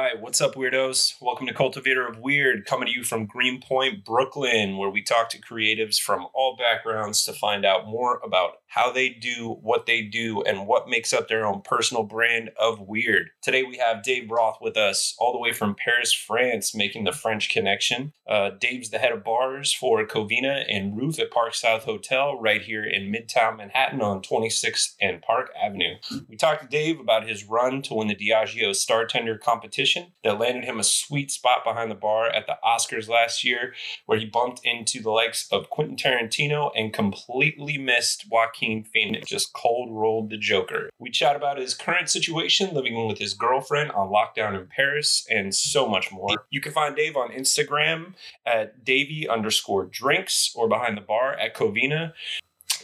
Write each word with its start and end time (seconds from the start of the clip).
right, 0.00 0.20
what's 0.20 0.40
up, 0.40 0.54
weirdos? 0.54 1.14
Welcome 1.20 1.46
to 1.46 1.54
Cultivator 1.54 2.06
of 2.06 2.18
Weird, 2.18 2.64
coming 2.64 2.86
to 2.86 2.92
you 2.92 3.04
from 3.04 3.26
Greenpoint, 3.26 4.04
Brooklyn, 4.04 4.76
where 4.76 4.90
we 4.90 5.02
talk 5.02 5.28
to 5.30 5.40
creatives 5.40 6.00
from 6.00 6.26
all 6.34 6.56
backgrounds 6.56 7.24
to 7.24 7.32
find 7.32 7.64
out 7.64 7.86
more 7.86 8.20
about 8.24 8.54
how 8.66 8.90
they 8.90 9.08
do 9.08 9.58
what 9.62 9.86
they 9.86 10.02
do 10.02 10.42
and 10.42 10.66
what 10.66 10.88
makes 10.88 11.12
up 11.12 11.28
their 11.28 11.46
own 11.46 11.62
personal 11.62 12.02
brand 12.02 12.50
of 12.58 12.80
weird. 12.80 13.30
Today 13.40 13.62
we 13.62 13.76
have 13.76 14.02
Dave 14.02 14.28
Roth 14.28 14.58
with 14.60 14.76
us, 14.76 15.14
all 15.18 15.32
the 15.32 15.38
way 15.38 15.52
from 15.52 15.76
Paris, 15.76 16.12
France, 16.12 16.74
making 16.74 17.04
the 17.04 17.12
French 17.12 17.48
connection. 17.50 18.12
Uh, 18.28 18.50
Dave's 18.58 18.90
the 18.90 18.98
head 18.98 19.12
of 19.12 19.22
bars 19.22 19.72
for 19.72 20.04
Covina 20.06 20.64
and 20.68 20.96
Roof 20.96 21.20
at 21.20 21.30
Park 21.30 21.54
South 21.54 21.84
Hotel, 21.84 22.36
right 22.40 22.62
here 22.62 22.84
in 22.84 23.12
Midtown 23.12 23.58
Manhattan 23.58 24.00
on 24.00 24.22
26th 24.22 24.94
and 25.00 25.22
Park 25.22 25.50
Avenue. 25.62 25.94
We 26.28 26.36
talked 26.36 26.62
to 26.62 26.68
Dave 26.68 26.98
about 26.98 27.28
his 27.28 27.44
run 27.44 27.80
to 27.82 27.94
win 27.94 28.08
the 28.08 28.16
Diageo 28.16 28.70
Startender 28.70 29.38
competition 29.38 29.83
that 30.22 30.38
landed 30.38 30.64
him 30.64 30.78
a 30.78 30.84
sweet 30.84 31.30
spot 31.30 31.64
behind 31.64 31.90
the 31.90 31.94
bar 31.94 32.28
at 32.28 32.46
the 32.46 32.56
Oscars 32.64 33.08
last 33.08 33.44
year, 33.44 33.74
where 34.06 34.18
he 34.18 34.24
bumped 34.24 34.60
into 34.64 35.00
the 35.00 35.10
likes 35.10 35.46
of 35.50 35.70
Quentin 35.70 35.96
Tarantino 35.96 36.70
and 36.74 36.92
completely 36.92 37.78
missed 37.78 38.26
Joaquin 38.30 38.84
Phoenix, 38.84 39.28
just 39.28 39.52
cold 39.52 39.90
rolled 39.92 40.30
the 40.30 40.38
Joker. 40.38 40.90
We 40.98 41.10
chat 41.10 41.36
about 41.36 41.58
his 41.58 41.74
current 41.74 42.10
situation, 42.10 42.74
living 42.74 43.06
with 43.06 43.18
his 43.18 43.34
girlfriend 43.34 43.92
on 43.92 44.10
lockdown 44.10 44.58
in 44.58 44.66
Paris, 44.66 45.26
and 45.30 45.54
so 45.54 45.88
much 45.88 46.10
more. 46.12 46.46
You 46.50 46.60
can 46.60 46.72
find 46.72 46.96
Dave 46.96 47.16
on 47.16 47.30
Instagram 47.30 48.14
at 48.46 48.84
Davey 48.84 49.28
underscore 49.28 49.86
drinks 49.86 50.52
or 50.54 50.68
behind 50.68 50.96
the 50.96 51.02
bar 51.02 51.34
at 51.34 51.54
Covina. 51.54 52.12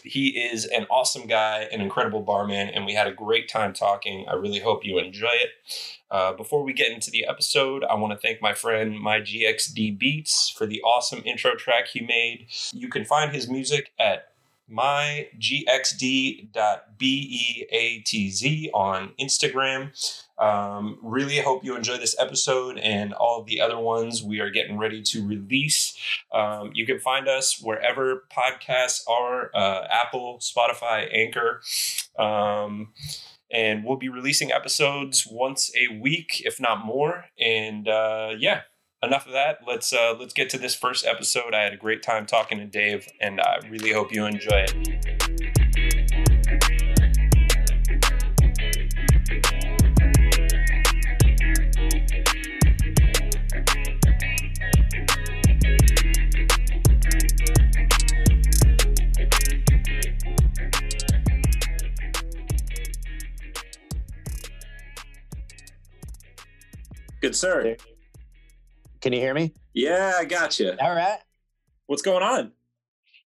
He 0.03 0.28
is 0.28 0.64
an 0.64 0.87
awesome 0.91 1.27
guy, 1.27 1.69
an 1.70 1.80
incredible 1.80 2.23
barman, 2.23 2.69
and 2.69 2.87
we 2.87 2.95
had 2.95 3.06
a 3.06 3.12
great 3.12 3.48
time 3.48 3.73
talking. 3.73 4.27
I 4.28 4.34
really 4.34 4.61
hope 4.61 4.84
you 4.84 4.98
enjoy 4.98 5.28
it. 5.33 5.51
Uh, 6.10 6.32
before 6.32 6.62
we 6.62 6.73
get 6.73 6.91
into 6.91 7.10
the 7.10 7.27
episode, 7.27 7.84
I 7.84 7.95
want 7.95 8.12
to 8.12 8.19
thank 8.19 8.42
my 8.42 8.52
friend 8.52 8.98
My 8.98 9.20
Beats 9.20 10.50
for 10.56 10.66
the 10.66 10.80
awesome 10.83 11.22
intro 11.25 11.55
track 11.55 11.89
he 11.89 12.00
made. 12.00 12.47
You 12.72 12.89
can 12.89 13.05
find 13.05 13.33
his 13.33 13.48
music 13.48 13.92
at 13.98 14.30
mygxd.beatz 14.70 16.50
on 18.72 19.12
Instagram. 19.20 19.91
Um, 20.39 20.98
really 21.02 21.39
hope 21.39 21.64
you 21.64 21.77
enjoy 21.77 21.98
this 21.98 22.17
episode 22.19 22.78
and 22.78 23.12
all 23.12 23.41
of 23.41 23.47
the 23.47 23.61
other 23.61 23.78
ones 23.78 24.22
we 24.22 24.41
are 24.41 24.48
getting 24.50 24.78
ready 24.78 25.02
to 25.02 25.27
release. 25.27 25.95
Um, 26.33 26.70
you 26.74 26.86
can 26.86 26.98
find 26.98 27.28
us 27.28 27.61
wherever 27.61 28.24
podcasts 28.34 29.02
are 29.08 29.50
uh, 29.55 29.86
Apple, 29.91 30.39
Spotify, 30.41 31.08
Anchor. 31.12 31.61
Um, 32.19 32.95
and 33.53 33.84
we'll 33.84 33.97
be 33.97 34.09
releasing 34.09 34.53
episodes 34.53 35.27
once 35.31 35.70
a 35.77 35.98
week, 36.01 36.43
if 36.45 36.61
not 36.61 36.84
more. 36.84 37.27
And 37.39 37.89
uh, 37.89 38.31
yeah, 38.39 38.62
enough 39.03 39.27
of 39.27 39.33
that. 39.33 39.59
Let's 39.67 39.92
uh, 39.92 40.15
let's 40.19 40.33
get 40.33 40.51
to 40.51 40.59
this 40.59 40.75
first 40.75 41.07
episode. 41.07 41.55
I 41.55 41.62
had 41.62 41.73
a 41.73 41.79
great 41.79 42.03
time 42.03 42.27
talking 42.27 42.59
to 42.59 42.67
Dave, 42.67 43.07
and 43.20 43.41
I 43.41 43.59
really 43.69 43.92
hope 43.92 44.12
you 44.12 44.25
enjoy 44.25 44.67
it. 44.69 45.09
Sir. 67.41 67.77
Can 69.00 69.14
you 69.14 69.20
hear 69.20 69.33
me? 69.33 69.55
Yeah, 69.72 70.12
I 70.19 70.27
got 70.27 70.60
you. 70.60 70.72
All 70.78 70.94
right. 70.94 71.19
What's 71.86 72.02
going 72.02 72.22
on? 72.22 72.52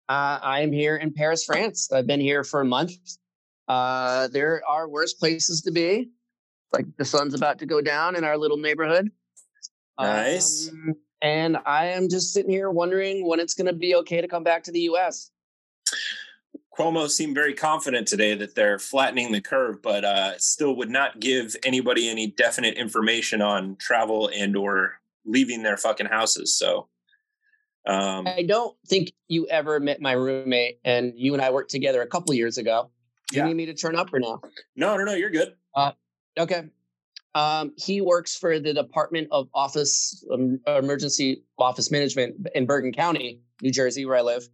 Uh, 0.08 0.38
I 0.42 0.60
am 0.60 0.72
here 0.72 0.96
in 0.96 1.12
Paris, 1.12 1.44
France. 1.44 1.90
I've 1.90 2.06
been 2.06 2.20
here 2.20 2.44
for 2.44 2.60
a 2.60 2.64
month. 2.66 2.92
Uh, 3.66 4.28
there 4.28 4.62
are 4.68 4.86
worse 4.88 5.14
places 5.14 5.62
to 5.62 5.70
be. 5.70 6.10
Like 6.70 6.84
the 6.98 7.04
sun's 7.04 7.32
about 7.32 7.58
to 7.60 7.66
go 7.66 7.80
down 7.80 8.14
in 8.14 8.24
our 8.24 8.36
little 8.36 8.58
neighborhood. 8.58 9.10
Nice. 9.98 10.68
Um, 10.68 10.94
and 11.22 11.56
I 11.64 11.86
am 11.86 12.10
just 12.10 12.34
sitting 12.34 12.50
here 12.50 12.70
wondering 12.70 13.26
when 13.26 13.40
it's 13.40 13.54
going 13.54 13.68
to 13.68 13.72
be 13.72 13.94
okay 13.94 14.20
to 14.20 14.28
come 14.28 14.44
back 14.44 14.64
to 14.64 14.72
the 14.72 14.80
U.S. 14.80 15.30
Cuomo 16.76 17.08
seemed 17.08 17.34
very 17.34 17.54
confident 17.54 18.08
today 18.08 18.34
that 18.34 18.54
they're 18.54 18.78
flattening 18.78 19.30
the 19.32 19.40
curve, 19.40 19.80
but 19.80 20.04
uh, 20.04 20.36
still 20.38 20.74
would 20.76 20.90
not 20.90 21.20
give 21.20 21.54
anybody 21.64 22.08
any 22.08 22.26
definite 22.28 22.74
information 22.74 23.40
on 23.40 23.76
travel 23.76 24.28
and 24.34 24.56
or 24.56 25.00
leaving 25.24 25.62
their 25.62 25.76
fucking 25.76 26.06
houses. 26.06 26.58
So 26.58 26.88
um, 27.86 28.26
I 28.26 28.42
don't 28.42 28.76
think 28.86 29.12
you 29.28 29.46
ever 29.48 29.78
met 29.78 30.00
my 30.00 30.12
roommate, 30.12 30.80
and 30.84 31.12
you 31.16 31.32
and 31.34 31.42
I 31.42 31.50
worked 31.50 31.70
together 31.70 32.02
a 32.02 32.06
couple 32.06 32.34
years 32.34 32.58
ago. 32.58 32.90
Do 33.30 33.36
Yeah. 33.38 33.42
you 33.44 33.48
need 33.48 33.56
me 33.56 33.66
to 33.66 33.74
turn 33.74 33.96
up 33.96 34.12
or 34.12 34.18
no? 34.20 34.40
no, 34.76 34.96
no, 34.96 35.04
no, 35.04 35.14
you're 35.14 35.30
good. 35.30 35.54
Okay. 36.36 36.64
Um, 37.36 37.72
he 37.76 38.00
works 38.00 38.36
for 38.36 38.58
the 38.58 38.72
Department 38.74 39.28
of 39.30 39.48
Office 39.54 40.24
um, 40.32 40.60
Emergency 40.66 41.42
Office 41.58 41.90
Management 41.90 42.48
in 42.54 42.66
Bergen 42.66 42.92
County, 42.92 43.40
New 43.62 43.70
Jersey, 43.70 44.04
where 44.06 44.16
I 44.16 44.22
live. 44.22 44.48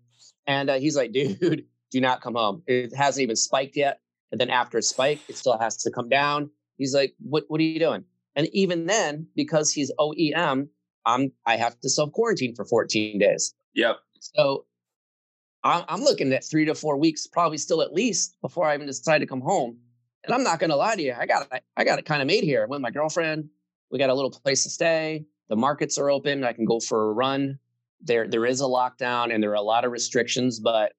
And 0.46 0.68
uh, 0.70 0.74
he's 0.78 0.96
like, 0.96 1.12
dude, 1.12 1.64
do 1.90 2.00
not 2.00 2.20
come 2.20 2.34
home. 2.34 2.62
It 2.66 2.94
hasn't 2.94 3.22
even 3.22 3.36
spiked 3.36 3.76
yet. 3.76 4.00
And 4.32 4.40
then 4.40 4.50
after 4.50 4.78
it 4.78 4.84
spiked, 4.84 5.28
it 5.28 5.36
still 5.36 5.58
has 5.58 5.76
to 5.78 5.90
come 5.90 6.08
down. 6.08 6.50
He's 6.76 6.94
like, 6.94 7.14
what 7.18 7.44
What 7.48 7.60
are 7.60 7.64
you 7.64 7.78
doing? 7.78 8.04
And 8.36 8.48
even 8.52 8.86
then, 8.86 9.26
because 9.34 9.72
he's 9.72 9.92
OEM, 9.98 10.68
I'm 11.04 11.32
I 11.46 11.56
have 11.56 11.78
to 11.80 11.88
self 11.88 12.12
quarantine 12.12 12.54
for 12.54 12.64
14 12.64 13.18
days. 13.18 13.54
Yep. 13.74 13.98
So 14.20 14.66
I'm, 15.62 15.84
I'm 15.88 16.00
looking 16.02 16.32
at 16.32 16.44
three 16.44 16.64
to 16.66 16.74
four 16.74 16.96
weeks, 16.96 17.26
probably 17.26 17.58
still 17.58 17.82
at 17.82 17.92
least, 17.92 18.36
before 18.40 18.66
I 18.66 18.74
even 18.74 18.86
decide 18.86 19.18
to 19.18 19.26
come 19.26 19.40
home. 19.40 19.78
And 20.24 20.34
I'm 20.34 20.42
not 20.42 20.58
going 20.58 20.70
to 20.70 20.76
lie 20.76 20.96
to 20.96 21.02
you, 21.02 21.14
I 21.18 21.26
got 21.26 21.48
it. 21.50 21.62
I 21.76 21.84
got 21.84 21.98
it 21.98 22.04
kind 22.04 22.20
of 22.20 22.28
made 22.28 22.44
here 22.44 22.66
with 22.66 22.80
my 22.80 22.90
girlfriend. 22.90 23.48
We 23.90 23.98
got 23.98 24.10
a 24.10 24.14
little 24.14 24.30
place 24.30 24.62
to 24.64 24.70
stay. 24.70 25.24
The 25.48 25.56
markets 25.56 25.98
are 25.98 26.10
open. 26.10 26.44
I 26.44 26.52
can 26.52 26.64
go 26.64 26.78
for 26.78 27.10
a 27.10 27.12
run. 27.12 27.58
There, 28.02 28.28
there 28.28 28.46
is 28.46 28.60
a 28.60 28.64
lockdown 28.64 29.34
and 29.34 29.42
there 29.42 29.50
are 29.50 29.54
a 29.54 29.62
lot 29.62 29.84
of 29.84 29.92
restrictions, 29.92 30.60
but 30.60 30.92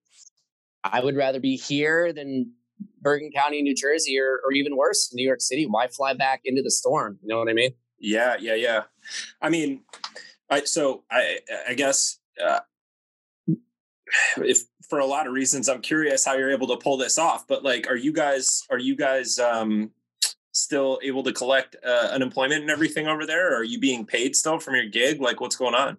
I 0.83 1.03
would 1.03 1.15
rather 1.15 1.39
be 1.39 1.57
here 1.57 2.11
than 2.13 2.53
Bergen 3.01 3.31
County, 3.31 3.61
New 3.61 3.75
Jersey, 3.75 4.19
or, 4.19 4.39
or 4.45 4.51
even 4.51 4.75
worse, 4.75 5.13
New 5.13 5.25
York 5.25 5.41
City. 5.41 5.65
Why 5.65 5.87
fly 5.87 6.13
back 6.13 6.41
into 6.45 6.61
the 6.61 6.71
storm? 6.71 7.19
You 7.21 7.29
know 7.29 7.39
what 7.39 7.49
I 7.49 7.53
mean? 7.53 7.71
Yeah, 7.99 8.35
yeah, 8.39 8.55
yeah. 8.55 8.83
I 9.41 9.49
mean, 9.49 9.81
I 10.49 10.61
so 10.61 11.03
I 11.11 11.39
I 11.69 11.73
guess 11.75 12.19
uh, 12.43 12.59
if 14.37 14.63
for 14.89 14.99
a 14.99 15.05
lot 15.05 15.27
of 15.27 15.33
reasons, 15.33 15.69
I'm 15.69 15.81
curious 15.81 16.25
how 16.25 16.33
you're 16.33 16.51
able 16.51 16.67
to 16.67 16.77
pull 16.77 16.97
this 16.97 17.17
off. 17.17 17.47
But 17.47 17.63
like, 17.63 17.87
are 17.89 17.95
you 17.95 18.11
guys 18.11 18.63
are 18.69 18.79
you 18.79 18.95
guys 18.95 19.39
um, 19.39 19.91
still 20.51 20.99
able 21.03 21.23
to 21.23 21.31
collect 21.31 21.75
uh, 21.85 22.09
unemployment 22.11 22.61
and 22.61 22.69
everything 22.69 23.07
over 23.07 23.25
there? 23.25 23.53
Or 23.53 23.59
are 23.59 23.63
you 23.63 23.79
being 23.79 24.05
paid 24.05 24.35
still 24.35 24.59
from 24.59 24.75
your 24.75 24.87
gig? 24.87 25.21
Like, 25.21 25.39
what's 25.39 25.55
going 25.55 25.75
on? 25.75 25.97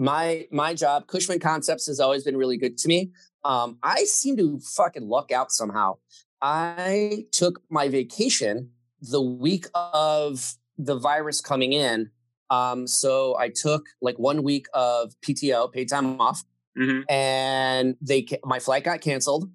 My 0.00 0.46
my 0.50 0.72
job 0.72 1.06
cushman 1.06 1.38
concepts 1.38 1.86
has 1.86 2.00
always 2.00 2.24
been 2.24 2.36
really 2.36 2.56
good 2.56 2.78
to 2.78 2.88
me. 2.88 3.10
Um, 3.44 3.78
i 3.82 4.04
seem 4.04 4.36
to 4.38 4.58
fucking 4.58 5.06
luck 5.08 5.30
out 5.30 5.52
somehow. 5.52 5.98
I 6.42 7.26
took 7.32 7.62
my 7.68 7.88
vacation 7.88 8.70
the 9.02 9.20
week 9.20 9.66
of 9.74 10.54
the 10.78 10.98
virus 10.98 11.40
coming 11.42 11.72
in. 11.74 12.10
Um, 12.48 12.86
so 12.86 13.36
i 13.38 13.48
took 13.48 13.86
like 14.00 14.18
one 14.18 14.42
week 14.42 14.66
of 14.74 15.12
pto 15.22 15.70
paid 15.72 15.88
time 15.88 16.20
off 16.20 16.42
Mm-hmm. 16.78 17.00
and 17.12 17.96
they 18.00 18.26
my 18.44 18.60
flight 18.60 18.84
got 18.84 19.00
canceled 19.00 19.50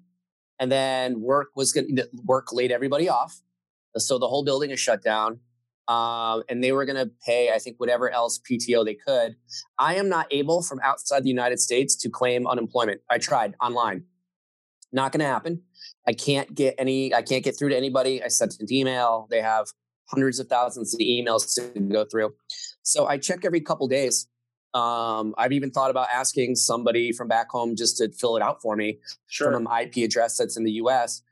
and 0.60 0.70
then 0.70 1.22
work 1.22 1.48
was 1.56 1.72
going 1.72 1.96
to 1.96 2.06
work 2.24 2.52
laid 2.52 2.70
everybody 2.70 3.08
off. 3.08 3.40
So 3.96 4.18
the 4.18 4.28
whole 4.28 4.44
building 4.44 4.70
is 4.70 4.78
shut 4.78 5.02
down 5.02 5.40
um, 5.88 6.42
and 6.48 6.62
they 6.62 6.72
were 6.72 6.84
going 6.84 6.96
to 6.96 7.10
pay 7.24 7.52
i 7.52 7.58
think 7.58 7.76
whatever 7.78 8.10
else 8.10 8.38
pto 8.38 8.84
they 8.84 8.94
could. 8.94 9.36
I 9.78 9.94
am 9.96 10.08
not 10.08 10.26
able 10.30 10.62
from 10.62 10.80
outside 10.82 11.22
the 11.22 11.28
united 11.28 11.60
states 11.60 11.94
to 11.96 12.08
claim 12.10 12.46
unemployment. 12.46 13.00
I 13.10 13.18
tried 13.18 13.54
online. 13.60 14.04
Not 14.92 15.12
going 15.12 15.20
to 15.20 15.26
happen. 15.26 15.62
I 16.06 16.12
can't 16.12 16.54
get 16.54 16.74
any 16.78 17.14
i 17.14 17.22
can't 17.22 17.44
get 17.44 17.58
through 17.58 17.70
to 17.70 17.76
anybody. 17.76 18.22
I 18.22 18.28
sent 18.28 18.56
an 18.60 18.66
email. 18.72 19.26
They 19.30 19.40
have 19.40 19.66
hundreds 20.10 20.38
of 20.38 20.48
thousands 20.48 20.94
of 20.94 21.00
emails 21.00 21.54
to 21.54 21.80
go 21.80 22.04
through. 22.04 22.34
So 22.82 23.06
i 23.06 23.18
check 23.18 23.44
every 23.44 23.60
couple 23.60 23.88
days. 23.88 24.28
Um, 24.74 25.34
I've 25.38 25.52
even 25.52 25.70
thought 25.70 25.90
about 25.90 26.08
asking 26.12 26.56
somebody 26.56 27.10
from 27.10 27.28
back 27.28 27.48
home 27.50 27.76
just 27.76 27.96
to 27.96 28.12
fill 28.12 28.36
it 28.36 28.42
out 28.42 28.60
for 28.60 28.76
me 28.76 28.98
Sure. 29.26 29.50
from 29.50 29.66
an 29.66 29.80
IP 29.82 30.04
address 30.04 30.36
that's 30.36 30.56
in 30.56 30.64
the 30.64 30.72
US. 30.72 31.22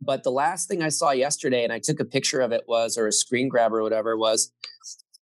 But 0.00 0.22
the 0.22 0.30
last 0.30 0.68
thing 0.68 0.82
I 0.82 0.88
saw 0.90 1.12
yesterday, 1.12 1.64
and 1.64 1.72
I 1.72 1.78
took 1.78 2.00
a 2.00 2.04
picture 2.04 2.40
of 2.40 2.52
it, 2.52 2.64
was, 2.66 2.98
or 2.98 3.06
a 3.06 3.12
screen 3.12 3.48
grab 3.48 3.72
or 3.72 3.82
whatever, 3.82 4.16
was 4.16 4.52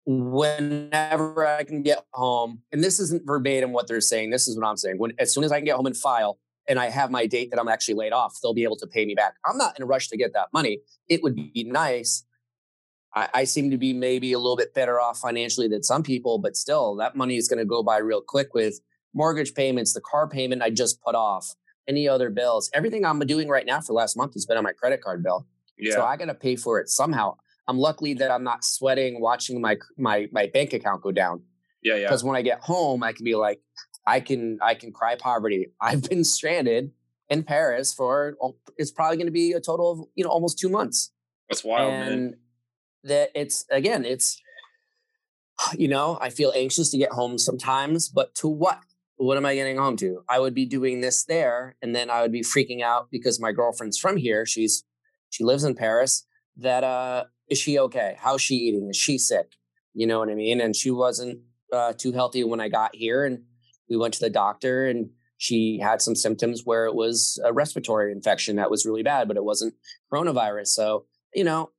whenever 0.06 1.48
I 1.48 1.64
can 1.64 1.82
get 1.82 2.06
home, 2.14 2.62
and 2.72 2.84
this 2.84 3.00
isn't 3.00 3.26
verbatim 3.26 3.72
what 3.72 3.88
they're 3.88 4.02
saying, 4.02 4.30
this 4.30 4.48
is 4.48 4.58
what 4.58 4.68
I'm 4.68 4.78
saying. 4.78 4.98
When 4.98 5.14
as 5.18 5.34
soon 5.34 5.44
as 5.44 5.52
I 5.52 5.58
can 5.58 5.66
get 5.66 5.76
home 5.76 5.88
and 5.88 5.98
file 5.98 6.40
and 6.68 6.80
I 6.80 6.90
have 6.90 7.10
my 7.12 7.26
date 7.26 7.52
that 7.52 7.60
I'm 7.60 7.68
actually 7.68 7.96
laid 7.96 8.14
off, 8.14 8.38
they'll 8.42 8.54
be 8.54 8.64
able 8.64 8.78
to 8.78 8.88
pay 8.88 9.06
me 9.06 9.16
back. 9.16 9.36
I'm 9.46 9.58
not 9.58 9.78
in 9.78 9.84
a 9.84 9.86
rush 9.86 10.10
to 10.10 10.18
get 10.18 10.34
that 10.34 10.50
money. 10.54 10.80
It 11.08 11.24
would 11.24 11.36
be 11.36 11.64
nice. 11.68 12.24
I, 13.16 13.30
I 13.34 13.44
seem 13.46 13.72
to 13.72 13.78
be 13.78 13.94
maybe 13.94 14.34
a 14.34 14.40
little 14.40 14.58
bit 14.58 14.74
better 14.74 15.00
off 15.00 15.20
financially 15.20 15.68
than 15.68 15.84
some 15.84 16.04
people, 16.04 16.38
but 16.38 16.56
still, 16.56 16.96
that 16.98 17.16
money 17.16 17.38
is 17.38 17.48
going 17.48 17.60
to 17.60 17.66
go 17.66 17.82
by 17.82 17.98
real 17.98 18.22
quick 18.22 18.54
with 18.54 18.80
mortgage 19.14 19.54
payments, 19.54 19.94
the 19.94 20.02
car 20.02 20.28
payment 20.28 20.62
I 20.62 20.70
just 20.70 21.02
put 21.02 21.16
off, 21.16 21.56
any 21.88 22.08
other 22.08 22.30
bills. 22.30 22.70
Everything 22.74 23.06
I'm 23.06 23.20
doing 23.20 23.48
right 23.48 23.66
now 23.66 23.82
for 23.82 23.94
last 23.94 24.18
month 24.18 24.34
has 24.34 24.46
been 24.46 24.58
on 24.58 24.64
my 24.64 24.74
credit 24.74 25.02
card 25.02 25.24
bill. 25.24 25.46
Yeah. 25.78 25.96
So 25.96 26.06
I 26.06 26.18
got 26.18 26.26
to 26.26 26.34
pay 26.34 26.56
for 26.56 26.80
it 26.80 26.90
somehow. 26.90 27.38
I'm 27.68 27.78
lucky 27.78 28.14
that 28.16 28.32
I'm 28.32 28.44
not 28.44 28.64
sweating 28.64 29.20
watching 29.20 29.60
my 29.60 29.78
my 29.98 30.28
my 30.32 30.48
bank 30.48 30.74
account 30.74 31.02
go 31.02 31.12
down. 31.12 31.42
Yeah, 31.82 31.96
yeah. 31.96 32.08
Because 32.08 32.24
when 32.24 32.36
I 32.36 32.42
get 32.42 32.62
home, 32.62 33.04
I 33.04 33.12
can 33.12 33.26
be 33.26 33.36
like, 33.36 33.60
I 34.06 34.20
can 34.20 34.60
I 34.62 34.76
can 34.76 34.92
cry 34.92 35.16
poverty. 35.16 35.68
I've 35.82 36.08
been 36.08 36.24
stranded 36.24 36.92
in 37.30 37.44
Paris 37.44 37.94
for 37.94 38.36
it's 38.78 38.92
probably 38.92 39.18
going 39.18 39.28
to 39.28 39.32
be 39.32 39.54
a 39.54 39.60
total 39.60 39.92
of 39.92 40.00
you 40.16 40.24
know 40.24 40.30
almost 40.30 40.60
two 40.60 40.70
months. 40.70 41.12
That's 41.50 41.64
wild, 41.64 41.92
and 41.92 42.10
man. 42.10 42.36
That 43.04 43.30
it's 43.36 43.66
again, 43.72 44.06
it's 44.06 44.42
you 45.78 45.88
know 45.88 46.18
I 46.22 46.30
feel 46.30 46.54
anxious 46.56 46.92
to 46.92 46.98
get 46.98 47.12
home 47.12 47.38
sometimes, 47.38 48.10
but 48.10 48.36
to 48.36 48.48
what? 48.48 48.80
What 49.18 49.38
am 49.38 49.46
I 49.46 49.56
getting 49.56 49.78
home 49.78 49.96
to? 49.98 50.24
I 50.30 50.40
would 50.40 50.54
be 50.54 50.66
doing 50.66 51.02
this 51.02 51.24
there, 51.24 51.78
and 51.82 51.96
then 51.96 52.10
I 52.10 52.22
would 52.22 52.32
be 52.32 52.42
freaking 52.42 52.82
out 52.82 53.08
because 53.12 53.40
my 53.40 53.52
girlfriend's 53.52 53.98
from 53.98 54.18
here. 54.18 54.46
She's 54.46 54.84
she 55.30 55.44
lives 55.44 55.64
in 55.64 55.76
Paris. 55.76 56.26
That 56.58 56.84
uh, 56.84 57.26
is 57.50 57.58
she 57.58 57.80
okay? 57.80 58.18
How's 58.20 58.42
she 58.42 58.56
eating? 58.56 58.90
Is 58.90 58.98
she 58.98 59.18
sick? 59.18 59.54
You 59.94 60.08
know 60.08 60.20
what 60.20 60.30
I 60.30 60.36
mean? 60.36 60.60
And 60.60 60.76
she 60.76 60.92
wasn't 60.92 61.40
uh, 61.72 61.94
too 61.94 62.12
healthy 62.12 62.44
when 62.44 62.60
I 62.60 62.68
got 62.68 62.96
here, 62.96 63.26
and 63.26 63.44
we 63.90 63.98
went 63.98 64.14
to 64.16 64.20
the 64.20 64.30
doctor 64.30 64.88
and 64.88 65.10
she 65.38 65.80
had 65.82 66.02
some 66.02 66.16
symptoms 66.16 66.62
where 66.64 66.86
it 66.86 66.96
was 66.96 67.40
a 67.44 67.54
respiratory 67.54 68.12
infection 68.12 68.56
that 68.56 68.72
was 68.72 68.86
really 68.86 69.04
bad, 69.04 69.28
but 69.28 69.38
it 69.38 69.44
wasn't 69.44 69.76
coronavirus. 70.12 70.68
So, 70.68 71.06
you 71.34 71.44
know, 71.44 71.72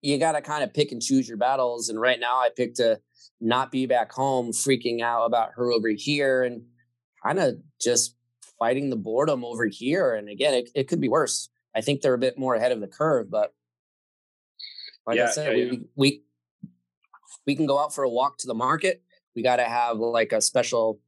you 0.00 0.18
got 0.18 0.32
to 0.32 0.40
kind 0.40 0.64
of 0.64 0.74
pick 0.74 0.90
and 0.90 1.02
choose 1.02 1.28
your 1.28 1.36
battles. 1.36 1.88
And 1.88 2.00
right 2.00 2.18
now 2.18 2.36
I 2.36 2.50
picked 2.54 2.76
to 2.76 3.00
not 3.40 3.70
be 3.70 3.86
back 3.86 4.12
home 4.12 4.52
freaking 4.52 5.02
out 5.02 5.26
about 5.26 5.50
her 5.56 5.70
over 5.70 5.88
here 5.88 6.42
and 6.42 6.62
kind 7.24 7.38
of 7.38 7.56
just 7.80 8.16
fighting 8.58 8.90
the 8.90 8.96
boredom 8.96 9.44
over 9.44 9.66
here. 9.66 10.14
And 10.14 10.28
again, 10.28 10.54
it, 10.54 10.70
it 10.74 10.88
could 10.88 11.00
be 11.00 11.08
worse. 11.08 11.48
I 11.74 11.80
think 11.80 12.00
they're 12.00 12.14
a 12.14 12.18
bit 12.18 12.38
more 12.38 12.54
ahead 12.54 12.72
of 12.72 12.80
the 12.80 12.86
curve, 12.86 13.30
but 13.30 13.52
like 15.06 15.16
yeah, 15.16 15.24
I 15.24 15.30
said, 15.30 15.58
yeah, 15.58 15.64
we, 15.64 15.70
yeah. 15.70 15.78
we, 15.96 16.22
we 17.46 17.56
can 17.56 17.66
go 17.66 17.78
out 17.78 17.94
for 17.94 18.04
a 18.04 18.08
walk 18.08 18.38
to 18.38 18.46
the 18.46 18.54
market. 18.54 19.02
We 19.34 19.42
got 19.42 19.56
to 19.56 19.64
have 19.64 19.98
like 19.98 20.32
a 20.32 20.40
special 20.40 21.00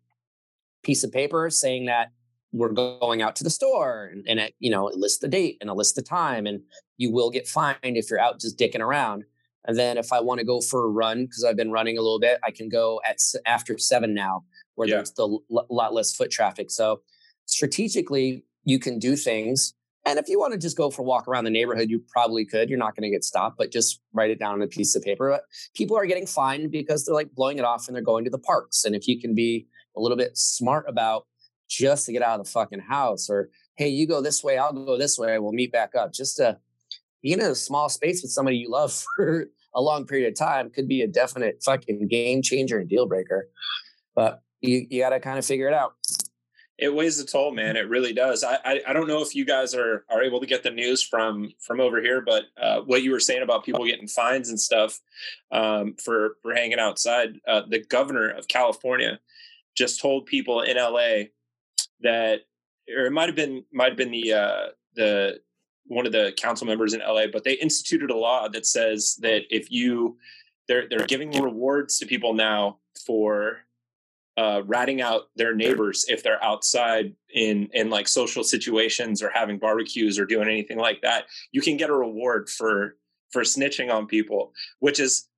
piece 0.82 1.04
of 1.04 1.12
paper 1.12 1.48
saying 1.50 1.86
that 1.86 2.12
we're 2.52 2.72
going 2.72 3.22
out 3.22 3.36
to 3.36 3.44
the 3.44 3.50
store 3.50 4.10
and, 4.12 4.24
and 4.28 4.40
it, 4.40 4.54
you 4.58 4.70
know, 4.70 4.88
it 4.88 4.96
lists 4.96 5.18
the 5.18 5.28
date 5.28 5.58
and 5.60 5.70
it 5.70 5.74
lists 5.74 5.94
the 5.94 6.02
time 6.02 6.46
and 6.46 6.60
you 6.96 7.12
will 7.12 7.30
get 7.30 7.46
fined 7.46 7.76
if 7.82 8.10
you're 8.10 8.20
out 8.20 8.40
just 8.40 8.58
dicking 8.58 8.80
around. 8.80 9.24
And 9.66 9.76
then 9.76 9.98
if 9.98 10.12
I 10.12 10.20
want 10.20 10.38
to 10.38 10.46
go 10.46 10.60
for 10.60 10.84
a 10.84 10.88
run, 10.88 11.24
because 11.24 11.44
I've 11.44 11.56
been 11.56 11.72
running 11.72 11.98
a 11.98 12.00
little 12.00 12.20
bit, 12.20 12.38
I 12.44 12.52
can 12.52 12.68
go 12.68 13.00
at 13.06 13.18
after 13.46 13.76
seven 13.78 14.14
now, 14.14 14.44
where 14.76 14.88
yeah. 14.88 14.96
there's 14.96 15.12
the 15.12 15.28
l- 15.28 15.66
lot 15.68 15.92
less 15.92 16.14
foot 16.14 16.30
traffic. 16.30 16.70
So 16.70 17.00
strategically, 17.46 18.44
you 18.64 18.78
can 18.78 18.98
do 18.98 19.16
things. 19.16 19.74
And 20.06 20.20
if 20.20 20.28
you 20.28 20.38
want 20.38 20.52
to 20.52 20.58
just 20.58 20.76
go 20.76 20.90
for 20.90 21.02
a 21.02 21.04
walk 21.04 21.26
around 21.26 21.44
the 21.44 21.50
neighborhood, 21.50 21.90
you 21.90 22.00
probably 22.08 22.44
could. 22.44 22.70
You're 22.70 22.78
not 22.78 22.94
going 22.94 23.02
to 23.02 23.10
get 23.10 23.24
stopped, 23.24 23.58
but 23.58 23.72
just 23.72 24.00
write 24.12 24.30
it 24.30 24.38
down 24.38 24.54
on 24.54 24.62
a 24.62 24.68
piece 24.68 24.94
of 24.94 25.02
paper. 25.02 25.30
But 25.30 25.42
people 25.74 25.96
are 25.96 26.06
getting 26.06 26.26
fined 26.26 26.70
because 26.70 27.04
they're 27.04 27.14
like 27.14 27.34
blowing 27.34 27.58
it 27.58 27.64
off 27.64 27.88
and 27.88 27.96
they're 27.96 28.02
going 28.02 28.24
to 28.24 28.30
the 28.30 28.38
parks. 28.38 28.84
And 28.84 28.94
if 28.94 29.08
you 29.08 29.20
can 29.20 29.34
be 29.34 29.66
a 29.96 30.00
little 30.00 30.16
bit 30.16 30.36
smart 30.36 30.84
about 30.88 31.26
just 31.68 32.06
to 32.06 32.12
get 32.12 32.22
out 32.22 32.38
of 32.38 32.46
the 32.46 32.50
fucking 32.50 32.80
house 32.80 33.28
or 33.28 33.50
hey 33.76 33.88
you 33.88 34.06
go 34.06 34.20
this 34.20 34.42
way 34.44 34.58
i'll 34.58 34.72
go 34.72 34.96
this 34.96 35.18
way 35.18 35.38
we'll 35.38 35.52
meet 35.52 35.72
back 35.72 35.94
up 35.94 36.12
just 36.12 36.36
to 36.36 36.56
be 37.22 37.32
in 37.32 37.40
a 37.40 37.54
small 37.54 37.88
space 37.88 38.22
with 38.22 38.30
somebody 38.30 38.56
you 38.56 38.70
love 38.70 38.92
for 39.16 39.46
a 39.74 39.80
long 39.80 40.06
period 40.06 40.28
of 40.28 40.38
time 40.38 40.70
could 40.70 40.88
be 40.88 41.02
a 41.02 41.06
definite 41.06 41.62
fucking 41.64 42.08
game 42.08 42.42
changer 42.42 42.78
and 42.78 42.88
deal 42.88 43.06
breaker 43.06 43.48
but 44.14 44.42
you, 44.60 44.86
you 44.90 45.02
got 45.02 45.10
to 45.10 45.20
kind 45.20 45.38
of 45.38 45.44
figure 45.44 45.68
it 45.68 45.74
out. 45.74 45.94
It 46.78 46.94
weighs 46.94 47.18
a 47.18 47.24
toll 47.24 47.52
man 47.52 47.76
it 47.76 47.88
really 47.88 48.12
does. 48.12 48.44
I, 48.44 48.58
I, 48.62 48.80
I 48.88 48.92
don't 48.92 49.08
know 49.08 49.22
if 49.22 49.34
you 49.34 49.46
guys 49.46 49.74
are 49.74 50.04
are 50.10 50.22
able 50.22 50.40
to 50.40 50.46
get 50.46 50.62
the 50.62 50.70
news 50.70 51.02
from 51.02 51.52
from 51.58 51.80
over 51.80 52.02
here 52.02 52.20
but 52.20 52.44
uh, 52.60 52.80
what 52.82 53.02
you 53.02 53.12
were 53.12 53.20
saying 53.20 53.42
about 53.42 53.64
people 53.64 53.86
getting 53.86 54.06
fines 54.06 54.50
and 54.50 54.60
stuff 54.60 55.00
um, 55.52 55.94
for 55.94 56.36
for 56.42 56.54
hanging 56.54 56.78
outside 56.78 57.40
uh, 57.48 57.62
the 57.66 57.78
governor 57.78 58.28
of 58.28 58.46
california 58.46 59.18
just 59.76 60.00
told 60.00 60.26
people 60.26 60.62
in 60.62 60.76
LA 60.76 61.28
that, 62.00 62.40
or 62.88 63.06
it 63.06 63.12
might 63.12 63.28
have 63.28 63.36
been 63.36 63.64
might 63.72 63.90
have 63.90 63.96
been 63.96 64.10
the 64.10 64.32
uh, 64.32 64.66
the 64.94 65.40
one 65.84 66.06
of 66.06 66.12
the 66.12 66.32
council 66.36 66.66
members 66.66 66.94
in 66.94 67.00
LA, 67.00 67.26
but 67.32 67.44
they 67.44 67.52
instituted 67.52 68.10
a 68.10 68.16
law 68.16 68.48
that 68.48 68.66
says 68.66 69.16
that 69.20 69.42
if 69.50 69.70
you 69.70 70.16
they're 70.66 70.88
they're 70.88 71.06
giving 71.06 71.30
rewards 71.42 71.98
to 71.98 72.06
people 72.06 72.34
now 72.34 72.78
for 73.06 73.65
uh, 74.36 74.62
ratting 74.66 75.00
out 75.00 75.28
their 75.36 75.54
neighbors 75.54 76.04
if 76.08 76.22
they're 76.22 76.42
outside 76.42 77.14
in 77.34 77.68
in 77.72 77.90
like 77.90 78.08
social 78.08 78.44
situations 78.44 79.22
or 79.22 79.30
having 79.30 79.58
barbecues 79.58 80.18
or 80.18 80.26
doing 80.26 80.48
anything 80.48 80.78
like 80.78 81.00
that. 81.02 81.24
You 81.52 81.62
can 81.62 81.76
get 81.76 81.90
a 81.90 81.94
reward 81.94 82.48
for 82.48 82.96
for 83.30 83.42
snitching 83.42 83.92
on 83.92 84.06
people, 84.06 84.52
which 84.80 85.00
is 85.00 85.28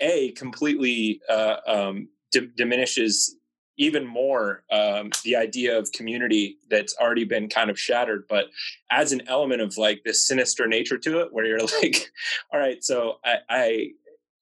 a, 0.00 0.32
completely 0.32 1.20
uh, 1.28 1.56
um, 1.66 2.08
d- 2.32 2.50
diminishes 2.56 3.36
even 3.78 4.06
more 4.06 4.62
um, 4.70 5.10
the 5.22 5.36
idea 5.36 5.78
of 5.78 5.92
community 5.92 6.56
that's 6.70 6.96
already 6.98 7.24
been 7.24 7.48
kind 7.48 7.68
of 7.68 7.78
shattered, 7.78 8.24
but 8.28 8.46
adds 8.90 9.12
an 9.12 9.22
element 9.28 9.60
of 9.60 9.76
like 9.76 10.02
this 10.04 10.26
sinister 10.26 10.66
nature 10.66 10.96
to 10.96 11.20
it, 11.20 11.32
where 11.32 11.44
you're 11.44 11.60
like, 11.82 12.10
all 12.52 12.58
right, 12.58 12.82
so 12.82 13.18
I, 13.24 13.36
I 13.50 13.90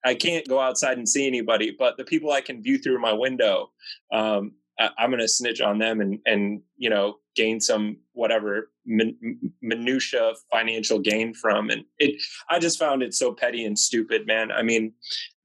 I 0.05 0.15
can't 0.15 0.47
go 0.49 0.61
outside 0.61 0.99
and 0.99 1.09
see 1.09 1.27
anybody, 1.27 1.75
but 1.77 1.97
the 1.97 2.05
people 2.05 2.31
I 2.31 2.41
can 2.41 2.62
view 2.62 2.79
through 2.79 3.01
my 3.01 3.12
window, 3.12 3.71
um, 4.12 4.53
I, 4.79 4.91
am 4.99 5.11
going 5.11 5.21
to 5.21 5.29
snitch 5.29 5.61
on 5.61 5.79
them 5.79 6.01
and 6.01 6.19
and 6.27 6.62
you 6.77 6.91
know 6.91 7.19
gain 7.37 7.61
some 7.61 7.97
whatever 8.12 8.71
min, 8.87 9.17
minutia 9.61 10.35
financial 10.51 10.99
gain 10.99 11.35
from. 11.35 11.71
And 11.71 11.85
it, 11.99 12.21
I 12.49 12.59
just 12.59 12.79
found 12.79 13.03
it 13.03 13.15
so 13.15 13.33
petty 13.33 13.65
and 13.65 13.79
stupid, 13.79 14.27
man. 14.27 14.53
I 14.53 14.62
mean, 14.62 14.93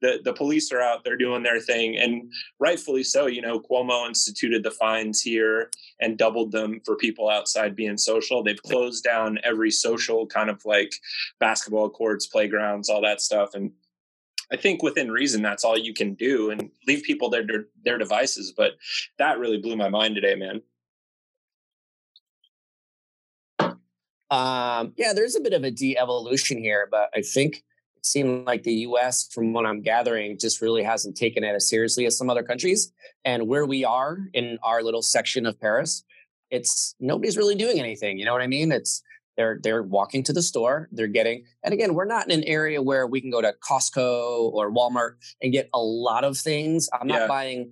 the 0.02 0.20
the 0.24 0.34
police 0.34 0.72
are 0.72 0.82
out 0.82 1.04
there 1.04 1.18
doing 1.18 1.44
their 1.44 1.60
thing, 1.60 1.98
and 1.98 2.32
rightfully 2.60 3.04
so. 3.04 3.28
You 3.28 3.42
know, 3.42 3.60
Cuomo 3.60 4.08
instituted 4.08 4.64
the 4.64 4.72
fines 4.72 5.22
here 5.22 5.70
and 6.00 6.18
doubled 6.18 6.52
them 6.52 6.82
for 6.86 6.96
people 6.96 7.30
outside 7.30 7.76
being 7.76 7.98
social. 7.98 8.44
They've 8.44 8.62
closed 8.64 9.04
down 9.04 9.40
every 9.44 9.72
social 9.72 10.26
kind 10.26 10.50
of 10.50 10.64
like 10.66 10.92
basketball 11.40 11.90
courts, 11.90 12.28
playgrounds, 12.28 12.90
all 12.90 13.02
that 13.02 13.22
stuff, 13.22 13.54
and 13.54 13.72
I 14.52 14.58
think 14.58 14.82
within 14.82 15.12
reason, 15.12 15.42
that's 15.42 15.64
all 15.64 15.78
you 15.78 15.94
can 15.94 16.16
do 16.16 16.50
and 16.50 16.72
leave 16.88 17.04
people 17.04 17.30
their, 17.30 17.46
their, 17.86 17.98
devices. 17.98 18.54
But 18.56 18.74
that 19.18 19.38
really 19.38 19.58
blew 19.58 19.76
my 19.76 19.90
mind 19.90 20.16
today, 20.16 20.36
man. 20.36 20.62
Um, 24.32 24.94
yeah, 24.98 25.14
there's 25.14 25.36
a 25.36 25.42
bit 25.42 25.54
of 25.54 25.64
a 25.64 25.72
de-evolution 25.72 26.58
here, 26.60 26.88
but 26.90 27.10
I 27.16 27.22
think 27.22 27.64
it 27.98 28.06
seemed 28.06 28.46
like 28.46 28.64
the 28.64 28.74
U.S., 28.74 29.28
from 29.32 29.54
what 29.54 29.66
I'm 29.66 29.82
gathering, 29.82 30.38
just 30.40 30.62
really 30.62 30.84
hasn't 30.84 31.18
taken 31.18 31.44
it 31.44 31.54
as 31.54 31.70
seriously 31.70 32.06
as 32.06 32.18
some 32.18 32.30
other 32.30 32.44
countries. 32.44 32.92
And 33.26 33.48
where 33.48 33.66
we 33.66 33.84
are 33.84 34.18
in 34.34 34.58
our 34.64 34.82
little 34.82 35.02
section 35.02 35.46
of 35.46 35.60
Paris, 35.60 36.04
it's 36.50 36.96
nobody's 37.00 37.38
really 37.38 37.56
doing 37.56 37.80
anything. 37.80 38.18
You 38.18 38.26
know 38.26 38.34
what 38.34 38.42
I 38.42 38.48
mean? 38.48 38.72
It's 38.72 39.04
they're 39.40 39.58
they're 39.64 39.84
walking 39.84 40.22
to 40.24 40.34
the 40.34 40.42
store. 40.42 40.90
They're 40.92 41.08
getting, 41.08 41.46
and 41.64 41.74
again, 41.74 41.94
we're 41.94 42.04
not 42.04 42.30
in 42.30 42.38
an 42.38 42.44
area 42.44 42.82
where 42.82 43.08
we 43.08 43.22
can 43.22 43.32
go 43.32 43.42
to 43.42 43.56
Costco 43.64 44.52
or 44.52 44.70
Walmart 44.70 45.14
and 45.42 45.54
get 45.54 45.70
a 45.74 45.80
lot 45.80 46.26
of 46.26 46.38
things. 46.38 46.90
I'm 46.92 47.08
yeah. 47.08 47.20
not 47.20 47.30
buying. 47.30 47.72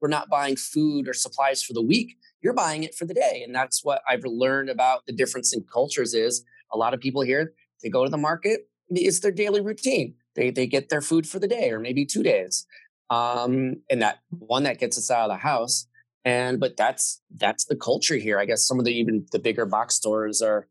We're 0.00 0.08
not 0.08 0.30
buying 0.30 0.54
food 0.54 1.08
or 1.08 1.12
supplies 1.12 1.64
for 1.64 1.72
the 1.72 1.82
week. 1.82 2.16
You're 2.42 2.54
buying 2.54 2.84
it 2.84 2.94
for 2.94 3.06
the 3.06 3.12
day, 3.12 3.42
and 3.44 3.52
that's 3.52 3.84
what 3.84 4.02
I've 4.08 4.24
learned 4.24 4.70
about 4.70 5.04
the 5.06 5.12
difference 5.12 5.52
in 5.52 5.64
cultures. 5.64 6.14
Is 6.14 6.44
a 6.72 6.78
lot 6.78 6.94
of 6.94 7.00
people 7.00 7.22
here 7.22 7.54
they 7.82 7.88
go 7.88 8.04
to 8.04 8.10
the 8.10 8.16
market. 8.16 8.68
It's 8.90 9.18
their 9.18 9.32
daily 9.32 9.60
routine. 9.60 10.14
They 10.36 10.50
they 10.52 10.68
get 10.68 10.90
their 10.90 11.02
food 11.02 11.26
for 11.26 11.40
the 11.40 11.48
day 11.48 11.70
or 11.70 11.80
maybe 11.80 12.06
two 12.06 12.22
days, 12.22 12.68
um, 13.10 13.82
and 13.90 14.00
that 14.00 14.20
one 14.28 14.62
that 14.62 14.78
gets 14.78 14.96
us 14.96 15.10
out 15.10 15.28
of 15.28 15.30
the 15.30 15.42
house 15.42 15.88
and 16.24 16.60
but 16.60 16.76
that's 16.76 17.22
that's 17.36 17.64
the 17.64 17.74
culture 17.76 18.16
here 18.16 18.38
i 18.38 18.44
guess 18.44 18.62
some 18.62 18.78
of 18.78 18.84
the 18.84 18.92
even 18.92 19.24
the 19.32 19.38
bigger 19.38 19.64
box 19.64 19.94
stores 19.94 20.42
are 20.42 20.68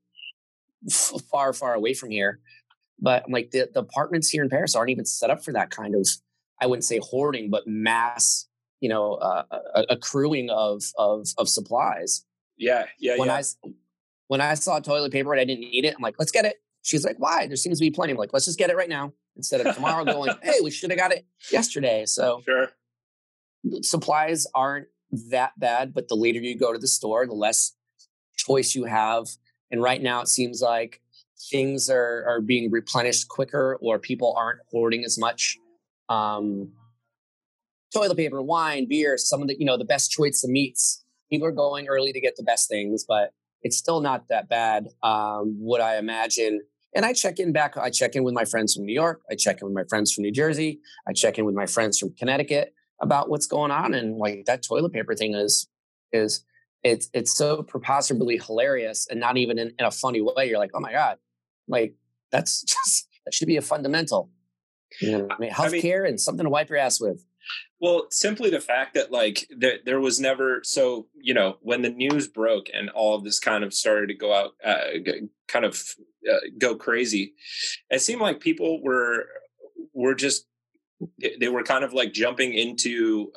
far, 1.32 1.54
far 1.54 1.74
away 1.74 1.94
from 1.94 2.12
here. 2.12 2.40
But 3.00 3.24
I'm 3.26 3.32
like 3.32 3.52
the, 3.52 3.70
the 3.74 3.80
apartments 3.80 4.30
here 4.30 4.44
in 4.44 4.50
Paris 4.50 4.76
aren't 4.76 4.90
even 4.90 5.06
set 5.06 5.30
up 5.30 5.44
for 5.44 5.54
that 5.54 5.70
kind 5.70 5.96
of, 5.96 6.08
I 6.62 6.68
wouldn't 6.68 6.84
say 6.84 7.00
hoarding, 7.02 7.50
but 7.50 7.66
mass, 7.66 8.48
you 8.82 8.90
know, 8.90 9.14
uh, 9.16 9.44
accruing 9.90 10.50
of 10.50 10.84
of 10.98 11.28
of 11.38 11.48
supplies. 11.50 12.26
Yeah, 12.58 12.86
yeah. 13.00 13.18
When 13.18 13.28
yeah. 13.28 13.36
I 13.36 13.70
when 14.28 14.42
I 14.42 14.54
saw 14.54 14.80
toilet 14.80 15.12
paper 15.12 15.34
and 15.34 15.42
I 15.42 15.46
didn't 15.46 15.62
need 15.62 15.86
it, 15.86 15.96
I'm 15.96 16.02
like, 16.02 16.16
let's 16.20 16.32
get 16.32 16.46
it. 16.46 16.58
She's 16.82 17.06
like, 17.06 17.18
why? 17.18 17.48
There 17.48 17.58
seems 17.58 17.80
to 17.80 17.86
be 17.86 17.92
plenty. 17.92 18.12
I'm 18.12 18.18
like, 18.18 18.34
let's 18.34 18.46
just 18.46 18.58
get 18.58 18.70
it 18.70 18.78
right 18.78 18.90
now 18.90 19.14
instead 19.36 19.66
of 19.66 19.76
tomorrow 19.76 20.06
going, 20.06 20.34
hey, 20.42 20.60
we 20.64 20.72
should 20.72 20.92
have 20.92 21.00
got 21.00 21.12
it 21.12 21.26
yesterday. 21.52 22.06
So 22.06 22.42
sure. 22.46 22.70
supplies 23.82 24.48
aren't 24.54 24.88
that 25.30 25.60
bad, 25.60 25.94
but 25.94 26.08
the 26.08 26.16
later 26.16 26.40
you 26.40 26.58
go 26.58 26.72
to 26.72 26.80
the 26.80 26.88
store, 26.88 27.26
the 27.26 27.34
less 27.34 27.76
choice 28.38 28.76
you 28.76 28.86
have 28.86 29.28
and 29.72 29.82
right 29.82 30.02
now, 30.02 30.22
it 30.22 30.28
seems 30.28 30.62
like 30.62 31.02
things 31.52 31.90
are 31.90 32.26
are 32.28 32.42
being 32.42 32.70
replenished 32.72 33.30
quicker 33.30 33.78
or 33.82 34.00
people 34.00 34.34
aren't 34.38 34.60
hoarding 34.72 35.04
as 35.04 35.18
much. 35.18 35.58
Um, 36.10 36.72
toilet 37.94 38.18
paper, 38.18 38.42
wine, 38.42 38.88
beer, 38.88 39.18
some 39.18 39.42
of 39.42 39.48
the 39.48 39.60
you 39.60 39.66
know 39.66 39.78
the 39.78 39.86
best 39.86 40.12
choice 40.12 40.44
of 40.44 40.50
meats. 40.50 41.04
People 41.30 41.48
are 41.48 41.52
going 41.52 41.88
early 41.88 42.12
to 42.12 42.20
get 42.20 42.36
the 42.36 42.44
best 42.44 42.68
things, 42.68 43.06
but 43.08 43.32
it's 43.62 43.78
still 43.78 44.02
not 44.02 44.28
that 44.30 44.50
bad. 44.50 44.88
Um, 45.04 45.58
would 45.60 45.82
I 45.82 45.98
imagine? 45.98 46.62
And 46.96 47.06
I 47.06 47.14
check 47.14 47.40
in 47.40 47.52
back. 47.52 47.78
I 47.78 47.92
check 47.92 48.16
in 48.16 48.24
with 48.24 48.34
my 48.34 48.46
friends 48.46 48.74
from 48.74 48.86
New 48.86 48.94
York. 48.94 49.22
I 49.30 49.36
check 49.36 49.62
in 49.62 49.68
with 49.68 49.76
my 49.76 49.84
friends 49.88 50.12
from 50.12 50.24
New 50.24 50.32
Jersey. 50.32 50.80
I 51.08 51.14
check 51.14 51.38
in 51.38 51.46
with 51.46 51.54
my 51.54 51.68
friends 51.68 52.00
from 52.00 52.14
Connecticut 52.16 52.74
about 53.00 53.30
what's 53.30 53.46
going 53.46 53.70
on. 53.70 53.94
And 53.94 54.18
like 54.18 54.46
that 54.46 54.64
toilet 54.64 54.92
paper 54.92 55.16
thing 55.16 55.36
is 55.36 55.68
is 56.12 56.44
it's 56.84 57.10
it's 57.14 57.34
so 57.34 57.64
preposterously 57.64 58.38
hilarious 58.38 59.08
and 59.10 59.20
not 59.20 59.38
even 59.38 59.60
in, 59.60 59.74
in 59.78 59.86
a 59.86 59.92
funny 59.92 60.22
way. 60.22 60.50
You're 60.50 60.60
like, 60.60 60.72
oh 60.74 60.80
my 60.80 60.92
god, 60.92 61.18
like 61.68 61.96
that's 62.32 62.62
just 62.64 63.08
that 63.26 63.34
should 63.34 63.48
be 63.48 63.58
a 63.58 63.62
fundamental. 63.62 64.30
You 65.02 65.20
know, 65.20 65.28
I 65.30 65.38
mean, 65.40 65.52
healthcare 65.52 66.00
I 66.00 66.04
mean, 66.04 66.10
and 66.12 66.22
something 66.22 66.46
to 66.46 66.50
wipe 66.50 66.70
your 66.70 66.80
ass 66.80 67.00
with. 67.00 67.24
Well, 67.80 68.08
simply 68.10 68.50
the 68.50 68.60
fact 68.60 68.96
that 68.96 69.12
like 69.12 69.48
there, 69.56 69.78
there 69.86 70.00
was 70.00 70.20
never 70.20 70.62
so 70.64 71.08
you 71.22 71.34
know 71.34 71.58
when 71.62 71.82
the 71.82 71.90
news 71.90 72.28
broke 72.28 72.68
and 72.74 72.90
all 72.90 73.16
of 73.16 73.24
this 73.24 73.40
kind 73.40 73.64
of 73.64 73.74
started 73.74 74.08
to 74.08 74.16
go 74.16 74.34
out, 74.34 74.52
uh, 74.66 75.14
kind 75.48 75.66
of 75.66 75.82
uh, 76.30 76.40
go 76.58 76.76
crazy. 76.76 77.34
It 77.90 78.02
seemed 78.02 78.22
like 78.22 78.40
people 78.40 78.82
were 78.82 79.28
were 79.94 80.16
just 80.16 80.46
they 81.40 81.48
were 81.48 81.64
kind 81.64 81.84
of 81.84 81.94
like 81.94 82.12
jumping 82.12 82.54
into 82.54 83.32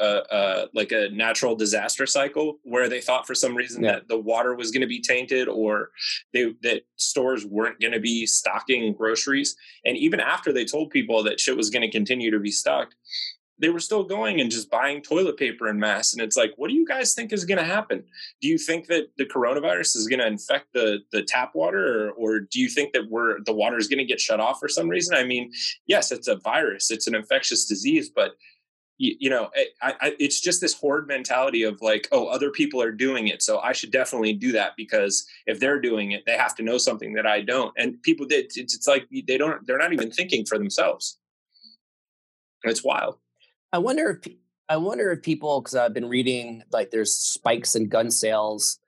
like 0.73 0.93
a 0.93 1.09
natural 1.11 1.55
disaster 1.55 2.07
cycle 2.07 2.59
where 2.65 2.89
they 2.89 3.01
thought 3.01 3.27
for 3.27 3.35
some 3.35 3.55
reason 3.55 3.85
yeah. 3.85 3.93
that 3.93 4.09
the 4.09 4.19
water 4.19 4.55
was 4.55 4.71
going 4.71 4.81
to 4.81 4.87
be 4.87 5.01
tainted 5.01 5.49
or 5.49 5.91
they 6.33 6.55
that 6.63 6.83
stores 6.97 7.47
weren't 7.47 7.81
going 7.81 7.93
to 7.93 8.01
be 8.01 8.27
stocking 8.27 8.93
groceries 8.93 9.55
and 9.85 9.97
even 9.97 10.19
after 10.21 10.53
they 10.53 10.65
told 10.65 10.91
people 10.91 11.23
that 11.23 11.39
shit 11.39 11.57
was 11.57 11.71
going 11.71 11.83
to 11.83 11.91
continue 11.91 12.31
to 12.31 12.41
be 12.41 12.51
stocked 12.51 12.97
they 13.59 13.69
were 13.69 13.81
still 13.81 14.03
going 14.03 14.41
and 14.41 14.51
just 14.51 14.71
buying 14.71 15.03
toilet 15.03 15.37
paper 15.37 15.69
in 15.69 15.79
mass. 15.79 16.13
And 16.13 16.23
it's 16.23 16.37
like, 16.37 16.53
what 16.57 16.69
do 16.69 16.75
you 16.75 16.87
guys 16.87 17.15
think 17.15 17.33
is 17.33 17.45
going 17.45 17.59
to 17.59 17.65
happen? 17.65 18.03
Do 18.41 18.49
you 18.49 18.59
think 18.59 18.87
that 18.89 19.09
the 19.19 19.25
coronavirus 19.25 19.97
is 19.97 20.09
going 20.09 20.19
to 20.21 20.27
infect 20.27 20.73
the 20.73 21.01
the 21.13 21.23
tap 21.23 21.53
water, 21.55 22.09
or, 22.09 22.13
or 22.13 22.41
do 22.41 22.61
you 22.61 22.69
think 22.69 22.93
that 22.93 23.09
we're 23.09 23.41
the 23.45 23.53
water 23.53 23.79
is 23.79 23.89
going 23.89 23.99
to 23.99 24.05
get 24.05 24.21
shut 24.21 24.41
off 24.41 24.59
for 24.59 24.69
some 24.69 24.89
reason? 24.89 25.15
I 25.15 25.25
mean, 25.25 25.53
yes, 25.87 26.11
it's 26.13 26.29
a 26.29 26.37
virus, 26.37 26.91
it's 26.91 27.07
an 27.07 27.15
infectious 27.15 27.67
disease, 27.67 28.11
but 28.11 28.33
you, 28.99 29.17
you 29.19 29.31
know, 29.31 29.51
eh, 29.57 29.65
I, 29.81 29.95
I, 30.01 30.17
it's 30.19 30.41
just 30.41 30.61
this 30.61 30.75
horde 30.75 31.09
mentality 31.09 31.63
of 31.65 31.81
like, 31.83 32.09
oh, 32.13 32.27
other 32.27 32.51
people 32.51 32.81
are 32.81 32.93
doing 32.93 33.29
it, 33.29 33.43
so 33.43 33.59
I 33.59 33.73
should 33.73 33.91
definitely 33.91 34.33
do 34.33 34.53
that 34.53 34.73
because 34.77 35.27
if 35.47 35.61
they're 35.61 35.81
doing 35.81 36.13
it, 36.13 36.25
they 36.27 36.37
have 36.37 36.55
to 36.57 36.63
know 36.63 36.79
something 36.79 37.13
that 37.15 37.27
I 37.27 37.43
don't. 37.43 37.73
And 37.77 38.01
people 38.03 38.27
did. 38.27 38.47
It's, 38.57 38.75
it's 38.75 38.87
like 38.89 39.09
they 39.11 39.39
don't. 39.39 39.67
They're 39.67 39.79
not 39.79 39.93
even 39.93 40.11
thinking 40.11 40.45
for 40.47 40.59
themselves. 40.59 41.19
It's 42.65 42.85
wild. 42.85 43.19
I 43.73 43.79
wonder 43.79 44.11
if 44.11 44.33
I 44.69 44.77
wonder 44.77 45.11
if 45.13 45.23
people 45.23 45.61
because 45.61 45.75
I've 45.75 45.95
been 45.95 46.09
reading 46.09 46.63
like 46.73 46.91
there's 46.91 47.13
spikes 47.15 47.75
in 47.75 47.89
gun 47.89 48.11
sales 48.11 48.79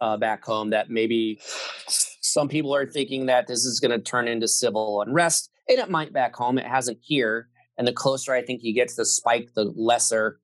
uh, 0.00 0.16
back 0.16 0.44
home 0.44 0.70
that 0.70 0.90
maybe 0.90 1.40
some 1.88 2.48
people 2.48 2.74
are 2.74 2.86
thinking 2.86 3.26
that 3.26 3.46
this 3.46 3.64
is 3.64 3.80
going 3.80 3.90
to 3.90 3.98
turn 3.98 4.28
into 4.28 4.48
civil 4.48 5.00
unrest, 5.02 5.50
and 5.68 5.78
it 5.78 5.90
might 5.90 6.12
back 6.12 6.34
home. 6.36 6.58
It 6.58 6.66
hasn't 6.66 6.98
here, 7.00 7.48
and 7.78 7.86
the 7.86 7.92
closer 7.92 8.34
I 8.34 8.42
think 8.42 8.62
you 8.62 8.74
get 8.74 8.88
to 8.88 8.96
the 8.96 9.06
spike, 9.06 9.50
the 9.54 9.72
lesser 9.76 10.40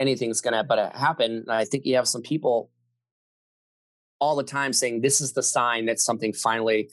anything's 0.00 0.40
going 0.40 0.54
to 0.54 0.64
but 0.64 0.94
happen. 0.94 1.44
And 1.46 1.50
I 1.50 1.64
think 1.64 1.86
you 1.86 1.96
have 1.96 2.08
some 2.08 2.22
people 2.22 2.70
all 4.24 4.34
the 4.34 4.42
time 4.42 4.72
saying 4.72 5.02
this 5.02 5.20
is 5.20 5.34
the 5.34 5.42
sign 5.42 5.84
that 5.84 6.00
something 6.00 6.32
finally 6.32 6.88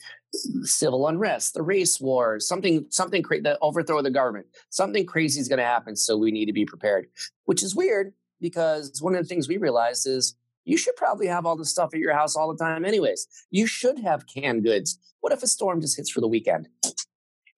civil 0.63 1.07
unrest, 1.07 1.53
the 1.53 1.61
race 1.61 1.99
wars, 2.01 2.45
something, 2.45 2.85
something, 2.89 3.23
cra- 3.23 3.41
the 3.41 3.57
overthrow 3.61 3.99
of 3.99 4.03
the 4.03 4.11
government, 4.11 4.45
something 4.69 5.05
crazy 5.05 5.39
is 5.39 5.47
going 5.47 5.57
to 5.57 5.63
happen. 5.63 5.95
So 5.95 6.17
we 6.17 6.31
need 6.31 6.47
to 6.47 6.53
be 6.53 6.65
prepared, 6.65 7.07
which 7.45 7.63
is 7.63 7.73
weird 7.73 8.11
because 8.41 9.01
one 9.01 9.15
of 9.15 9.23
the 9.23 9.29
things 9.29 9.47
we 9.47 9.55
realized 9.55 10.05
is 10.07 10.35
you 10.65 10.75
should 10.75 10.97
probably 10.97 11.27
have 11.27 11.45
all 11.45 11.55
this 11.55 11.69
stuff 11.69 11.93
at 11.93 12.01
your 12.01 12.13
house 12.13 12.35
all 12.35 12.53
the 12.53 12.61
time, 12.61 12.83
anyways. 12.83 13.25
You 13.49 13.65
should 13.65 13.99
have 13.99 14.27
canned 14.27 14.65
goods. 14.65 14.99
What 15.21 15.31
if 15.31 15.41
a 15.41 15.47
storm 15.47 15.79
just 15.79 15.95
hits 15.95 16.09
for 16.09 16.19
the 16.19 16.27
weekend? 16.27 16.67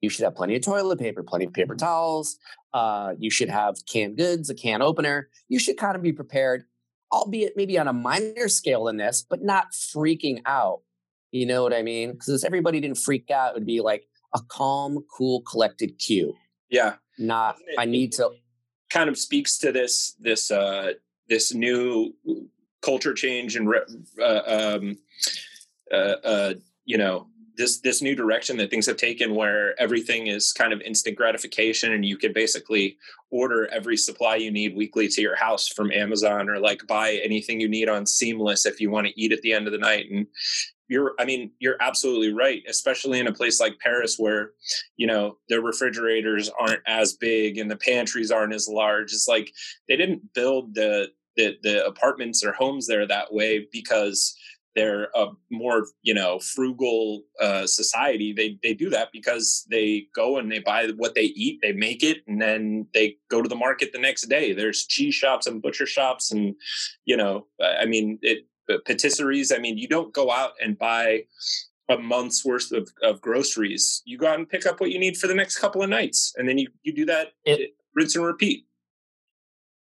You 0.02 0.10
should 0.10 0.24
have 0.24 0.36
plenty 0.36 0.56
of 0.56 0.62
toilet 0.62 1.00
paper, 1.00 1.24
plenty 1.24 1.46
of 1.46 1.54
paper 1.54 1.76
towels. 1.76 2.38
Uh, 2.74 3.14
you 3.18 3.32
should 3.32 3.50
have 3.50 3.78
canned 3.88 4.18
goods, 4.18 4.52
a 4.52 4.54
can 4.54 4.84
opener. 4.84 5.30
You 5.50 5.58
should 5.58 5.78
kind 5.78 5.96
of 5.96 6.04
be 6.04 6.14
prepared, 6.14 6.66
albeit 7.14 7.54
maybe 7.56 7.78
on 7.80 7.88
a 7.88 7.94
minor 7.94 8.50
scale 8.50 8.86
than 8.86 8.98
this, 8.98 9.26
but 9.30 9.42
not 9.42 9.72
freaking 9.72 10.42
out 10.46 10.82
you 11.34 11.48
know 11.48 11.64
what 11.64 11.74
I 11.74 11.82
mean? 11.82 12.12
Because 12.12 12.44
if 12.44 12.46
everybody 12.46 12.80
didn't 12.80 13.00
freak 13.00 13.32
out, 13.32 13.50
it 13.50 13.54
would 13.56 13.66
be 13.66 13.82
like 13.82 14.08
a 14.36 14.40
calm, 14.50 15.04
cool, 15.12 15.42
collected 15.42 15.98
cue. 15.98 16.36
Yeah. 16.70 16.94
Not 17.18 17.58
it, 17.68 17.76
I 17.80 17.86
need 17.86 18.12
to 18.14 18.30
kind 18.92 19.10
of 19.10 19.18
speaks 19.18 19.58
to 19.58 19.72
this 19.72 20.16
this 20.20 20.52
uh 20.52 20.94
this 21.28 21.54
new 21.54 22.14
culture 22.84 23.14
change 23.14 23.56
and 23.56 23.68
uh, 24.22 24.42
um 24.46 24.98
uh, 25.92 26.16
uh 26.24 26.54
you 26.86 26.98
know 27.00 27.28
this 27.58 27.80
this 27.82 28.02
new 28.02 28.16
direction 28.16 28.58
that 28.58 28.70
things 28.70 28.86
have 28.86 28.98
taken 28.98 29.36
where 29.36 29.80
everything 29.80 30.28
is 30.28 30.52
kind 30.52 30.74
of 30.74 30.82
instant 30.82 31.16
gratification 31.16 31.94
and 31.94 32.06
you 32.06 32.18
can 32.18 32.34
basically 32.34 32.98
order 33.30 33.68
every 33.68 33.98
supply 33.98 34.36
you 34.36 34.52
need 34.52 34.76
weekly 34.76 35.08
to 35.08 35.22
your 35.22 35.36
house 35.36 35.68
from 35.68 35.92
Amazon 35.92 36.50
or 36.50 36.60
like 36.60 36.86
buy 36.88 37.14
anything 37.24 37.60
you 37.60 37.70
need 37.70 37.90
on 37.90 38.06
Seamless 38.06 38.66
if 38.66 38.80
you 38.80 38.90
want 38.90 39.08
to 39.08 39.22
eat 39.22 39.32
at 39.32 39.42
the 39.42 39.54
end 39.54 39.68
of 39.68 39.74
the 39.74 39.80
night. 39.80 40.06
And 40.12 40.28
you're 40.90 41.14
i 41.18 41.26
mean 41.26 41.50
you're 41.60 41.82
absolutely 41.82 42.34
right 42.34 42.62
especially 42.68 43.18
in 43.18 43.28
a 43.28 43.34
place 43.34 43.60
like 43.60 43.80
paris 43.80 44.18
where 44.20 44.52
you 44.98 45.08
know 45.08 45.38
the 45.48 45.60
refrigerators 45.62 46.50
aren't 46.60 46.82
as 46.86 47.14
big 47.14 47.58
and 47.58 47.72
the 47.72 47.78
pantries 47.78 48.32
aren't 48.32 48.54
as 48.54 48.68
large. 48.68 49.14
It's 49.14 49.28
like 49.28 49.52
they 49.88 49.96
didn't 49.96 50.34
build 50.34 50.76
the 50.76 51.08
the, 51.36 51.58
the 51.64 51.86
apartments 51.86 52.44
or 52.44 52.54
homes 52.54 52.86
there 52.86 53.08
that 53.08 53.34
way 53.34 53.68
because 53.72 54.38
they're 54.76 55.10
a 55.16 55.28
more 55.52 55.86
you 56.02 56.14
know 56.14 56.40
frugal 56.40 57.24
uh, 57.42 57.66
society 57.66 58.34
they 58.34 58.58
they 58.64 58.74
do 58.74 58.90
that 58.90 59.10
because 59.12 59.66
they 59.70 60.08
go 60.16 60.38
and 60.38 60.52
they 60.52 60.60
buy 60.60 60.88
what 60.98 61.16
they 61.16 61.32
eat 61.36 61.60
they 61.62 61.74
make 61.74 62.04
it 62.04 62.18
and 62.28 62.42
then 62.42 62.88
they 62.94 63.16
go 63.30 63.42
to 63.42 63.50
the 63.50 63.56
market 63.56 63.92
the 63.94 64.00
next 64.00 64.24
day 64.24 64.54
there's 64.54 64.86
cheese 64.86 65.16
shops 65.16 65.48
and 65.48 65.62
butcher 65.62 65.86
shops 65.86 66.32
and 66.32 66.56
you 67.06 67.18
know 67.18 67.46
i 67.80 67.86
mean 67.86 68.18
it 68.22 68.46
patisseries. 68.70 69.56
I 69.56 69.60
mean, 69.60 69.78
you 69.78 69.88
don't 69.88 70.14
go 70.14 70.32
out 70.32 70.54
and 70.62 70.78
buy 70.78 71.24
a 71.90 71.98
month's 71.98 72.46
worth 72.46 72.72
of, 72.72 72.90
of 73.02 73.22
groceries. 73.22 74.02
You 74.06 74.18
go 74.18 74.28
out 74.28 74.40
and 74.40 74.48
pick 74.48 74.66
up 74.66 74.80
what 74.80 74.92
you 74.92 75.00
need 75.00 75.18
for 75.18 75.28
the 75.28 75.36
next 75.36 75.58
couple 75.58 75.84
of 75.84 75.90
nights, 75.90 76.34
and 76.38 76.48
then 76.48 76.58
you 76.58 76.70
you 76.84 76.94
do 76.94 77.06
that 77.06 77.34
it, 77.46 77.72
rinse 77.96 78.16
and 78.16 78.26
repeat. 78.26 78.66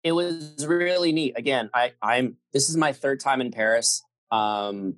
It 0.03 0.13
was 0.13 0.65
really 0.67 1.11
neat. 1.11 1.37
Again, 1.37 1.69
I 1.73 1.93
I'm 2.01 2.37
this 2.53 2.69
is 2.69 2.77
my 2.77 2.91
third 2.91 3.19
time 3.19 3.41
in 3.41 3.51
Paris. 3.51 4.03
Um, 4.31 4.95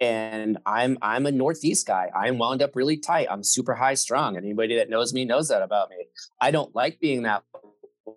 and 0.00 0.58
I'm 0.66 0.98
I'm 1.00 1.26
a 1.26 1.32
Northeast 1.32 1.86
guy. 1.86 2.10
I'm 2.14 2.38
wound 2.38 2.60
up 2.60 2.74
really 2.74 2.96
tight. 2.96 3.28
I'm 3.30 3.44
super 3.44 3.74
high 3.74 3.94
strung. 3.94 4.36
Anybody 4.36 4.76
that 4.76 4.90
knows 4.90 5.12
me 5.14 5.24
knows 5.24 5.48
that 5.48 5.62
about 5.62 5.90
me. 5.90 5.96
I 6.40 6.50
don't 6.50 6.74
like 6.74 6.98
being 6.98 7.22
that 7.22 7.44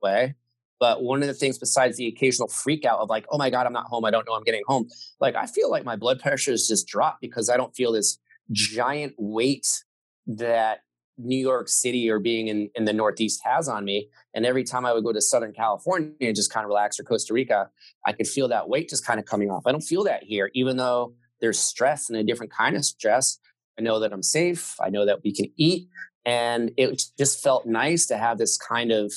way. 0.01 0.35
But 0.79 1.03
one 1.03 1.21
of 1.21 1.27
the 1.27 1.33
things, 1.33 1.57
besides 1.57 1.97
the 1.97 2.07
occasional 2.07 2.47
freak 2.47 2.85
out 2.85 2.99
of 2.99 3.09
like, 3.09 3.25
oh 3.29 3.37
my 3.37 3.49
God, 3.49 3.65
I'm 3.65 3.73
not 3.73 3.85
home. 3.85 4.03
I 4.03 4.11
don't 4.11 4.27
know 4.27 4.33
I'm 4.33 4.43
getting 4.43 4.63
home. 4.67 4.89
Like, 5.19 5.35
I 5.35 5.45
feel 5.45 5.69
like 5.69 5.85
my 5.85 5.95
blood 5.95 6.19
pressure 6.21 6.51
has 6.51 6.67
just 6.67 6.87
dropped 6.87 7.21
because 7.21 7.49
I 7.49 7.57
don't 7.57 7.75
feel 7.75 7.91
this 7.91 8.17
giant 8.51 9.13
weight 9.17 9.83
that 10.27 10.81
New 11.17 11.37
York 11.37 11.69
City 11.69 12.09
or 12.09 12.19
being 12.19 12.47
in, 12.47 12.69
in 12.75 12.85
the 12.85 12.93
Northeast 12.93 13.41
has 13.43 13.67
on 13.67 13.85
me. 13.85 14.09
And 14.33 14.45
every 14.45 14.63
time 14.63 14.85
I 14.85 14.93
would 14.93 15.03
go 15.03 15.13
to 15.13 15.21
Southern 15.21 15.53
California 15.53 16.11
and 16.21 16.35
just 16.35 16.51
kind 16.51 16.63
of 16.63 16.69
relax 16.69 16.99
or 16.99 17.03
Costa 17.03 17.33
Rica, 17.33 17.69
I 18.05 18.11
could 18.11 18.27
feel 18.27 18.47
that 18.49 18.67
weight 18.67 18.89
just 18.89 19.05
kind 19.05 19.19
of 19.19 19.25
coming 19.25 19.49
off. 19.49 19.63
I 19.65 19.71
don't 19.71 19.81
feel 19.81 20.03
that 20.03 20.23
here, 20.23 20.51
even 20.53 20.77
though 20.77 21.13
there's 21.41 21.59
stress 21.59 22.09
and 22.09 22.17
a 22.17 22.23
different 22.23 22.51
kind 22.51 22.75
of 22.75 22.83
stress. 22.85 23.39
I 23.77 23.81
know 23.81 23.99
that 23.99 24.13
I'm 24.13 24.23
safe. 24.23 24.75
I 24.81 24.89
know 24.89 25.05
that 25.05 25.23
we 25.23 25.33
can 25.33 25.47
eat. 25.57 25.87
And 26.25 26.71
it 26.77 27.03
just 27.17 27.43
felt 27.43 27.65
nice 27.65 28.07
to 28.07 28.17
have 28.17 28.37
this 28.37 28.57
kind 28.57 28.91
of 28.91 29.13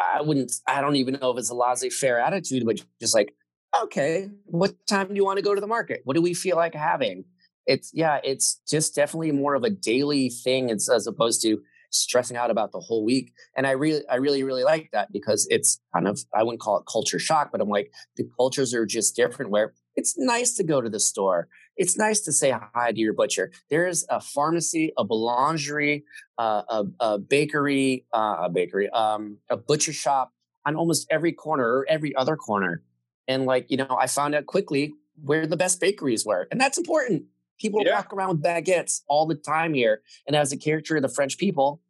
I 0.00 0.22
wouldn't, 0.22 0.52
I 0.66 0.80
don't 0.80 0.96
even 0.96 1.18
know 1.20 1.30
if 1.30 1.38
it's 1.38 1.50
a 1.50 1.54
laissez 1.54 1.90
faire 1.90 2.18
attitude, 2.18 2.64
but 2.64 2.82
just 3.00 3.14
like, 3.14 3.34
okay, 3.82 4.28
what 4.46 4.74
time 4.86 5.08
do 5.08 5.14
you 5.14 5.24
want 5.24 5.36
to 5.38 5.42
go 5.42 5.54
to 5.54 5.60
the 5.60 5.66
market? 5.66 6.00
What 6.04 6.14
do 6.14 6.22
we 6.22 6.34
feel 6.34 6.56
like 6.56 6.74
having? 6.74 7.24
It's, 7.70 7.92
yeah, 7.94 8.18
it's 8.24 8.60
just 8.68 8.96
definitely 8.96 9.30
more 9.30 9.54
of 9.54 9.62
a 9.62 9.70
daily 9.70 10.28
thing 10.28 10.72
as, 10.72 10.88
as 10.88 11.06
opposed 11.06 11.40
to 11.42 11.60
stressing 11.90 12.36
out 12.36 12.50
about 12.50 12.72
the 12.72 12.80
whole 12.80 13.04
week. 13.04 13.32
And 13.56 13.64
I 13.64 13.72
really, 13.72 14.02
I 14.08 14.16
really, 14.16 14.42
really 14.42 14.64
like 14.64 14.88
that 14.92 15.12
because 15.12 15.46
it's 15.50 15.80
kind 15.94 16.08
of, 16.08 16.18
I 16.34 16.42
wouldn't 16.42 16.60
call 16.60 16.78
it 16.78 16.84
culture 16.90 17.20
shock, 17.20 17.50
but 17.52 17.60
I'm 17.60 17.68
like, 17.68 17.92
the 18.16 18.28
cultures 18.36 18.74
are 18.74 18.86
just 18.86 19.14
different 19.14 19.52
where 19.52 19.72
it's 19.94 20.18
nice 20.18 20.54
to 20.54 20.64
go 20.64 20.80
to 20.80 20.88
the 20.88 20.98
store. 20.98 21.48
It's 21.76 21.96
nice 21.96 22.20
to 22.22 22.32
say 22.32 22.52
hi 22.74 22.90
to 22.90 22.98
your 22.98 23.12
butcher. 23.12 23.52
There's 23.70 24.04
a 24.08 24.20
pharmacy, 24.20 24.92
a 24.98 25.04
boulangerie, 25.04 26.02
uh, 26.38 26.62
a, 26.68 26.84
a, 27.00 27.18
bakery, 27.18 28.04
uh, 28.12 28.36
a 28.42 28.50
bakery, 28.50 28.90
um, 28.90 29.38
a 29.48 29.56
butcher 29.56 29.92
shop 29.92 30.32
on 30.66 30.74
almost 30.74 31.06
every 31.08 31.32
corner 31.32 31.64
or 31.64 31.86
every 31.88 32.14
other 32.16 32.36
corner. 32.36 32.82
And 33.28 33.46
like, 33.46 33.70
you 33.70 33.76
know, 33.76 33.96
I 33.98 34.08
found 34.08 34.34
out 34.34 34.46
quickly 34.46 34.94
where 35.22 35.46
the 35.46 35.56
best 35.56 35.80
bakeries 35.80 36.26
were. 36.26 36.48
And 36.50 36.60
that's 36.60 36.78
important. 36.78 37.24
People 37.60 37.82
Yeah. 37.84 37.94
walk 37.96 38.12
around 38.12 38.28
with 38.30 38.42
baguettes 38.42 39.02
all 39.06 39.26
the 39.26 39.34
time 39.34 39.74
here. 39.74 40.02
And 40.26 40.34
as 40.34 40.52
a 40.52 40.56
character 40.56 40.96
of 40.96 41.02
the 41.02 41.08
French 41.08 41.36
people, 41.38 41.80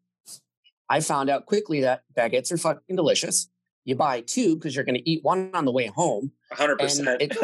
I 0.89 1.01
found 1.01 1.31
out 1.31 1.47
quickly 1.47 1.81
that 1.83 2.03
baguettes 2.17 2.51
are 2.51 2.57
fucking 2.59 2.97
delicious. 2.97 3.49
You 3.85 3.95
buy 3.95 4.21
two 4.23 4.57
because 4.57 4.75
you're 4.75 4.85
going 4.85 4.97
to 4.99 5.09
eat 5.11 5.21
one 5.25 5.51
on 5.55 5.65
the 5.65 5.73
way 5.73 5.87
home. 5.87 6.33
hundred 6.53 6.79
percent. 6.79 7.23
it- 7.23 7.37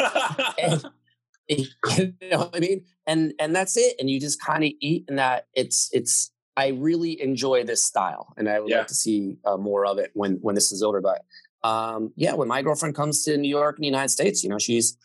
and 0.59 0.85
you 2.21 2.29
know 2.31 2.39
what 2.39 2.57
I 2.57 2.59
mean? 2.61 2.85
And 3.07 3.33
and 3.39 3.55
that's 3.55 3.77
it. 3.77 3.95
And 4.01 4.11
you 4.11 4.19
just 4.21 4.43
kind 4.43 4.65
of 4.65 4.71
eat, 4.81 5.05
and 5.09 5.19
that 5.19 5.47
it's 5.55 5.89
it's. 5.93 6.33
I 6.59 6.69
really 6.69 7.21
enjoy 7.21 7.65
this 7.65 7.85
style, 7.85 8.33
and 8.37 8.49
I 8.49 8.59
would 8.61 8.69
Yeah. 8.71 8.79
like 8.79 8.87
to 8.89 8.95
see 8.95 9.37
uh, 9.45 9.57
more 9.57 9.87
of 9.87 9.99
it 9.99 10.11
when 10.15 10.39
when 10.43 10.55
this 10.57 10.73
is 10.73 10.83
over. 10.83 11.01
But 11.01 11.23
um, 11.63 12.13
yeah, 12.17 12.35
when 12.35 12.49
my 12.49 12.63
girlfriend 12.63 12.97
comes 12.97 13.25
to 13.25 13.37
New 13.37 13.49
York 13.49 13.77
and 13.77 13.85
the 13.85 13.87
United 13.89 14.09
States, 14.09 14.43
you 14.43 14.51
know, 14.51 14.59
she's 14.59 14.97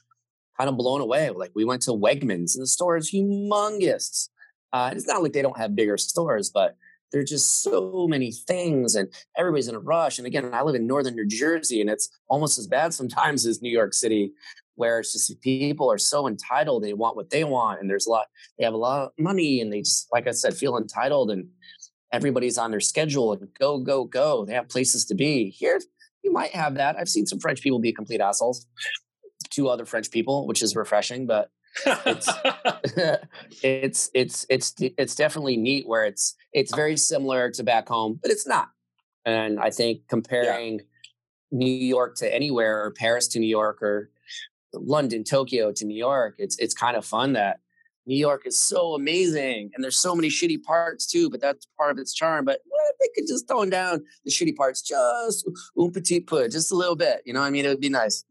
kind 0.61 0.69
of 0.69 0.77
blown 0.77 1.01
away. 1.01 1.29
Like 1.31 1.51
we 1.55 1.65
went 1.65 1.81
to 1.83 1.91
Wegmans, 1.91 2.55
and 2.55 2.61
the 2.61 2.67
store 2.67 2.95
is 2.95 3.11
humongous. 3.11 4.29
Uh, 4.71 4.91
it's 4.93 5.07
not 5.07 5.23
like 5.23 5.33
they 5.33 5.41
don't 5.41 5.57
have 5.57 5.75
bigger 5.75 5.97
stores, 5.97 6.51
but 6.51 6.75
there're 7.11 7.23
just 7.23 7.63
so 7.63 8.07
many 8.07 8.31
things, 8.31 8.95
and 8.95 9.09
everybody's 9.35 9.67
in 9.67 9.75
a 9.75 9.79
rush. 9.79 10.19
And 10.19 10.27
again, 10.27 10.53
I 10.53 10.61
live 10.61 10.75
in 10.75 10.85
northern 10.85 11.15
New 11.15 11.27
Jersey, 11.27 11.81
and 11.81 11.89
it's 11.89 12.09
almost 12.29 12.59
as 12.59 12.67
bad 12.67 12.93
sometimes 12.99 13.45
as 13.45 13.61
New 13.61 13.71
York 13.71 13.93
City 13.93 14.33
where 14.75 14.99
it's 14.99 15.11
just 15.11 15.39
people 15.41 15.91
are 15.91 15.97
so 15.97 16.27
entitled 16.27 16.81
they 16.81 16.93
want 16.93 17.17
what 17.17 17.29
they 17.29 17.43
want 17.43 17.81
and 17.81 17.89
there's 17.89 18.07
a 18.07 18.09
lot 18.09 18.25
they 18.57 18.63
have 18.63 18.73
a 18.73 18.77
lot 18.77 19.03
of 19.03 19.11
money 19.19 19.59
and 19.59 19.71
they 19.71 19.81
just 19.81 20.07
like 20.13 20.27
i 20.27 20.31
said 20.31 20.55
feel 20.55 20.77
entitled 20.77 21.29
and 21.29 21.45
everybody's 22.13 22.57
on 22.57 22.71
their 22.71 22.79
schedule 22.79 23.33
and 23.33 23.49
go 23.59 23.77
go 23.77 24.05
go 24.05 24.45
they 24.45 24.53
have 24.53 24.69
places 24.69 25.03
to 25.03 25.13
be 25.13 25.49
here 25.49 25.79
you 26.23 26.31
might 26.31 26.51
have 26.51 26.75
that 26.75 26.95
i've 26.97 27.09
seen 27.09 27.27
some 27.27 27.37
french 27.37 27.61
people 27.61 27.79
be 27.79 27.91
complete 27.91 28.21
assholes 28.21 28.65
to 29.51 29.67
other 29.67 29.85
french 29.85 30.11
people 30.11 30.47
which 30.47 30.61
is 30.61 30.75
refreshing 30.75 31.25
but 31.25 31.51
it's 32.05 32.29
it's 33.63 34.09
it's 34.13 34.45
it's 34.49 34.75
it's 34.79 35.15
definitely 35.15 35.57
neat 35.57 35.87
where 35.87 36.05
it's 36.05 36.35
it's 36.53 36.75
very 36.75 36.97
similar 36.97 37.49
to 37.51 37.63
back 37.63 37.87
home 37.87 38.19
but 38.21 38.31
it's 38.31 38.47
not. 38.47 38.69
And 39.25 39.59
i 39.59 39.69
think 39.69 40.07
comparing 40.09 40.81
new 41.51 41.71
york 41.71 42.15
to 42.15 42.33
anywhere 42.33 42.83
or 42.83 42.91
paris 42.91 43.27
to 43.29 43.39
new 43.39 43.47
york 43.47 43.81
or 43.81 44.09
london 44.73 45.23
tokyo 45.23 45.71
to 45.71 45.85
new 45.85 45.97
york 45.97 46.35
it's 46.37 46.57
it's 46.57 46.73
kind 46.73 46.95
of 46.95 47.05
fun 47.05 47.33
that 47.33 47.59
new 48.05 48.15
york 48.15 48.43
is 48.45 48.59
so 48.59 48.95
amazing 48.95 49.69
and 49.73 49.83
there's 49.83 49.99
so 49.99 50.15
many 50.15 50.29
shitty 50.29 50.61
parts 50.63 51.05
too 51.05 51.29
but 51.29 51.41
that's 51.41 51.67
part 51.77 51.91
of 51.91 51.99
its 51.99 52.13
charm 52.13 52.45
but 52.45 52.61
what 52.67 52.81
if 52.89 52.97
they 52.99 53.09
could 53.13 53.27
just 53.27 53.47
tone 53.47 53.69
down 53.69 54.01
the 54.23 54.31
shitty 54.31 54.55
parts 54.55 54.81
just 54.81 55.47
un 55.77 55.91
petit 55.91 56.21
peu 56.21 56.47
just 56.47 56.71
a 56.71 56.75
little 56.75 56.95
bit 56.95 57.21
you 57.25 57.33
know 57.33 57.41
what 57.41 57.47
i 57.47 57.51
mean? 57.51 57.65
It 57.65 57.69
would 57.69 57.81
be 57.81 57.89
nice 57.89 58.23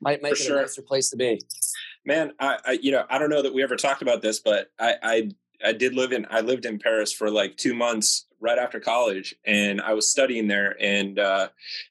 might 0.00 0.22
make 0.22 0.36
For 0.36 0.42
it 0.42 0.46
sure. 0.46 0.58
a 0.58 0.62
nicer 0.62 0.82
place 0.82 1.10
to 1.10 1.16
be 1.16 1.40
Man, 2.04 2.32
I, 2.40 2.58
I 2.64 2.72
you 2.82 2.90
know 2.92 3.04
I 3.08 3.18
don't 3.18 3.30
know 3.30 3.42
that 3.42 3.54
we 3.54 3.62
ever 3.62 3.76
talked 3.76 4.02
about 4.02 4.22
this, 4.22 4.40
but 4.40 4.70
I, 4.78 4.94
I 5.02 5.30
I 5.64 5.72
did 5.72 5.94
live 5.94 6.12
in 6.12 6.26
I 6.30 6.40
lived 6.40 6.66
in 6.66 6.78
Paris 6.78 7.12
for 7.12 7.30
like 7.30 7.56
two 7.56 7.74
months 7.74 8.26
right 8.40 8.58
after 8.58 8.80
college, 8.80 9.34
and 9.46 9.80
I 9.80 9.92
was 9.94 10.10
studying 10.10 10.48
there, 10.48 10.76
and 10.80 11.18
uh, 11.18 11.48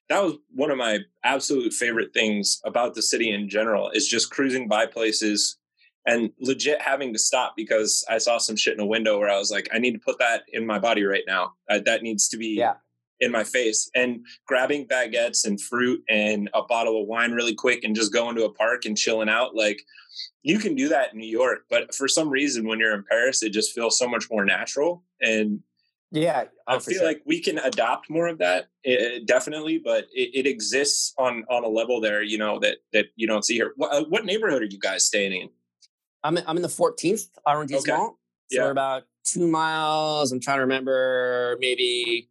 that 0.10 0.22
was 0.22 0.34
one 0.54 0.70
of 0.70 0.78
my 0.78 1.00
absolute 1.24 1.72
favorite 1.72 2.14
things 2.14 2.60
about 2.66 2.94
the 2.94 3.02
city 3.02 3.32
in 3.32 3.48
general 3.48 3.90
is 3.92 4.08
just 4.08 4.32
cruising 4.32 4.68
by 4.68 4.86
places 4.86 5.58
and 6.06 6.32
legit 6.40 6.82
having 6.82 7.14
to 7.14 7.20
stop 7.20 7.54
because 7.56 8.04
I 8.10 8.18
saw 8.18 8.38
some 8.38 8.56
shit 8.56 8.74
in 8.74 8.80
a 8.80 8.86
window 8.86 9.20
where 9.20 9.30
I 9.30 9.38
was 9.38 9.52
like, 9.52 9.70
I 9.72 9.78
need 9.78 9.94
to 9.94 10.00
put 10.00 10.18
that 10.20 10.44
in 10.52 10.66
my 10.66 10.80
body 10.80 11.04
right 11.04 11.24
now. 11.28 11.54
Uh, 11.70 11.80
that 11.86 12.02
needs 12.02 12.28
to 12.30 12.38
be 12.38 12.56
Yeah. 12.58 12.74
In 13.22 13.32
my 13.32 13.44
face. 13.44 13.90
And 13.96 14.26
grabbing 14.46 14.88
baguettes 14.88 15.46
and 15.46 15.62
fruit 15.62 16.04
and 16.10 16.50
a 16.54 16.64
bottle 16.64 17.02
of 17.02 17.08
wine 17.08 17.32
really 17.32 17.56
quick 17.56 17.84
and 17.84 17.96
just 17.96 18.12
going 18.12 18.36
to 18.36 18.46
a 18.46 18.54
park 18.54 18.86
and 18.86 18.98
chilling 18.98 19.30
out, 19.30 19.56
like 19.56 19.82
you 20.44 20.60
can 20.60 20.76
do 20.76 20.90
that 20.90 21.14
in 21.14 21.20
New 21.20 21.30
York, 21.30 21.66
but 21.70 21.94
for 21.96 22.08
some 22.08 22.30
reason, 22.30 22.68
when 22.68 22.80
you're 22.80 22.94
in 22.94 23.06
Paris, 23.10 23.44
it 23.44 23.52
just 23.54 23.74
feels 23.74 23.98
so 23.98 24.08
much 24.08 24.30
more 24.30 24.44
natural. 24.44 25.04
And 25.22 25.62
yeah 26.12 26.44
I 26.68 26.76
oh, 26.76 26.80
feel 26.80 26.98
sure. 26.98 27.08
like 27.08 27.22
we 27.26 27.40
can 27.40 27.58
adopt 27.60 28.10
more 28.10 28.28
of 28.28 28.38
that, 28.40 28.68
eh, 28.86 29.20
definitely. 29.26 29.78
But 29.78 30.08
it, 30.14 30.32
it 30.34 30.48
exists 30.48 31.14
on 31.18 31.46
on 31.50 31.64
a 31.64 31.68
level 31.68 32.02
there, 32.02 32.22
you 32.22 32.38
know, 32.38 32.60
that 32.60 32.78
that 32.92 33.08
you 33.16 33.28
don't 33.28 33.46
see 33.46 33.56
here. 33.56 33.74
What, 33.78 33.94
uh, 33.94 34.06
what 34.10 34.26
neighborhood 34.26 34.62
are 34.62 34.66
you 34.66 34.80
guys 34.80 35.06
staying 35.06 35.34
in? 35.34 35.50
I'm 36.24 36.38
in, 36.38 36.44
I'm 36.48 36.56
in 36.58 36.62
the 36.64 36.68
14th 36.68 37.30
arrondissement. 37.48 37.98
So 37.98 38.18
Yeah. 38.52 38.64
we're 38.66 38.72
about 38.72 39.04
two 39.24 39.48
miles. 39.48 40.32
I'm 40.32 40.40
trying 40.40 40.58
to 40.58 40.62
remember 40.62 41.58
maybe 41.60 42.30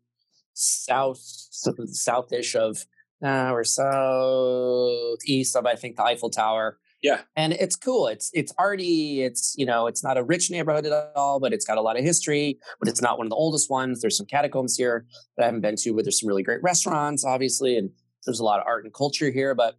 south 0.61 1.18
southish 1.18 2.55
of 2.55 2.87
uh, 3.23 3.51
we're 3.53 3.64
southeast 3.64 5.55
of 5.57 5.66
I 5.66 5.75
think 5.75 5.96
the 5.96 6.05
Eiffel 6.05 6.31
Tower. 6.31 6.79
Yeah. 7.03 7.20
And 7.35 7.53
it's 7.55 7.77
cool. 7.77 8.09
It's 8.09 8.31
it's 8.35 8.53
arty. 8.59 9.23
It's 9.23 9.55
you 9.57 9.64
know 9.64 9.87
it's 9.87 10.05
not 10.05 10.18
a 10.18 10.23
rich 10.23 10.51
neighborhood 10.51 10.87
at 10.87 11.12
all, 11.16 11.40
but 11.40 11.53
it's 11.53 11.64
got 11.64 11.79
a 11.79 11.83
lot 11.83 11.99
of 11.99 12.05
history. 12.05 12.59
But 12.79 12.88
it's 12.88 13.01
not 13.01 13.18
one 13.18 13.27
of 13.27 13.31
the 13.31 13.37
oldest 13.37 13.70
ones. 13.70 14.01
There's 14.01 14.16
some 14.16 14.27
catacombs 14.27 14.77
here 14.77 15.07
that 15.37 15.44
I 15.44 15.46
haven't 15.46 15.62
been 15.62 15.77
to, 15.77 15.94
but 15.94 16.05
there's 16.05 16.20
some 16.20 16.29
really 16.29 16.42
great 16.42 16.62
restaurants, 16.62 17.25
obviously, 17.25 17.77
and 17.77 17.90
there's 18.27 18.40
a 18.40 18.44
lot 18.44 18.61
of 18.61 18.66
art 18.66 18.85
and 18.85 18.92
culture 18.92 19.31
here. 19.31 19.55
But 19.55 19.79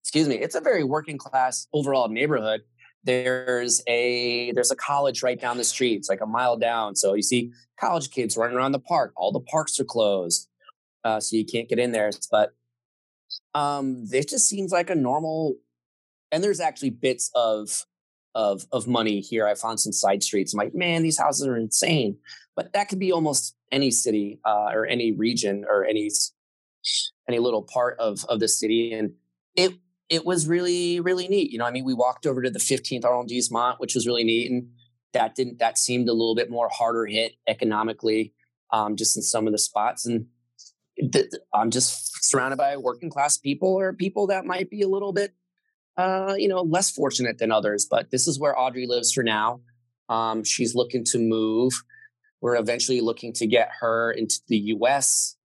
excuse 0.00 0.28
me, 0.28 0.36
it's 0.36 0.56
a 0.56 0.60
very 0.60 0.82
working 0.84 1.18
class 1.18 1.68
overall 1.72 2.08
neighborhood 2.08 2.62
there's 3.04 3.82
a 3.88 4.52
there's 4.52 4.70
a 4.70 4.76
college 4.76 5.22
right 5.22 5.40
down 5.40 5.56
the 5.56 5.64
street 5.64 5.96
it's 5.96 6.08
like 6.08 6.20
a 6.20 6.26
mile 6.26 6.56
down 6.56 6.94
so 6.94 7.14
you 7.14 7.22
see 7.22 7.52
college 7.78 8.10
kids 8.10 8.36
running 8.36 8.56
around 8.56 8.72
the 8.72 8.78
park 8.78 9.12
all 9.16 9.32
the 9.32 9.40
parks 9.40 9.78
are 9.80 9.84
closed 9.84 10.48
uh, 11.04 11.18
so 11.18 11.36
you 11.36 11.44
can't 11.44 11.68
get 11.68 11.78
in 11.78 11.92
there 11.92 12.10
but 12.30 12.52
um 13.54 14.06
this 14.06 14.26
just 14.26 14.48
seems 14.48 14.72
like 14.72 14.90
a 14.90 14.94
normal 14.94 15.56
and 16.30 16.42
there's 16.44 16.60
actually 16.60 16.90
bits 16.90 17.30
of 17.34 17.86
of 18.34 18.64
of 18.72 18.86
money 18.86 19.20
here 19.20 19.46
i 19.46 19.54
found 19.54 19.80
some 19.80 19.92
side 19.92 20.22
streets 20.22 20.54
i'm 20.54 20.58
like 20.58 20.74
man 20.74 21.02
these 21.02 21.18
houses 21.18 21.46
are 21.46 21.56
insane 21.56 22.16
but 22.54 22.72
that 22.72 22.88
could 22.88 22.98
be 22.98 23.12
almost 23.12 23.56
any 23.70 23.90
city 23.90 24.38
uh, 24.44 24.70
or 24.72 24.86
any 24.86 25.12
region 25.12 25.64
or 25.68 25.84
any 25.84 26.10
any 27.28 27.38
little 27.38 27.62
part 27.62 27.98
of 27.98 28.24
of 28.26 28.40
the 28.40 28.48
city 28.48 28.92
and 28.92 29.12
it 29.56 29.72
it 30.12 30.26
was 30.26 30.46
really 30.46 31.00
really 31.00 31.26
neat 31.26 31.50
you 31.50 31.58
know 31.58 31.64
i 31.64 31.70
mean 31.70 31.84
we 31.84 31.94
walked 31.94 32.26
over 32.26 32.42
to 32.42 32.50
the 32.50 32.58
15th 32.58 33.04
arrondissement 33.04 33.80
which 33.80 33.94
was 33.94 34.06
really 34.06 34.22
neat 34.22 34.50
and 34.50 34.68
that 35.14 35.34
didn't 35.34 35.58
that 35.58 35.78
seemed 35.78 36.08
a 36.08 36.12
little 36.12 36.34
bit 36.34 36.50
more 36.50 36.68
harder 36.70 37.06
hit 37.06 37.32
economically 37.48 38.32
um, 38.72 38.96
just 38.96 39.16
in 39.16 39.22
some 39.22 39.46
of 39.46 39.52
the 39.52 39.58
spots 39.58 40.06
and 40.06 40.26
th- 41.12 41.30
i'm 41.54 41.70
just 41.70 42.12
surrounded 42.22 42.56
by 42.56 42.76
working 42.76 43.10
class 43.10 43.38
people 43.38 43.74
or 43.74 43.92
people 43.92 44.26
that 44.26 44.44
might 44.44 44.70
be 44.70 44.82
a 44.82 44.88
little 44.88 45.12
bit 45.12 45.34
uh, 45.96 46.34
you 46.36 46.48
know 46.48 46.60
less 46.62 46.90
fortunate 46.90 47.38
than 47.38 47.50
others 47.50 47.86
but 47.90 48.10
this 48.10 48.28
is 48.28 48.38
where 48.38 48.58
audrey 48.58 48.86
lives 48.86 49.12
for 49.12 49.22
now. 49.22 49.60
Um, 50.08 50.44
she's 50.44 50.74
looking 50.74 51.04
to 51.04 51.18
move. 51.18 51.72
We're 52.42 52.56
eventually 52.56 53.00
looking 53.00 53.32
to 53.34 53.46
get 53.46 53.70
her 53.80 54.10
into 54.10 54.40
the 54.48 54.58
us 54.58 55.36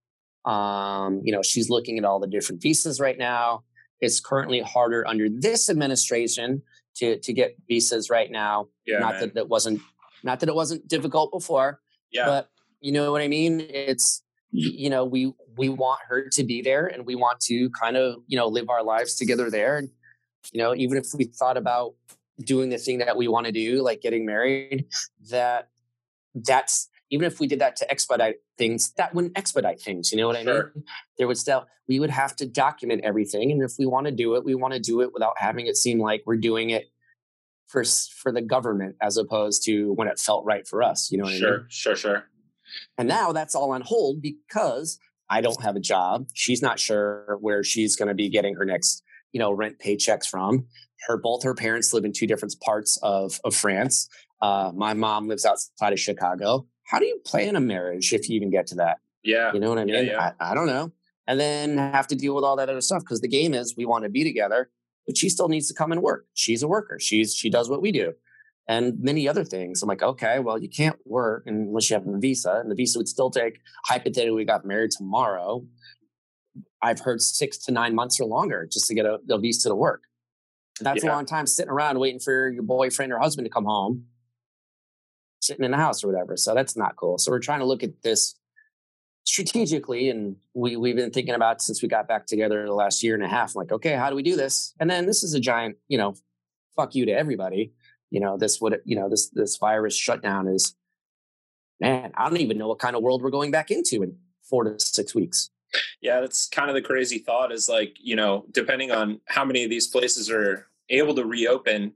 um, 0.44 1.20
you 1.22 1.32
know 1.32 1.42
she's 1.42 1.68
looking 1.68 1.98
at 1.98 2.04
all 2.04 2.18
the 2.18 2.26
different 2.26 2.62
visas 2.62 2.98
right 2.98 3.18
now 3.18 3.64
it's 4.00 4.20
currently 4.20 4.60
harder 4.60 5.06
under 5.06 5.28
this 5.28 5.68
administration 5.68 6.62
to 6.96 7.18
to 7.18 7.32
get 7.32 7.56
visas 7.68 8.10
right 8.10 8.30
now. 8.30 8.68
Yeah, 8.86 8.98
not 8.98 9.14
man. 9.14 9.20
that 9.20 9.36
it 9.36 9.48
wasn't 9.48 9.80
not 10.22 10.40
that 10.40 10.48
it 10.48 10.54
wasn't 10.54 10.86
difficult 10.88 11.32
before, 11.32 11.80
yeah, 12.10 12.26
but 12.26 12.50
you 12.80 12.92
know 12.92 13.12
what 13.12 13.22
I 13.22 13.28
mean. 13.28 13.60
It's 13.60 14.22
you 14.50 14.90
know 14.90 15.04
we 15.04 15.32
we 15.56 15.68
want 15.68 16.00
her 16.08 16.28
to 16.28 16.44
be 16.44 16.62
there, 16.62 16.86
and 16.86 17.06
we 17.06 17.14
want 17.14 17.40
to 17.40 17.70
kind 17.70 17.96
of 17.96 18.16
you 18.26 18.36
know 18.36 18.46
live 18.48 18.68
our 18.68 18.82
lives 18.82 19.16
together 19.16 19.50
there. 19.50 19.78
And 19.78 19.88
you 20.52 20.58
know 20.58 20.74
even 20.74 20.98
if 20.98 21.06
we 21.14 21.24
thought 21.24 21.56
about 21.56 21.94
doing 22.40 22.68
the 22.68 22.78
thing 22.78 22.98
that 22.98 23.16
we 23.16 23.28
want 23.28 23.46
to 23.46 23.52
do, 23.52 23.82
like 23.82 24.00
getting 24.00 24.24
married, 24.24 24.86
that 25.30 25.68
that's 26.34 26.88
even 27.10 27.26
if 27.26 27.40
we 27.40 27.46
did 27.46 27.60
that 27.60 27.76
to 27.76 27.90
expedite 27.90 28.36
things, 28.56 28.92
that 28.96 29.14
wouldn't 29.14 29.36
expedite 29.38 29.80
things. 29.80 30.12
You 30.12 30.18
know 30.18 30.26
what 30.26 30.36
I 30.36 30.42
Sure. 30.44 30.72
mean? 30.74 30.84
There 31.16 31.26
would 31.26 31.38
still 31.38 31.66
we 31.88 31.98
would 32.00 32.10
have 32.10 32.36
to 32.36 32.46
document 32.46 33.02
everything, 33.04 33.50
and 33.50 33.62
if 33.62 33.72
we 33.78 33.86
want 33.86 34.06
to 34.06 34.12
do 34.12 34.34
it, 34.36 34.44
we 34.44 34.54
want 34.54 34.74
to 34.74 34.80
do 34.80 35.00
it 35.00 35.12
without 35.14 35.34
having 35.38 35.66
it 35.66 35.76
seem 35.76 35.98
like 36.00 36.22
we're 36.26 36.36
doing 36.36 36.70
it 36.70 36.86
for 37.66 37.84
for 37.84 38.32
the 38.32 38.42
government 38.42 38.96
as 39.02 39.16
opposed 39.16 39.64
to 39.64 39.92
when 39.94 40.08
it 40.08 40.18
felt 40.18 40.44
right 40.44 40.66
for 40.66 40.82
us. 40.82 41.10
You 41.10 41.18
know 41.18 41.24
what 41.24 41.30
I 41.30 41.32
mean? 41.34 41.40
sure, 41.40 41.66
sure, 41.68 41.96
sure. 41.96 42.24
And 42.98 43.08
now 43.08 43.32
that's 43.32 43.54
all 43.54 43.70
on 43.72 43.80
hold 43.80 44.20
because 44.20 44.98
I 45.30 45.40
don't 45.40 45.62
have 45.62 45.76
a 45.76 45.80
job. 45.80 46.28
She's 46.34 46.60
not 46.62 46.78
sure 46.78 47.36
where 47.40 47.62
she's 47.64 47.96
going 47.96 48.08
to 48.08 48.14
be 48.14 48.28
getting 48.28 48.54
her 48.56 48.64
next, 48.64 49.02
you 49.32 49.38
know, 49.38 49.52
rent 49.52 49.78
paychecks 49.78 50.26
from. 50.26 50.66
Her 51.06 51.16
both 51.16 51.42
her 51.44 51.54
parents 51.54 51.92
live 51.94 52.04
in 52.04 52.12
two 52.12 52.26
different 52.26 52.54
parts 52.60 52.98
of 53.02 53.40
of 53.44 53.54
France. 53.54 54.08
Uh, 54.42 54.72
my 54.74 54.94
mom 54.94 55.28
lives 55.28 55.44
outside 55.44 55.92
of 55.92 55.98
Chicago. 56.00 56.66
How 56.88 56.98
do 56.98 57.04
you 57.04 57.20
plan 57.24 57.54
a 57.54 57.60
marriage 57.60 58.12
if 58.14 58.28
you 58.28 58.36
even 58.36 58.50
get 58.50 58.66
to 58.68 58.76
that? 58.76 58.98
Yeah, 59.22 59.52
You 59.52 59.60
know 59.60 59.68
what 59.68 59.78
I 59.78 59.84
Yeah, 59.84 60.00
mean? 60.00 60.06
yeah. 60.06 60.32
I, 60.40 60.52
I 60.52 60.54
don't 60.54 60.66
know. 60.66 60.90
And 61.26 61.38
then 61.38 61.76
have 61.76 62.06
to 62.06 62.16
deal 62.16 62.34
with 62.34 62.44
all 62.44 62.56
that 62.56 62.70
other 62.70 62.80
stuff 62.80 63.02
because 63.02 63.20
the 63.20 63.28
game 63.28 63.52
is 63.52 63.76
we 63.76 63.84
want 63.84 64.04
to 64.04 64.08
be 64.08 64.24
together, 64.24 64.70
but 65.06 65.18
she 65.18 65.28
still 65.28 65.48
needs 65.48 65.68
to 65.68 65.74
come 65.74 65.92
and 65.92 66.02
work. 66.02 66.26
She's 66.32 66.62
a 66.62 66.68
worker. 66.68 66.98
She's 66.98 67.34
she 67.34 67.50
does 67.50 67.68
what 67.68 67.82
we 67.82 67.92
do, 67.92 68.14
and 68.66 68.98
many 69.00 69.28
other 69.28 69.44
things. 69.44 69.82
I'm 69.82 69.88
like, 69.88 70.02
okay, 70.02 70.38
well, 70.38 70.58
you 70.58 70.70
can't 70.70 70.96
work 71.04 71.42
unless 71.44 71.90
you 71.90 71.94
have 71.94 72.06
a 72.06 72.18
visa, 72.18 72.54
and 72.60 72.70
the 72.70 72.74
visa 72.74 72.98
would 72.98 73.08
still 73.08 73.30
take. 73.30 73.60
Hypothetically, 73.84 74.30
we 74.30 74.46
got 74.46 74.64
married 74.64 74.92
tomorrow. 74.92 75.66
I've 76.80 77.00
heard 77.00 77.20
six 77.20 77.58
to 77.66 77.72
nine 77.72 77.94
months 77.94 78.18
or 78.18 78.24
longer 78.26 78.66
just 78.70 78.86
to 78.86 78.94
get 78.94 79.04
a, 79.04 79.18
a 79.28 79.38
visa 79.38 79.68
to 79.68 79.74
work. 79.74 80.04
That's 80.80 81.04
yeah. 81.04 81.10
a 81.10 81.12
long 81.12 81.26
time 81.26 81.46
sitting 81.46 81.70
around 81.70 81.98
waiting 81.98 82.20
for 82.20 82.48
your 82.48 82.62
boyfriend 82.62 83.12
or 83.12 83.18
husband 83.18 83.44
to 83.44 83.50
come 83.50 83.64
home, 83.66 84.06
sitting 85.40 85.64
in 85.64 85.70
the 85.70 85.76
house 85.76 86.02
or 86.02 86.08
whatever. 86.08 86.36
So 86.36 86.54
that's 86.54 86.76
not 86.76 86.96
cool. 86.96 87.18
So 87.18 87.30
we're 87.30 87.38
trying 87.40 87.60
to 87.60 87.66
look 87.66 87.82
at 87.82 88.02
this 88.02 88.34
strategically 89.28 90.08
and 90.08 90.36
we, 90.54 90.76
we've 90.76 90.96
been 90.96 91.10
thinking 91.10 91.34
about 91.34 91.60
since 91.60 91.82
we 91.82 91.88
got 91.88 92.08
back 92.08 92.24
together 92.26 92.64
the 92.64 92.72
last 92.72 93.02
year 93.02 93.14
and 93.14 93.22
a 93.22 93.28
half 93.28 93.54
like 93.54 93.70
okay 93.70 93.92
how 93.92 94.08
do 94.08 94.16
we 94.16 94.22
do 94.22 94.36
this 94.36 94.74
and 94.80 94.88
then 94.88 95.04
this 95.04 95.22
is 95.22 95.34
a 95.34 95.40
giant 95.40 95.76
you 95.86 95.98
know 95.98 96.14
fuck 96.74 96.94
you 96.94 97.04
to 97.04 97.12
everybody 97.12 97.74
you 98.10 98.20
know 98.20 98.38
this 98.38 98.58
would 98.58 98.80
you 98.86 98.96
know 98.96 99.06
this 99.10 99.28
this 99.34 99.58
virus 99.58 99.94
shutdown 99.94 100.48
is 100.48 100.74
man 101.78 102.10
i 102.16 102.26
don't 102.26 102.40
even 102.40 102.56
know 102.56 102.68
what 102.68 102.78
kind 102.78 102.96
of 102.96 103.02
world 103.02 103.22
we're 103.22 103.28
going 103.28 103.50
back 103.50 103.70
into 103.70 104.02
in 104.02 104.16
four 104.48 104.64
to 104.64 104.80
six 104.82 105.14
weeks 105.14 105.50
yeah 106.00 106.20
that's 106.20 106.48
kind 106.48 106.70
of 106.70 106.74
the 106.74 106.80
crazy 106.80 107.18
thought 107.18 107.52
is 107.52 107.68
like 107.68 107.96
you 108.00 108.16
know 108.16 108.46
depending 108.52 108.90
on 108.90 109.20
how 109.26 109.44
many 109.44 109.62
of 109.62 109.68
these 109.68 109.88
places 109.88 110.30
are 110.30 110.68
able 110.88 111.14
to 111.14 111.26
reopen 111.26 111.92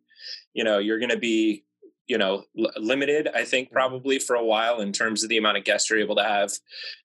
you 0.53 0.65
know 0.65 0.79
you're 0.79 0.99
going 0.99 1.09
to 1.09 1.17
be 1.17 1.65
you 2.07 2.19
know 2.19 2.45
l- 2.59 2.71
limited 2.77 3.29
i 3.35 3.45
think 3.45 3.71
probably 3.71 4.19
for 4.19 4.37
a 4.37 4.45
while 4.45 4.81
in 4.81 4.93
terms 4.93 5.23
of 5.23 5.29
the 5.29 5.37
amount 5.37 5.57
of 5.57 5.65
guests 5.65 5.91
you're 5.91 5.99
able 5.99 6.17
to 6.17 6.25
have. 6.25 6.53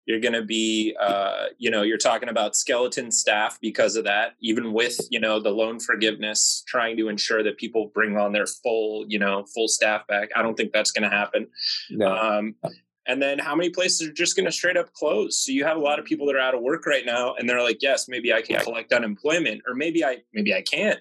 You're 0.06 0.20
going 0.20 0.34
to 0.34 0.44
be 0.44 0.96
uh, 1.00 1.48
you 1.58 1.70
know 1.70 1.82
you're 1.82 1.98
talking 1.98 2.30
about 2.30 2.56
skeleton 2.56 3.12
staff 3.12 3.58
because 3.62 3.96
of 3.96 4.06
that 4.06 4.34
even 4.42 4.74
with 4.74 4.98
you 5.10 5.20
know 5.20 5.40
the 5.40 5.50
loan 5.50 5.80
forgiveness 5.80 6.64
trying 6.68 6.98
to 6.98 7.10
ensure 7.10 7.44
that 7.44 7.58
people 7.58 7.92
bring 7.94 8.18
on 8.18 8.32
their 8.32 8.46
full 8.46 9.06
you 9.08 9.20
know 9.20 9.46
full 9.54 9.68
staff 9.68 10.08
back. 10.08 10.30
I 10.36 10.42
don't 10.42 10.56
think 10.56 10.72
that's 10.72 10.92
going 10.92 11.10
to 11.10 11.16
happen. 11.16 11.48
No. 11.90 12.16
um, 12.16 12.56
and 13.10 13.22
then 13.22 13.40
how 13.40 13.56
many 13.56 13.70
places 13.70 14.08
are 14.08 14.12
just 14.12 14.36
going 14.36 14.46
to 14.46 14.52
straight 14.52 14.76
up 14.76 14.92
close? 14.92 15.46
So 15.46 15.54
you 15.54 15.64
have 15.64 15.78
a 15.78 15.82
lot 15.82 15.98
of 15.98 16.04
people 16.06 16.28
that 16.28 16.36
are 16.36 16.40
out 16.40 16.56
of 16.56 16.62
work 16.62 16.86
right 16.86 17.06
now 17.06 17.36
and 17.36 17.50
they're 17.50 17.64
like 17.64 17.82
yes 17.82 18.08
maybe 18.08 18.34
i 18.34 18.42
can 18.42 18.60
collect 18.60 18.92
unemployment 18.92 19.62
or 19.68 19.76
maybe 19.76 20.04
i 20.04 20.18
maybe 20.34 20.54
i 20.54 20.62
can't. 20.62 21.00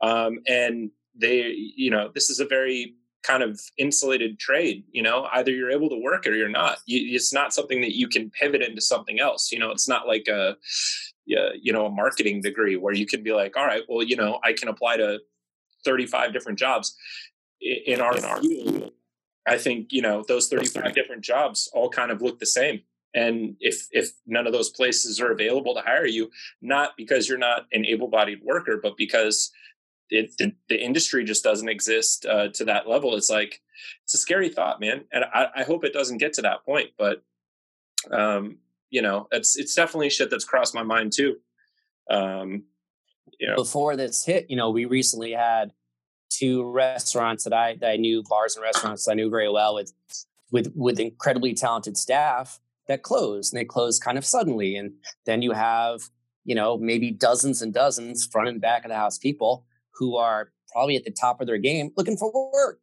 Um, 0.00 0.38
and 0.46 0.90
they 1.18 1.54
you 1.76 1.90
know 1.90 2.10
this 2.14 2.30
is 2.30 2.40
a 2.40 2.46
very 2.46 2.94
kind 3.26 3.42
of 3.42 3.60
insulated 3.76 4.38
trade 4.38 4.84
you 4.92 5.02
know 5.02 5.26
either 5.32 5.50
you're 5.50 5.70
able 5.70 5.88
to 5.88 6.00
work 6.00 6.26
or 6.26 6.34
you're 6.34 6.48
not. 6.48 6.78
You, 6.86 7.14
it's 7.14 7.32
not 7.32 7.52
something 7.52 7.80
that 7.80 7.96
you 7.96 8.08
can 8.08 8.30
pivot 8.30 8.62
into 8.62 8.80
something 8.80 9.18
else 9.18 9.50
you 9.50 9.58
know 9.58 9.70
it's 9.70 9.88
not 9.88 10.06
like 10.06 10.28
a 10.28 10.56
you 11.26 11.72
know 11.72 11.86
a 11.86 11.90
marketing 11.90 12.40
degree 12.40 12.76
where 12.76 12.94
you 12.94 13.06
can 13.06 13.22
be 13.22 13.32
like 13.32 13.56
all 13.56 13.66
right 13.66 13.82
well 13.88 14.02
you 14.02 14.16
know 14.16 14.38
i 14.44 14.52
can 14.52 14.68
apply 14.68 14.96
to 14.96 15.18
35 15.84 16.32
different 16.32 16.58
jobs. 16.58 16.96
In 17.60 18.02
our, 18.02 18.16
in 18.16 18.24
our 18.24 18.40
field 18.40 18.92
i 19.48 19.56
think 19.56 19.90
you 19.90 20.02
know 20.02 20.22
those 20.28 20.48
35 20.48 20.94
different 20.94 21.22
jobs 21.22 21.70
all 21.72 21.88
kind 21.88 22.10
of 22.10 22.22
look 22.22 22.38
the 22.38 22.46
same. 22.46 22.82
And 23.14 23.56
if 23.60 23.86
if 23.92 24.10
none 24.26 24.46
of 24.46 24.52
those 24.52 24.68
places 24.68 25.20
are 25.20 25.32
available 25.32 25.74
to 25.74 25.80
hire 25.80 26.06
you 26.06 26.30
not 26.60 26.90
because 26.98 27.28
you're 27.28 27.38
not 27.38 27.64
an 27.72 27.86
able-bodied 27.86 28.40
worker 28.44 28.78
but 28.80 28.98
because 28.98 29.50
it, 30.10 30.36
the, 30.38 30.52
the, 30.68 30.82
industry 30.82 31.24
just 31.24 31.42
doesn't 31.42 31.68
exist 31.68 32.26
uh, 32.26 32.48
to 32.48 32.64
that 32.64 32.88
level. 32.88 33.16
It's 33.16 33.30
like 33.30 33.60
it's 34.04 34.14
a 34.14 34.18
scary 34.18 34.48
thought, 34.48 34.80
man, 34.80 35.04
and 35.12 35.24
I, 35.24 35.48
I 35.56 35.62
hope 35.64 35.84
it 35.84 35.92
doesn't 35.92 36.18
get 36.18 36.32
to 36.34 36.42
that 36.42 36.64
point. 36.64 36.90
But 36.96 37.22
um, 38.10 38.58
you 38.90 39.02
know, 39.02 39.28
it's 39.32 39.56
it's 39.56 39.74
definitely 39.74 40.10
shit 40.10 40.30
that's 40.30 40.44
crossed 40.44 40.74
my 40.74 40.82
mind 40.82 41.12
too. 41.12 41.36
Um, 42.10 42.64
you 43.38 43.48
know. 43.48 43.56
Before 43.56 43.96
this 43.96 44.24
hit, 44.24 44.46
you 44.48 44.56
know, 44.56 44.70
we 44.70 44.84
recently 44.84 45.32
had 45.32 45.72
two 46.30 46.70
restaurants 46.70 47.44
that 47.44 47.52
I 47.52 47.76
that 47.76 47.90
I 47.90 47.96
knew, 47.96 48.22
bars 48.28 48.56
and 48.56 48.62
restaurants 48.62 49.08
I 49.08 49.14
knew 49.14 49.30
very 49.30 49.50
well 49.50 49.74
with 49.74 49.92
with 50.50 50.72
with 50.74 51.00
incredibly 51.00 51.54
talented 51.54 51.96
staff 51.96 52.60
that 52.88 53.02
closed, 53.02 53.52
and 53.52 53.60
they 53.60 53.64
closed 53.64 54.02
kind 54.02 54.18
of 54.18 54.24
suddenly. 54.24 54.76
And 54.76 54.94
then 55.24 55.42
you 55.42 55.52
have 55.52 56.02
you 56.44 56.54
know 56.54 56.78
maybe 56.78 57.10
dozens 57.10 57.62
and 57.62 57.74
dozens 57.74 58.26
front 58.26 58.48
and 58.48 58.60
back 58.60 58.84
of 58.84 58.90
the 58.90 58.96
house 58.96 59.18
people 59.18 59.65
who 59.98 60.16
are 60.16 60.50
probably 60.72 60.96
at 60.96 61.04
the 61.04 61.10
top 61.10 61.40
of 61.40 61.46
their 61.46 61.58
game 61.58 61.90
looking 61.96 62.16
for 62.16 62.32
work. 62.52 62.80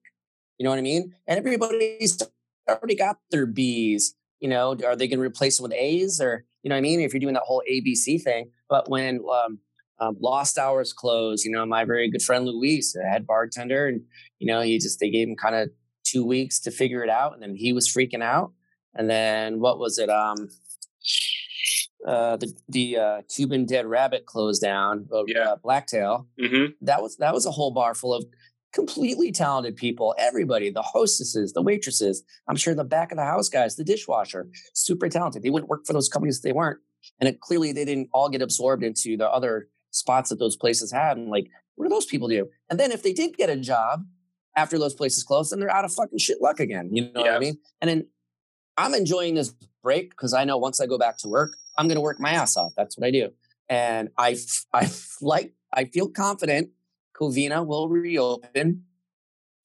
You 0.57 0.63
know 0.63 0.69
what 0.69 0.79
I 0.79 0.83
mean? 0.83 1.13
And 1.27 1.37
everybody's 1.37 2.21
already 2.69 2.95
got 2.95 3.17
their 3.31 3.45
B's. 3.45 4.15
You 4.39 4.49
know, 4.49 4.71
are 4.85 4.95
they 4.95 5.07
going 5.07 5.19
to 5.19 5.25
replace 5.25 5.57
them 5.57 5.63
with 5.63 5.73
A's 5.73 6.19
or, 6.19 6.45
you 6.63 6.69
know 6.69 6.75
what 6.75 6.79
I 6.79 6.81
mean? 6.81 6.99
If 6.99 7.13
you're 7.13 7.19
doing 7.19 7.33
that 7.35 7.43
whole 7.43 7.63
ABC 7.69 8.21
thing. 8.21 8.51
But 8.69 8.89
when 8.89 9.21
um, 9.31 9.59
um, 9.99 10.17
Lost 10.19 10.57
Hours 10.57 10.91
closed, 10.91 11.45
you 11.45 11.51
know, 11.51 11.65
my 11.65 11.85
very 11.85 12.09
good 12.09 12.21
friend 12.21 12.45
Luis, 12.45 12.95
a 12.95 13.03
head 13.03 13.25
bartender, 13.25 13.87
and, 13.87 14.01
you 14.39 14.47
know, 14.47 14.61
he 14.61 14.77
just, 14.79 14.99
they 14.99 15.09
gave 15.09 15.27
him 15.27 15.35
kind 15.35 15.55
of 15.55 15.69
two 16.03 16.25
weeks 16.25 16.59
to 16.61 16.71
figure 16.71 17.03
it 17.03 17.09
out. 17.09 17.33
And 17.33 17.41
then 17.41 17.55
he 17.55 17.71
was 17.71 17.87
freaking 17.87 18.21
out. 18.21 18.51
And 18.95 19.09
then 19.09 19.59
what 19.59 19.79
was 19.79 19.97
it? 19.97 20.09
Um, 20.09 20.49
uh, 22.05 22.37
the 22.37 22.53
the 22.69 22.97
uh, 22.97 23.21
Cuban 23.33 23.65
Dead 23.65 23.85
Rabbit 23.85 24.25
closed 24.25 24.61
down, 24.61 25.07
uh, 25.13 25.23
yeah. 25.27 25.51
uh, 25.51 25.55
Blacktail. 25.57 26.27
Mm-hmm. 26.39 26.73
That 26.81 27.01
was 27.01 27.17
that 27.17 27.33
was 27.33 27.45
a 27.45 27.51
whole 27.51 27.71
bar 27.71 27.93
full 27.93 28.13
of 28.13 28.25
completely 28.73 29.31
talented 29.31 29.75
people. 29.75 30.15
Everybody, 30.17 30.69
the 30.69 30.81
hostesses, 30.81 31.53
the 31.53 31.61
waitresses. 31.61 32.23
I'm 32.47 32.55
sure 32.55 32.75
the 32.75 32.83
back 32.83 33.11
of 33.11 33.17
the 33.17 33.23
house 33.23 33.47
guys, 33.47 33.75
the 33.75 33.83
dishwasher, 33.83 34.49
super 34.73 35.07
talented. 35.07 35.43
They 35.43 35.49
wouldn't 35.49 35.69
work 35.69 35.85
for 35.85 35.93
those 35.93 36.09
companies 36.09 36.37
if 36.37 36.43
they 36.43 36.53
weren't. 36.53 36.79
And 37.19 37.29
it, 37.29 37.39
clearly, 37.39 37.71
they 37.71 37.85
didn't 37.85 38.09
all 38.13 38.29
get 38.29 38.41
absorbed 38.41 38.83
into 38.83 39.15
the 39.15 39.29
other 39.29 39.67
spots 39.91 40.29
that 40.29 40.39
those 40.39 40.55
places 40.55 40.91
had. 40.91 41.17
And 41.17 41.29
like, 41.29 41.47
what 41.75 41.85
do 41.85 41.89
those 41.89 42.05
people 42.05 42.27
do? 42.27 42.49
And 42.69 42.79
then 42.79 42.91
if 42.91 43.03
they 43.03 43.13
did 43.13 43.37
get 43.37 43.49
a 43.49 43.57
job 43.57 44.05
after 44.55 44.77
those 44.77 44.93
places 44.93 45.23
closed, 45.23 45.51
then 45.51 45.59
they're 45.59 45.71
out 45.71 45.85
of 45.85 45.93
fucking 45.93 46.19
shit 46.19 46.41
luck 46.41 46.59
again. 46.59 46.89
You 46.91 47.11
know 47.11 47.23
yeah. 47.23 47.31
what 47.31 47.35
I 47.35 47.39
mean? 47.39 47.57
And 47.81 47.89
then 47.89 48.07
I'm 48.77 48.93
enjoying 48.93 49.35
this 49.35 49.53
break 49.81 50.11
because 50.11 50.33
I 50.33 50.43
know 50.45 50.57
once 50.57 50.81
I 50.81 50.85
go 50.85 50.97
back 50.97 51.17
to 51.19 51.27
work, 51.27 51.55
I'm 51.77 51.87
going 51.87 51.95
to 51.95 52.01
work 52.01 52.19
my 52.19 52.31
ass 52.31 52.57
off. 52.57 52.73
That's 52.75 52.97
what 52.97 53.05
I 53.05 53.11
do. 53.11 53.29
And 53.69 54.09
I, 54.17 54.37
I 54.73 54.89
like, 55.21 55.53
I 55.73 55.85
feel 55.85 56.09
confident 56.09 56.69
Covina 57.19 57.65
will 57.65 57.89
reopen 57.89 58.83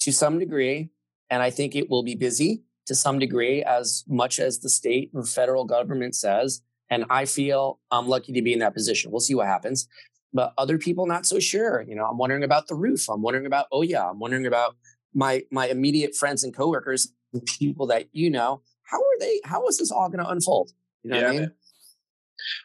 to 0.01 0.12
some 0.12 0.38
degree. 0.38 0.90
And 1.31 1.42
I 1.42 1.51
think 1.51 1.75
it 1.75 1.90
will 1.90 2.03
be 2.03 2.14
busy 2.14 2.62
to 2.87 2.94
some 2.94 3.18
degree 3.18 3.62
as 3.62 4.05
much 4.09 4.38
as 4.38 4.61
the 4.61 4.71
state 4.71 5.11
or 5.14 5.25
federal 5.25 5.64
government 5.64 6.14
says. 6.14 6.62
And 6.90 7.05
I 7.11 7.27
feel 7.27 7.81
I'm 7.90 8.09
lucky 8.09 8.33
to 8.33 8.42
be 8.42 8.53
in 8.53 8.61
that 8.61 8.75
position. 8.75 9.11
We'll 9.11 9.21
see 9.21 9.35
what 9.35 9.47
happens. 9.47 9.87
But 10.33 10.55
other 10.57 10.79
people 10.79 11.07
not 11.07 11.27
so 11.27 11.38
sure. 11.38 11.83
You 11.83 11.94
know, 11.94 12.07
I'm 12.07 12.16
wondering 12.16 12.44
about 12.44 12.66
the 12.66 12.75
roof. 12.75 13.09
I'm 13.09 13.23
wondering 13.23 13.47
about, 13.47 13.66
oh 13.73 13.83
yeah, 13.83 14.09
I'm 14.09 14.18
wondering 14.18 14.47
about 14.47 14.77
my 15.14 15.42
my 15.51 15.68
immediate 15.68 16.14
friends 16.14 16.44
and 16.44 16.55
coworkers, 16.55 17.12
people 17.59 17.87
that 17.87 18.09
you 18.12 18.31
know. 18.31 18.62
How 18.88 18.98
are 18.98 19.18
they? 19.20 19.40
How 19.44 19.66
is 19.68 19.77
this 19.77 19.90
all 19.90 20.09
going 20.09 20.24
to 20.24 20.31
unfold? 20.31 20.72
You 21.03 21.11
know 21.11 21.16
yeah, 21.18 21.22
what 21.24 21.35
I 21.35 21.38
mean? 21.38 21.51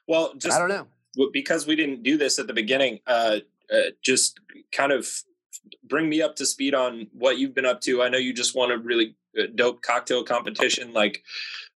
Well, 0.08 0.34
just 0.36 0.56
I 0.56 0.60
don't 0.60 0.70
know 0.70 0.88
because 1.32 1.68
we 1.68 1.76
didn't 1.76 2.04
do 2.04 2.18
this 2.18 2.40
at 2.40 2.48
the 2.48 2.54
beginning. 2.54 3.00
Uh, 3.06 3.40
uh, 3.72 3.92
just 4.02 4.40
kind 4.72 4.92
of 4.92 5.08
bring 5.84 6.08
me 6.08 6.22
up 6.22 6.36
to 6.38 6.46
speed 6.46 6.74
on 6.74 7.08
what 7.14 7.38
you've 7.38 7.54
been 7.54 7.66
up 7.66 7.82
to. 7.82 8.02
I 8.02 8.10
know 8.10 8.18
you 8.18 8.34
just 8.34 8.56
won 8.56 8.72
a 8.72 8.78
really 8.78 9.16
uh, 9.38 9.48
dope 9.54 9.82
cocktail 9.82 10.24
competition. 10.24 10.94
Like, 10.94 11.24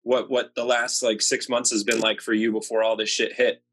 what 0.04 0.30
what 0.30 0.54
the 0.54 0.64
last 0.64 1.02
like 1.02 1.22
six 1.22 1.50
months 1.50 1.72
has 1.72 1.84
been 1.84 2.00
like 2.00 2.22
for 2.22 2.34
you 2.34 2.52
before 2.52 2.84
all 2.84 2.96
this 2.96 3.10
shit 3.10 3.34
hit. 3.34 3.64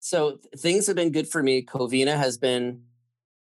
So 0.00 0.40
things 0.56 0.86
have 0.88 0.96
been 0.96 1.12
good 1.12 1.28
for 1.28 1.42
me. 1.42 1.62
Covina 1.62 2.16
has 2.16 2.36
been 2.36 2.82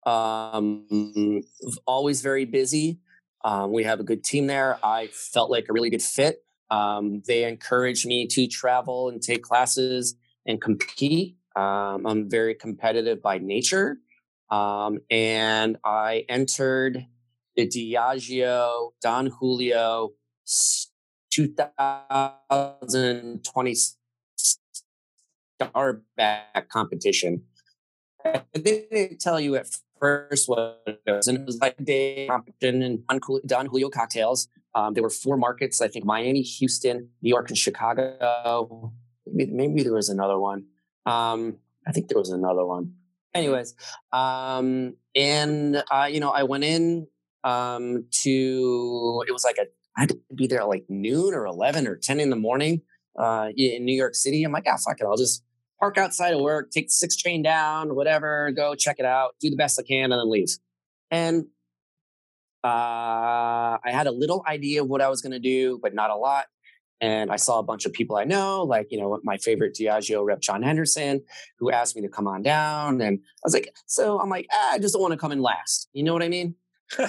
um, 0.05 1.41
always 1.85 2.21
very 2.21 2.45
busy. 2.45 2.99
Um, 3.43 3.71
we 3.71 3.83
have 3.83 3.99
a 3.99 4.03
good 4.03 4.23
team 4.23 4.45
there. 4.47 4.79
I 4.83 5.07
felt 5.07 5.51
like 5.51 5.65
a 5.69 5.73
really 5.73 5.89
good 5.89 6.01
fit. 6.01 6.43
Um, 6.69 7.21
they 7.27 7.43
encouraged 7.43 8.07
me 8.07 8.27
to 8.27 8.47
travel 8.47 9.09
and 9.09 9.21
take 9.21 9.43
classes 9.43 10.15
and 10.45 10.61
compete. 10.61 11.35
Um, 11.55 12.05
I'm 12.05 12.29
very 12.29 12.55
competitive 12.55 13.21
by 13.21 13.37
nature. 13.39 13.97
Um, 14.49 14.99
and 15.09 15.77
I 15.83 16.25
entered 16.29 17.05
the 17.55 17.67
Diageo 17.67 18.91
Don 19.01 19.27
Julio 19.27 20.11
2020 21.31 23.75
Star 25.61 26.01
Back 26.15 26.69
competition. 26.69 27.43
I 28.23 28.43
didn't 28.53 29.19
tell 29.19 29.39
you 29.39 29.55
at 29.55 29.65
first 30.01 30.49
was, 30.49 30.75
and 31.07 31.37
it 31.37 31.45
was 31.45 31.59
like 31.61 31.75
a 31.79 31.83
day 31.83 32.27
competition 32.27 32.81
and 32.81 33.21
Don 33.45 33.67
Julio 33.67 33.89
cocktails. 33.89 34.47
Um, 34.73 34.93
there 34.93 35.03
were 35.03 35.09
four 35.09 35.37
markets, 35.37 35.81
I 35.81 35.87
think 35.87 36.05
Miami, 36.05 36.41
Houston, 36.41 37.09
New 37.21 37.29
York, 37.29 37.49
and 37.49 37.57
Chicago. 37.57 38.93
Maybe, 39.27 39.51
maybe 39.51 39.83
there 39.83 39.93
was 39.93 40.09
another 40.09 40.39
one. 40.39 40.65
Um, 41.05 41.57
I 41.87 41.91
think 41.91 42.07
there 42.09 42.17
was 42.17 42.31
another 42.31 42.65
one. 42.65 42.93
Anyways, 43.33 43.75
um, 44.11 44.95
and 45.15 45.83
you 46.09 46.19
know, 46.19 46.31
I 46.31 46.43
went 46.43 46.63
in 46.63 47.07
um, 47.43 48.05
to. 48.23 49.23
It 49.27 49.31
was 49.31 49.45
like 49.45 49.57
a. 49.57 49.67
I 49.97 50.01
had 50.01 50.09
to 50.09 50.19
be 50.33 50.47
there 50.47 50.61
at 50.61 50.67
like 50.67 50.85
noon 50.89 51.33
or 51.33 51.45
eleven 51.45 51.87
or 51.87 51.95
ten 51.95 52.19
in 52.19 52.29
the 52.29 52.35
morning 52.35 52.81
uh, 53.17 53.49
in 53.55 53.85
New 53.85 53.95
York 53.95 54.15
City. 54.15 54.43
I'm 54.43 54.51
like, 54.51 54.65
ah, 54.67 54.77
fuck 54.77 54.99
it, 54.99 55.05
I'll 55.05 55.17
just 55.17 55.43
park 55.81 55.97
outside 55.97 56.33
of 56.33 56.39
work, 56.39 56.69
take 56.69 56.87
the 56.87 56.93
six 56.93 57.15
train 57.15 57.41
down, 57.41 57.95
whatever, 57.95 58.51
go 58.51 58.75
check 58.75 58.97
it 58.99 59.05
out, 59.05 59.35
do 59.41 59.49
the 59.49 59.55
best 59.55 59.79
I 59.79 59.83
can, 59.83 60.11
and 60.11 60.13
then 60.13 60.29
leave. 60.29 60.49
And 61.09 61.47
uh, 62.63 62.67
I 63.83 63.89
had 63.89 64.05
a 64.05 64.11
little 64.11 64.43
idea 64.47 64.83
of 64.83 64.87
what 64.87 65.01
I 65.01 65.09
was 65.09 65.21
going 65.21 65.31
to 65.31 65.39
do, 65.39 65.79
but 65.81 65.95
not 65.95 66.11
a 66.11 66.15
lot. 66.15 66.45
And 67.01 67.31
I 67.31 67.37
saw 67.37 67.57
a 67.57 67.63
bunch 67.63 67.87
of 67.87 67.93
people 67.93 68.15
I 68.15 68.25
know, 68.25 68.61
like, 68.61 68.91
you 68.91 68.99
know, 68.99 69.19
my 69.23 69.37
favorite 69.37 69.73
Diageo 69.73 70.23
rep, 70.23 70.39
John 70.39 70.61
Henderson, 70.61 71.23
who 71.57 71.71
asked 71.71 71.95
me 71.95 72.03
to 72.03 72.09
come 72.09 72.27
on 72.27 72.43
down. 72.43 73.01
And 73.01 73.17
I 73.17 73.41
was 73.43 73.55
like, 73.55 73.73
so 73.87 74.19
I'm 74.19 74.29
like, 74.29 74.45
ah, 74.51 74.73
I 74.73 74.77
just 74.77 74.93
don't 74.93 75.01
want 75.01 75.13
to 75.13 75.17
come 75.17 75.31
in 75.31 75.41
last. 75.41 75.89
You 75.93 76.03
know 76.03 76.13
what 76.13 76.21
I 76.21 76.29
mean? 76.29 76.53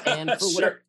And 0.07 0.31
for 0.39 0.49
sure. 0.49 0.55
whatever, 0.55 0.83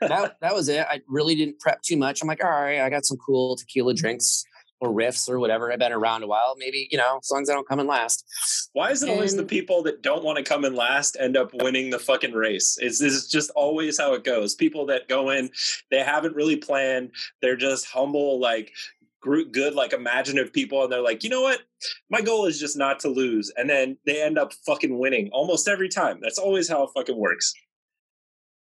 that, 0.00 0.36
that 0.40 0.54
was 0.54 0.68
it. 0.68 0.86
I 0.88 1.00
really 1.08 1.34
didn't 1.34 1.58
prep 1.58 1.82
too 1.82 1.96
much. 1.96 2.22
I'm 2.22 2.28
like, 2.28 2.44
all 2.44 2.50
right, 2.50 2.82
I 2.82 2.88
got 2.88 3.04
some 3.04 3.16
cool 3.16 3.56
tequila 3.56 3.94
drinks 3.94 4.44
or 4.80 4.90
riffs 4.90 5.28
or 5.28 5.38
whatever. 5.38 5.72
I've 5.72 5.78
been 5.78 5.92
around 5.92 6.22
a 6.22 6.26
while. 6.26 6.54
Maybe, 6.58 6.88
you 6.90 6.98
know, 6.98 7.18
as 7.22 7.30
long 7.30 7.42
as 7.42 7.50
I 7.50 7.54
don't 7.54 7.68
come 7.68 7.80
in 7.80 7.86
last. 7.86 8.24
Why 8.72 8.90
is 8.90 9.02
it 9.02 9.08
always 9.08 9.36
the 9.36 9.44
people 9.44 9.82
that 9.84 10.02
don't 10.02 10.24
want 10.24 10.38
to 10.38 10.44
come 10.44 10.64
in 10.64 10.74
last 10.74 11.16
end 11.20 11.36
up 11.36 11.50
winning 11.54 11.90
the 11.90 11.98
fucking 11.98 12.32
race? 12.32 12.76
Is 12.80 12.98
this 12.98 13.12
is 13.12 13.28
just 13.28 13.50
always 13.50 13.98
how 13.98 14.14
it 14.14 14.24
goes? 14.24 14.54
People 14.54 14.86
that 14.86 15.08
go 15.08 15.30
in, 15.30 15.50
they 15.90 16.00
haven't 16.00 16.34
really 16.34 16.56
planned. 16.56 17.12
They're 17.40 17.56
just 17.56 17.86
humble, 17.86 18.40
like 18.40 18.72
good, 19.52 19.74
like 19.74 19.92
imaginative 19.92 20.52
people, 20.52 20.82
and 20.82 20.92
they're 20.92 21.00
like, 21.00 21.24
you 21.24 21.30
know 21.30 21.40
what? 21.40 21.60
My 22.10 22.20
goal 22.20 22.46
is 22.46 22.60
just 22.60 22.76
not 22.76 23.00
to 23.00 23.08
lose, 23.08 23.50
and 23.56 23.68
then 23.68 23.96
they 24.06 24.22
end 24.22 24.38
up 24.38 24.52
fucking 24.66 24.98
winning 24.98 25.30
almost 25.32 25.68
every 25.68 25.88
time. 25.88 26.18
That's 26.20 26.38
always 26.38 26.68
how 26.68 26.82
it 26.84 26.90
fucking 26.94 27.16
works. 27.16 27.54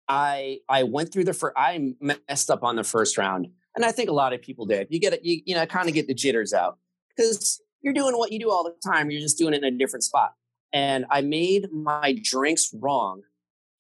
I 0.08 0.60
I 0.70 0.84
went 0.84 1.12
through 1.12 1.26
the 1.26 1.34
first. 1.34 1.56
I 1.58 1.96
messed 2.00 2.50
up 2.50 2.64
on 2.64 2.76
the 2.76 2.84
first 2.84 3.18
round, 3.18 3.48
and 3.76 3.86
I 3.86 3.92
think 3.92 4.10
a 4.10 4.14
lot 4.14 4.34
of 4.34 4.42
people 4.42 4.66
did. 4.66 4.88
You 4.90 5.00
get 5.00 5.14
it, 5.14 5.24
you 5.24 5.42
you 5.46 5.56
know, 5.56 5.66
kind 5.66 5.88
of 5.88 5.94
get 5.94 6.08
the 6.08 6.14
jitters 6.14 6.54
out 6.54 6.78
because 7.16 7.62
you're 7.82 7.94
doing 7.94 8.18
what 8.18 8.32
you 8.32 8.40
do 8.40 8.50
all 8.50 8.64
the 8.64 8.74
time. 8.90 9.12
You're 9.12 9.22
just 9.22 9.38
doing 9.38 9.54
it 9.54 9.64
in 9.64 9.74
a 9.74 9.78
different 9.78 10.04
spot. 10.04 10.34
And 10.74 11.06
I 11.10 11.22
made 11.22 11.72
my 11.72 12.18
drinks 12.22 12.74
wrong 12.74 13.22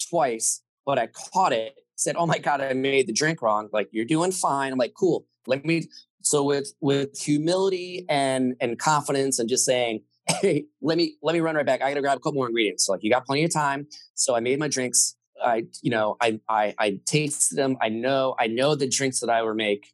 twice, 0.09 0.61
but 0.85 0.99
I 0.99 1.07
caught 1.07 1.53
it. 1.53 1.75
Said, 1.95 2.15
"Oh 2.17 2.25
my 2.25 2.37
god, 2.37 2.61
I 2.61 2.73
made 2.73 3.07
the 3.07 3.13
drink 3.13 3.41
wrong." 3.41 3.69
Like 3.71 3.89
you're 3.91 4.05
doing 4.05 4.31
fine. 4.31 4.71
I'm 4.71 4.77
like, 4.77 4.93
"Cool." 4.97 5.25
Let 5.47 5.65
me. 5.65 5.89
So 6.21 6.43
with 6.43 6.73
with 6.81 7.17
humility 7.17 8.05
and 8.09 8.55
and 8.59 8.77
confidence 8.77 9.39
and 9.39 9.47
just 9.47 9.65
saying, 9.65 10.01
"Hey, 10.27 10.65
let 10.81 10.97
me 10.97 11.15
let 11.21 11.33
me 11.33 11.39
run 11.39 11.55
right 11.55 11.65
back. 11.65 11.81
I 11.81 11.89
got 11.89 11.95
to 11.95 12.01
grab 12.01 12.17
a 12.17 12.19
couple 12.19 12.33
more 12.33 12.47
ingredients." 12.47 12.85
So 12.85 12.91
like 12.91 13.03
you 13.03 13.09
got 13.09 13.25
plenty 13.25 13.45
of 13.45 13.53
time. 13.53 13.87
So 14.13 14.35
I 14.35 14.39
made 14.39 14.59
my 14.59 14.67
drinks. 14.67 15.15
I, 15.43 15.65
you 15.81 15.91
know, 15.91 16.17
I, 16.21 16.39
I, 16.47 16.73
I 16.77 16.99
tasted 17.05 17.55
them. 17.57 17.77
I 17.81 17.89
know, 17.89 18.35
I 18.39 18.47
know 18.47 18.75
the 18.75 18.87
drinks 18.87 19.19
that 19.19 19.29
I 19.29 19.41
would 19.43 19.55
make 19.55 19.93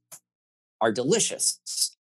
are 0.80 0.92
delicious. 0.92 1.60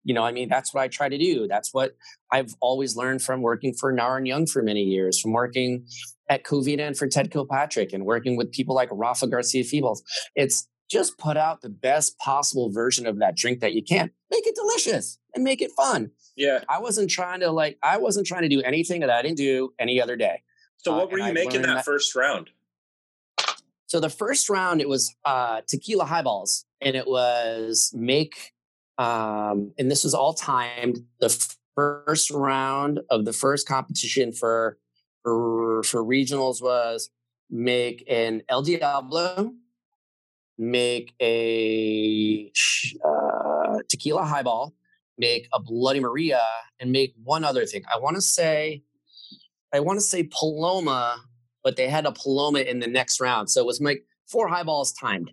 You 0.04 0.14
know, 0.14 0.22
I 0.22 0.32
mean, 0.32 0.48
that's 0.48 0.74
what 0.74 0.82
I 0.82 0.88
try 0.88 1.08
to 1.08 1.16
do. 1.18 1.46
That's 1.48 1.72
what 1.72 1.96
I've 2.30 2.54
always 2.60 2.96
learned 2.96 3.22
from 3.22 3.40
working 3.40 3.72
for 3.72 3.92
Naren 3.92 4.26
Young 4.26 4.46
for 4.46 4.62
many 4.62 4.82
years, 4.82 5.18
from 5.20 5.32
working 5.32 5.86
at 6.28 6.44
Covina 6.44 6.86
and 6.86 6.96
for 6.96 7.06
Ted 7.08 7.30
Kilpatrick 7.30 7.92
and 7.92 8.04
working 8.04 8.36
with 8.36 8.52
people 8.52 8.74
like 8.74 8.88
Rafa 8.92 9.26
Garcia 9.26 9.64
Febles. 9.64 10.02
It's 10.34 10.68
just 10.90 11.16
put 11.16 11.36
out 11.38 11.62
the 11.62 11.70
best 11.70 12.18
possible 12.18 12.70
version 12.70 13.06
of 13.06 13.18
that 13.20 13.36
drink 13.36 13.60
that 13.60 13.72
you 13.72 13.82
can. 13.82 14.10
Make 14.30 14.46
it 14.46 14.54
delicious 14.54 15.18
and 15.34 15.42
make 15.42 15.62
it 15.62 15.70
fun. 15.76 16.10
Yeah. 16.36 16.60
I 16.68 16.80
wasn't 16.80 17.08
trying 17.08 17.40
to 17.40 17.50
like, 17.50 17.78
I 17.82 17.96
wasn't 17.96 18.26
trying 18.26 18.42
to 18.42 18.48
do 18.48 18.60
anything 18.60 19.00
that 19.00 19.10
I 19.10 19.22
didn't 19.22 19.38
do 19.38 19.72
any 19.78 20.00
other 20.02 20.16
day. 20.16 20.42
So 20.78 20.92
Uh, 20.92 20.98
what 20.98 21.10
were 21.12 21.18
you 21.18 21.24
I've 21.24 21.34
making 21.34 21.62
that, 21.62 21.74
that- 21.76 21.84
first 21.86 22.14
round? 22.14 22.50
So 23.94 24.00
the 24.00 24.10
first 24.10 24.50
round 24.50 24.80
it 24.80 24.88
was 24.88 25.14
uh, 25.24 25.60
tequila 25.68 26.04
highballs, 26.04 26.64
and 26.80 26.96
it 26.96 27.06
was 27.06 27.92
make, 27.94 28.50
um, 28.98 29.72
and 29.78 29.88
this 29.88 30.02
was 30.02 30.14
all 30.14 30.34
timed. 30.34 30.98
The 31.20 31.28
first 31.76 32.32
round 32.32 32.98
of 33.08 33.24
the 33.24 33.32
first 33.32 33.68
competition 33.68 34.32
for 34.32 34.78
for 35.22 35.84
for 35.84 36.02
regionals 36.02 36.60
was 36.60 37.08
make 37.48 38.02
an 38.10 38.42
El 38.48 38.62
Diablo, 38.62 39.52
make 40.58 41.14
a 41.22 42.50
uh, 43.04 43.78
tequila 43.88 44.24
highball, 44.24 44.74
make 45.18 45.46
a 45.52 45.60
Bloody 45.60 46.00
Maria, 46.00 46.42
and 46.80 46.90
make 46.90 47.14
one 47.22 47.44
other 47.44 47.64
thing. 47.64 47.84
I 47.94 48.00
want 48.00 48.16
to 48.16 48.22
say, 48.22 48.82
I 49.72 49.78
want 49.78 50.00
to 50.00 50.04
say 50.04 50.24
Paloma 50.24 51.22
but 51.64 51.76
they 51.76 51.88
had 51.88 52.06
a 52.06 52.12
Paloma 52.12 52.60
in 52.60 52.78
the 52.78 52.86
next 52.86 53.20
round. 53.20 53.50
So 53.50 53.60
it 53.60 53.66
was 53.66 53.80
like 53.80 54.04
four 54.28 54.46
highballs 54.46 54.92
timed. 54.92 55.32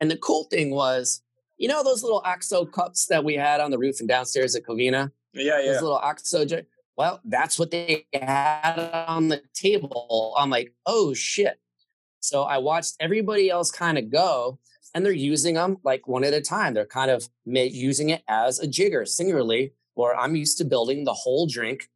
And 0.00 0.10
the 0.10 0.16
cool 0.18 0.44
thing 0.44 0.70
was, 0.70 1.22
you 1.56 1.66
know, 1.66 1.82
those 1.82 2.02
little 2.02 2.22
OXO 2.24 2.66
cups 2.66 3.06
that 3.06 3.24
we 3.24 3.34
had 3.34 3.60
on 3.60 3.70
the 3.70 3.78
roof 3.78 4.00
and 4.00 4.08
downstairs 4.08 4.54
at 4.54 4.64
Covina? 4.64 5.10
Yeah, 5.32 5.60
yeah. 5.60 5.72
Those 5.72 5.82
little 5.82 5.98
OXO. 5.98 6.46
Well, 6.96 7.20
that's 7.24 7.58
what 7.58 7.70
they 7.70 8.06
had 8.12 8.78
on 9.08 9.28
the 9.28 9.42
table. 9.54 10.34
I'm 10.38 10.50
like, 10.50 10.74
oh 10.86 11.14
shit. 11.14 11.58
So 12.20 12.42
I 12.42 12.58
watched 12.58 12.96
everybody 13.00 13.48
else 13.48 13.70
kind 13.70 13.96
of 13.96 14.10
go 14.10 14.58
and 14.94 15.04
they're 15.04 15.12
using 15.12 15.54
them 15.54 15.78
like 15.82 16.06
one 16.06 16.24
at 16.24 16.34
a 16.34 16.40
time. 16.40 16.74
They're 16.74 16.84
kind 16.84 17.10
of 17.10 17.26
using 17.46 18.10
it 18.10 18.22
as 18.28 18.58
a 18.58 18.66
jigger 18.66 19.06
singularly, 19.06 19.72
or 19.94 20.14
I'm 20.14 20.36
used 20.36 20.58
to 20.58 20.64
building 20.64 21.04
the 21.04 21.14
whole 21.14 21.46
drink 21.46 21.88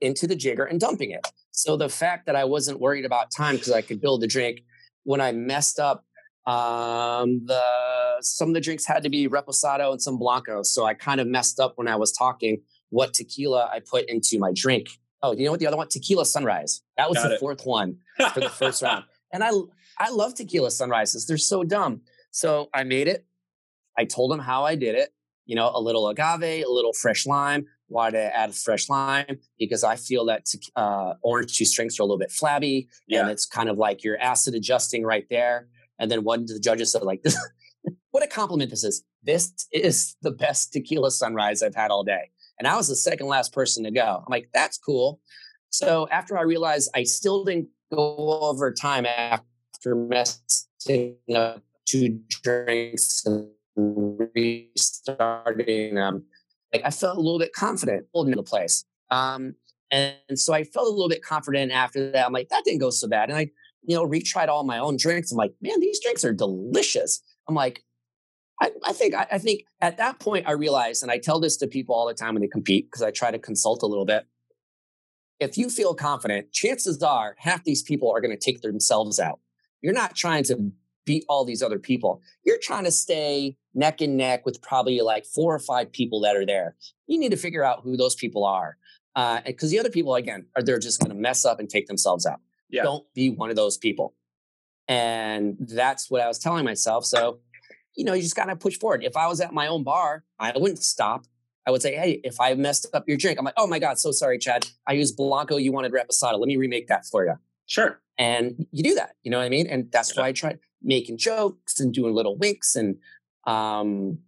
into 0.00 0.26
the 0.26 0.36
jigger 0.36 0.64
and 0.64 0.78
dumping 0.80 1.12
it. 1.12 1.26
So 1.56 1.76
the 1.76 1.88
fact 1.88 2.26
that 2.26 2.34
I 2.34 2.44
wasn't 2.44 2.80
worried 2.80 3.04
about 3.04 3.30
time 3.30 3.54
because 3.54 3.70
I 3.70 3.80
could 3.80 4.00
build 4.00 4.20
the 4.22 4.26
drink 4.26 4.62
when 5.04 5.20
I 5.20 5.30
messed 5.30 5.78
up, 5.78 6.04
um, 6.46 7.46
the 7.46 7.62
some 8.20 8.48
of 8.48 8.54
the 8.54 8.60
drinks 8.60 8.84
had 8.86 9.04
to 9.04 9.08
be 9.08 9.28
reposado 9.28 9.92
and 9.92 10.02
some 10.02 10.18
blanco. 10.18 10.62
So 10.64 10.84
I 10.84 10.94
kind 10.94 11.20
of 11.20 11.28
messed 11.28 11.60
up 11.60 11.74
when 11.76 11.86
I 11.86 11.94
was 11.96 12.10
talking 12.12 12.60
what 12.90 13.14
tequila 13.14 13.70
I 13.72 13.80
put 13.80 14.08
into 14.08 14.38
my 14.38 14.50
drink. 14.54 14.88
Oh, 15.22 15.32
you 15.32 15.44
know 15.44 15.52
what 15.52 15.60
the 15.60 15.66
other 15.68 15.76
one? 15.76 15.88
Tequila 15.88 16.26
Sunrise. 16.26 16.82
That 16.96 17.08
was 17.08 17.18
Got 17.18 17.28
the 17.28 17.34
it. 17.36 17.40
fourth 17.40 17.64
one 17.64 17.98
for 18.34 18.40
the 18.40 18.50
first 18.50 18.82
round. 18.86 19.04
And 19.32 19.44
I 19.44 19.50
I 19.98 20.10
love 20.10 20.34
tequila 20.34 20.70
sunrises. 20.72 21.26
They're 21.26 21.38
so 21.38 21.62
dumb. 21.62 22.00
So 22.32 22.68
I 22.74 22.82
made 22.82 23.06
it. 23.06 23.24
I 23.96 24.04
told 24.06 24.32
them 24.32 24.40
how 24.40 24.64
I 24.64 24.74
did 24.74 24.96
it. 24.96 25.10
You 25.46 25.54
know, 25.54 25.70
a 25.72 25.80
little 25.80 26.08
agave, 26.08 26.64
a 26.66 26.68
little 26.68 26.92
fresh 26.92 27.26
lime. 27.26 27.66
Why 27.94 28.10
to 28.10 28.36
add 28.36 28.52
fresh 28.56 28.88
lime? 28.88 29.38
Because 29.56 29.84
I 29.84 29.94
feel 29.94 30.24
that 30.24 30.52
uh, 30.74 31.14
orange 31.22 31.52
juice 31.52 31.72
drinks 31.72 32.00
are 32.00 32.02
a 32.02 32.06
little 32.06 32.18
bit 32.18 32.32
flabby, 32.32 32.88
Yeah. 33.06 33.20
and 33.20 33.30
it's 33.30 33.46
kind 33.46 33.68
of 33.68 33.78
like 33.78 34.02
you're 34.02 34.20
acid 34.20 34.56
adjusting 34.56 35.04
right 35.04 35.24
there. 35.30 35.68
And 36.00 36.10
then 36.10 36.24
one 36.24 36.40
of 36.40 36.48
the 36.48 36.58
judges 36.58 36.90
said, 36.90 37.04
like, 37.04 37.22
"What 38.10 38.24
a 38.24 38.26
compliment 38.26 38.70
this 38.70 38.82
is! 38.82 39.04
This 39.22 39.52
is 39.70 40.16
the 40.22 40.32
best 40.32 40.72
tequila 40.72 41.12
sunrise 41.12 41.62
I've 41.62 41.76
had 41.76 41.92
all 41.92 42.02
day." 42.02 42.30
And 42.58 42.66
I 42.66 42.76
was 42.76 42.88
the 42.88 42.96
second 42.96 43.28
last 43.28 43.52
person 43.52 43.84
to 43.84 43.92
go. 43.92 44.24
I'm 44.26 44.28
like, 44.28 44.48
"That's 44.52 44.76
cool." 44.76 45.20
So 45.70 46.08
after 46.10 46.36
I 46.36 46.42
realized 46.42 46.90
I 46.96 47.04
still 47.04 47.44
didn't 47.44 47.68
go 47.92 48.40
over 48.42 48.72
time 48.72 49.06
after 49.06 49.94
messing 49.94 51.14
up 51.32 51.62
two 51.86 52.18
drinks 52.42 53.24
and 53.24 53.50
restarting 53.76 55.94
them, 55.94 56.24
like 56.74 56.82
I 56.84 56.90
felt 56.90 57.16
a 57.16 57.20
little 57.20 57.38
bit 57.38 57.52
confident 57.52 58.06
holding 58.12 58.34
the 58.34 58.42
place. 58.42 58.84
Um, 59.10 59.54
and, 59.90 60.14
so 60.34 60.52
I 60.52 60.64
felt 60.64 60.88
a 60.88 60.90
little 60.90 61.08
bit 61.08 61.22
confident 61.22 61.70
after 61.70 62.10
that. 62.10 62.26
I'm 62.26 62.32
like, 62.32 62.48
that 62.48 62.64
didn't 62.64 62.80
go 62.80 62.90
so 62.90 63.06
bad. 63.06 63.28
And 63.28 63.38
I, 63.38 63.50
you 63.82 63.94
know, 63.94 64.04
retried 64.04 64.48
all 64.48 64.64
my 64.64 64.78
own 64.78 64.96
drinks. 64.96 65.30
I'm 65.30 65.38
like, 65.38 65.54
man, 65.62 65.78
these 65.78 66.00
drinks 66.02 66.24
are 66.24 66.32
delicious. 66.32 67.20
I'm 67.48 67.54
like, 67.54 67.84
I, 68.60 68.72
I 68.84 68.92
think 68.92 69.14
I, 69.14 69.26
I 69.32 69.38
think 69.38 69.64
at 69.80 69.98
that 69.98 70.18
point 70.18 70.48
I 70.48 70.52
realized, 70.52 71.02
and 71.02 71.12
I 71.12 71.18
tell 71.18 71.38
this 71.38 71.56
to 71.58 71.66
people 71.68 71.94
all 71.94 72.08
the 72.08 72.14
time 72.14 72.34
when 72.34 72.40
they 72.40 72.48
compete 72.48 72.86
because 72.86 73.02
I 73.02 73.10
try 73.10 73.30
to 73.30 73.38
consult 73.38 73.82
a 73.82 73.86
little 73.86 74.06
bit. 74.06 74.26
If 75.38 75.56
you 75.58 75.68
feel 75.68 75.94
confident, 75.94 76.52
chances 76.52 77.02
are 77.02 77.36
half 77.38 77.64
these 77.64 77.82
people 77.82 78.10
are 78.10 78.20
going 78.20 78.36
to 78.36 78.42
take 78.42 78.62
themselves 78.62 79.20
out. 79.20 79.40
You're 79.82 79.92
not 79.92 80.16
trying 80.16 80.44
to 80.44 80.72
beat 81.04 81.24
all 81.28 81.44
these 81.44 81.62
other 81.62 81.78
people. 81.78 82.22
You're 82.44 82.58
trying 82.60 82.84
to 82.84 82.90
stay 82.90 83.56
neck 83.74 84.00
and 84.00 84.16
neck 84.16 84.46
with 84.46 84.62
probably 84.62 85.00
like 85.00 85.24
four 85.26 85.54
or 85.54 85.58
five 85.58 85.92
people 85.92 86.20
that 86.20 86.36
are 86.36 86.46
there. 86.46 86.76
You 87.06 87.18
need 87.18 87.30
to 87.30 87.36
figure 87.36 87.64
out 87.64 87.80
who 87.82 87.96
those 87.96 88.14
people 88.14 88.44
are. 88.44 88.76
Uh, 89.16 89.40
because 89.46 89.70
the 89.70 89.78
other 89.78 89.90
people, 89.90 90.14
again, 90.14 90.46
are 90.56 90.62
they're 90.62 90.78
just 90.78 91.00
going 91.00 91.10
to 91.10 91.16
mess 91.20 91.44
up 91.44 91.60
and 91.60 91.68
take 91.70 91.86
themselves 91.86 92.26
out. 92.26 92.40
Yeah. 92.68 92.82
Don't 92.82 93.04
be 93.14 93.30
one 93.30 93.50
of 93.50 93.56
those 93.56 93.76
people. 93.78 94.14
And 94.88 95.56
that's 95.60 96.10
what 96.10 96.20
I 96.20 96.28
was 96.28 96.38
telling 96.38 96.64
myself. 96.64 97.04
So, 97.04 97.40
you 97.96 98.04
know, 98.04 98.12
you 98.12 98.22
just 98.22 98.36
got 98.36 98.46
to 98.46 98.56
push 98.56 98.78
forward. 98.78 99.04
If 99.04 99.16
I 99.16 99.26
was 99.28 99.40
at 99.40 99.52
my 99.52 99.66
own 99.68 99.84
bar, 99.84 100.24
I 100.38 100.52
wouldn't 100.56 100.82
stop. 100.82 101.26
I 101.66 101.70
would 101.70 101.80
say, 101.80 101.94
hey, 101.94 102.20
if 102.24 102.40
I 102.40 102.54
messed 102.54 102.86
up 102.92 103.08
your 103.08 103.16
drink, 103.16 103.38
I'm 103.38 103.44
like, 103.44 103.54
oh 103.56 103.66
my 103.66 103.78
God, 103.78 103.98
so 103.98 104.10
sorry, 104.10 104.38
Chad. 104.38 104.66
I 104.86 104.92
used 104.92 105.16
Blanco. 105.16 105.56
You 105.56 105.72
wanted 105.72 105.92
Reposado. 105.92 106.38
Let 106.38 106.46
me 106.46 106.56
remake 106.56 106.88
that 106.88 107.06
for 107.06 107.24
you. 107.24 107.34
Sure. 107.66 108.00
And 108.18 108.66
you 108.70 108.82
do 108.82 108.94
that. 108.96 109.12
You 109.22 109.30
know 109.30 109.38
what 109.38 109.44
I 109.44 109.48
mean? 109.48 109.66
And 109.66 109.90
that's 109.90 110.14
Yeah. 110.14 110.22
why 110.22 110.28
I 110.28 110.32
tried 110.32 110.58
making 110.82 111.16
jokes 111.16 111.80
and 111.80 111.94
doing 111.94 112.14
little 112.14 112.36
winks. 112.36 112.76
And 112.76 112.96
um, 113.46 114.18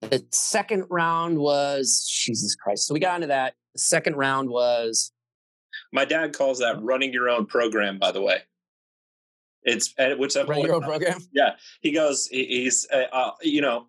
the 0.00 0.24
second 0.32 0.84
round 0.90 1.38
was 1.38 2.06
Jesus 2.08 2.54
Christ. 2.56 2.86
So 2.86 2.94
we 2.94 3.00
got 3.00 3.16
into 3.16 3.26
that. 3.28 3.54
The 3.74 3.80
second 3.80 4.16
round 4.16 4.48
was 4.50 5.12
My 5.92 6.04
dad 6.04 6.32
calls 6.32 6.58
that 6.58 6.82
running 6.82 7.12
your 7.12 7.28
own 7.28 7.46
program, 7.46 7.98
by 7.98 8.12
the 8.12 8.20
way. 8.20 8.38
It's 9.62 9.92
uh, 9.98 10.14
which 10.16 10.36
I'm 10.36 10.46
Run 10.46 10.60
Your 10.62 10.74
Own 10.76 10.82
Program. 10.82 11.20
Yeah, 11.32 11.50
he 11.80 11.92
goes 11.92 12.26
he- 12.28 12.46
he's 12.46 12.86
uh, 12.92 13.04
uh, 13.12 13.32
you 13.42 13.60
know 13.60 13.86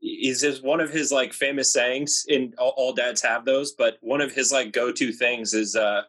he's 0.00 0.40
just 0.42 0.62
one 0.64 0.80
of 0.80 0.90
his 0.90 1.12
like 1.12 1.32
famous 1.32 1.72
sayings 1.72 2.24
in 2.28 2.52
all, 2.58 2.74
all 2.76 2.92
dads 2.92 3.22
have 3.22 3.46
those 3.46 3.72
but 3.72 3.96
one 4.02 4.20
of 4.20 4.32
his 4.32 4.52
like 4.52 4.70
go-to 4.70 5.12
things 5.12 5.54
is 5.54 5.74
uh 5.76 6.02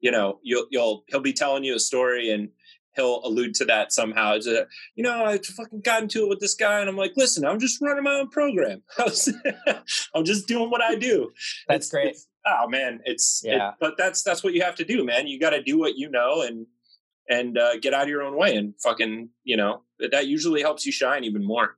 you 0.00 0.10
know 0.10 0.38
you'll 0.42 0.66
you'll 0.70 1.04
he'll 1.06 1.20
be 1.20 1.32
telling 1.32 1.64
you 1.64 1.74
a 1.74 1.80
story 1.80 2.30
and 2.30 2.50
he'll 2.98 3.24
allude 3.24 3.54
to 3.54 3.64
that 3.66 3.92
somehow. 3.92 4.34
It's 4.34 4.46
a, 4.46 4.66
you 4.94 5.02
know, 5.02 5.24
I 5.24 5.38
fucking 5.38 5.80
got 5.80 6.02
into 6.02 6.24
it 6.24 6.28
with 6.28 6.40
this 6.40 6.54
guy, 6.54 6.80
and 6.80 6.88
I'm 6.88 6.96
like, 6.96 7.12
listen, 7.16 7.46
I'm 7.46 7.58
just 7.58 7.80
running 7.80 8.04
my 8.04 8.14
own 8.14 8.28
program. 8.28 8.82
I'm 10.14 10.24
just 10.24 10.46
doing 10.46 10.70
what 10.70 10.82
I 10.82 10.96
do. 10.96 11.30
That's 11.68 11.86
it's, 11.86 11.90
great. 11.90 12.08
It's, 12.08 12.26
oh 12.44 12.68
man, 12.68 13.00
it's 13.04 13.42
yeah. 13.44 13.70
It, 13.70 13.74
but 13.80 13.94
that's 13.96 14.22
that's 14.22 14.42
what 14.44 14.52
you 14.52 14.62
have 14.62 14.74
to 14.76 14.84
do, 14.84 15.04
man. 15.04 15.26
You 15.26 15.40
got 15.40 15.50
to 15.50 15.62
do 15.62 15.78
what 15.78 15.96
you 15.96 16.10
know 16.10 16.42
and 16.42 16.66
and 17.28 17.56
uh, 17.58 17.78
get 17.78 17.94
out 17.94 18.02
of 18.02 18.08
your 18.08 18.22
own 18.22 18.36
way 18.36 18.56
and 18.56 18.74
fucking 18.82 19.28
you 19.44 19.56
know 19.56 19.82
that 20.12 20.26
usually 20.26 20.60
helps 20.60 20.84
you 20.84 20.92
shine 20.92 21.24
even 21.24 21.44
more. 21.44 21.76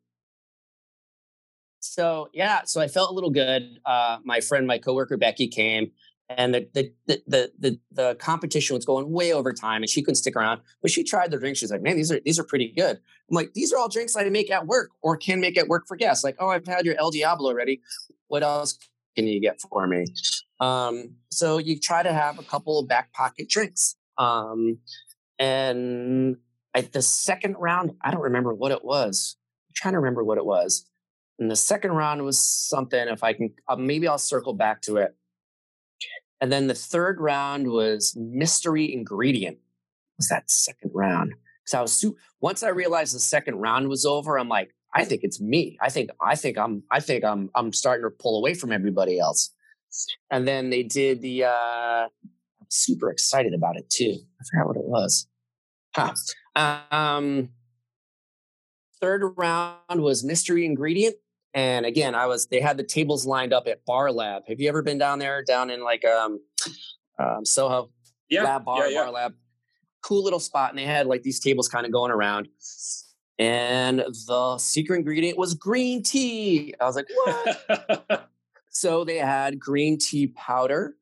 So 1.81 2.29
yeah, 2.33 2.63
so 2.65 2.81
I 2.81 2.89
felt 2.89 3.11
a 3.11 3.15
little 3.15 3.31
good. 3.31 3.79
Uh, 3.85 4.19
my 4.25 4.41
friend, 4.41 4.67
my 4.67 4.79
coworker 4.79 5.17
Becky 5.17 5.49
came 5.49 5.93
and 6.37 6.55
the, 6.55 6.69
the 6.75 6.93
the 7.27 7.53
the 7.59 7.81
the 7.91 8.15
competition 8.17 8.77
was 8.77 8.85
going 8.85 9.11
way 9.11 9.33
over 9.33 9.53
time, 9.53 9.83
and 9.83 9.91
she 9.91 10.01
couldn't 10.01 10.17
stick 10.17 10.37
around. 10.37 10.61
But 10.81 10.91
she 10.91 11.03
tried 11.03 11.31
the 11.31 11.39
drinks. 11.39 11.59
She's 11.59 11.73
like, 11.73 11.83
"Man, 11.83 11.97
these 11.97 12.13
are 12.13 12.21
these 12.25 12.39
are 12.39 12.45
pretty 12.45 12.73
good." 12.77 12.97
I'm 12.97 13.35
like, 13.35 13.53
"These 13.55 13.73
are 13.73 13.79
all 13.79 13.89
drinks 13.89 14.17
I 14.17 14.29
make 14.29 14.51
at 14.51 14.67
work 14.67 14.91
or 15.03 15.17
can 15.17 15.41
make 15.41 15.59
at 15.59 15.67
work 15.67 15.87
for 15.89 15.97
guests." 15.97 16.23
Like, 16.23 16.37
"Oh, 16.39 16.49
I've 16.49 16.67
had 16.67 16.87
your 16.87 16.95
El 16.99 17.11
Diablo 17.11 17.51
already. 17.51 17.81
What 18.29 18.45
else 18.45 18.79
can 19.17 19.27
you 19.27 19.41
get 19.41 19.61
for 19.61 19.87
me?" 19.89 20.07
Um, 20.61 21.17
so 21.33 21.59
you 21.59 21.79
try 21.81 22.03
to 22.03 22.13
have 22.13 22.39
a 22.39 22.45
couple 22.45 22.79
of 22.79 22.87
back 22.87 23.13
pocket 23.13 23.49
drinks. 23.49 23.97
Um, 24.17 24.79
and 25.39 26.37
at 26.75 26.93
the 26.93 27.03
second 27.03 27.57
round, 27.59 27.93
I 28.03 28.13
don't 28.13 28.21
remember 28.21 28.55
what 28.55 28.71
it 28.71 28.85
was. 28.85 29.37
I'm 29.69 29.75
trying 29.75 29.95
to 29.95 29.99
remember 29.99 30.23
what 30.23 30.39
it 30.39 30.45
was. 30.45 30.87
And 31.41 31.51
the 31.51 31.57
second 31.57 31.93
round 31.93 32.23
was 32.23 32.39
something. 32.39 33.09
If 33.09 33.25
I 33.25 33.33
can, 33.33 33.55
uh, 33.67 33.77
maybe 33.77 34.07
I'll 34.07 34.19
circle 34.19 34.53
back 34.53 34.83
to 34.83 34.99
it 34.99 35.17
and 36.41 36.51
then 36.51 36.67
the 36.67 36.75
third 36.75 37.21
round 37.21 37.69
was 37.71 38.17
mystery 38.17 38.93
ingredient. 38.93 39.59
Was 40.17 40.29
that 40.29 40.51
second 40.51 40.91
round? 40.95 41.35
Because 41.63 41.75
I 41.75 41.83
was 41.83 41.93
su- 41.93 42.17
once 42.41 42.63
I 42.63 42.69
realized 42.69 43.15
the 43.15 43.21
second 43.21 43.57
round 43.57 43.89
was 43.89 44.07
over, 44.07 44.39
I'm 44.39 44.49
like, 44.49 44.75
I 44.95 45.05
think 45.05 45.23
it's 45.23 45.41
me. 45.41 45.79
I 45.81 45.91
think 45.91 46.11
I 46.21 46.35
think 46.35 46.59
I'm 46.59 46.83
I 46.91 47.01
think 47.01 47.25
I'm 47.25 47.51
I'm 47.55 47.73
starting 47.73 48.05
to 48.05 48.11
pull 48.11 48.39
away 48.39 48.55
from 48.55 48.73
everybody 48.73 49.19
else. 49.19 49.51
And 50.31 50.47
then 50.47 50.71
they 50.71 50.83
did 50.83 51.21
the 51.21 51.45
uh 51.45 52.09
I'm 52.09 52.67
super 52.69 53.11
excited 53.11 53.55
about 53.55 53.77
it 53.77 53.89
too. 53.89 54.17
I 54.41 54.45
forgot 54.51 54.67
what 54.67 54.77
it 54.77 54.85
was. 54.85 55.27
Huh. 55.95 56.15
Um 56.91 57.51
third 59.01 59.33
round 59.37 60.03
was 60.03 60.25
mystery 60.25 60.65
ingredient. 60.67 61.17
And 61.53 61.85
again, 61.85 62.15
I 62.15 62.27
was 62.27 62.47
they 62.47 62.61
had 62.61 62.77
the 62.77 62.85
tables 62.85 63.27
lined 63.27 63.53
up 63.53 63.67
at 63.67 63.85
Bar 63.85 64.13
Lab. 64.13 64.45
Have 64.47 64.61
you 64.61 64.69
ever 64.69 64.83
been 64.83 64.99
down 64.99 65.19
there, 65.19 65.43
down 65.43 65.71
in 65.71 65.83
like 65.83 66.05
um, 66.05 66.41
um 67.19 67.45
Soho? 67.45 67.91
Yeah, 68.29 68.45
Lab 68.45 68.65
Bar, 68.65 68.87
yeah, 68.87 68.99
yeah. 68.99 69.03
Bar 69.05 69.13
Lab. 69.13 69.35
Cool 70.03 70.23
little 70.23 70.41
spot, 70.41 70.71
and 70.71 70.79
they 70.79 70.85
had 70.85 71.07
like 71.07 71.23
these 71.23 71.41
tables 71.41 71.69
kind 71.69 71.85
of 71.85 71.93
going 71.93 72.11
around. 72.11 72.49
And 73.39 74.01
the 74.27 74.59
secret 74.59 74.99
ingredient 74.99 75.39
was 75.39 75.55
green 75.55 76.03
tea. 76.03 76.75
I 76.81 76.85
was 76.85 76.95
like, 76.95 77.09
what? 77.25 78.29
so 78.69 79.05
they 79.05 79.17
had 79.17 79.59
green 79.59 79.99
tea 79.99 80.29
powder, 80.29 80.95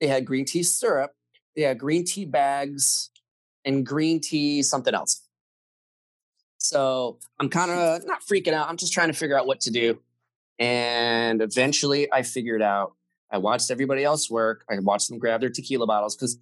they 0.00 0.06
had 0.06 0.24
green 0.24 0.44
tea 0.44 0.62
syrup, 0.62 1.12
they 1.54 1.62
had 1.62 1.78
green 1.78 2.04
tea 2.04 2.24
bags, 2.24 3.10
and 3.64 3.84
green 3.84 4.20
tea 4.20 4.62
something 4.62 4.94
else. 4.94 5.22
So 6.60 7.18
I'm 7.40 7.48
kind 7.48 7.70
of 7.70 8.06
not 8.06 8.20
freaking 8.22 8.52
out. 8.52 8.68
I'm 8.68 8.76
just 8.76 8.92
trying 8.92 9.08
to 9.08 9.14
figure 9.14 9.38
out 9.38 9.46
what 9.46 9.60
to 9.62 9.70
do. 9.70 9.98
And 10.58 11.40
eventually 11.40 12.12
I 12.12 12.22
figured 12.22 12.60
out, 12.60 12.92
I 13.32 13.38
watched 13.38 13.70
everybody 13.70 14.04
else 14.04 14.30
work. 14.30 14.64
I 14.70 14.78
watched 14.78 15.08
them 15.08 15.18
grab 15.18 15.40
their 15.40 15.50
tequila 15.50 15.86
bottles 15.86 16.14
because 16.14 16.38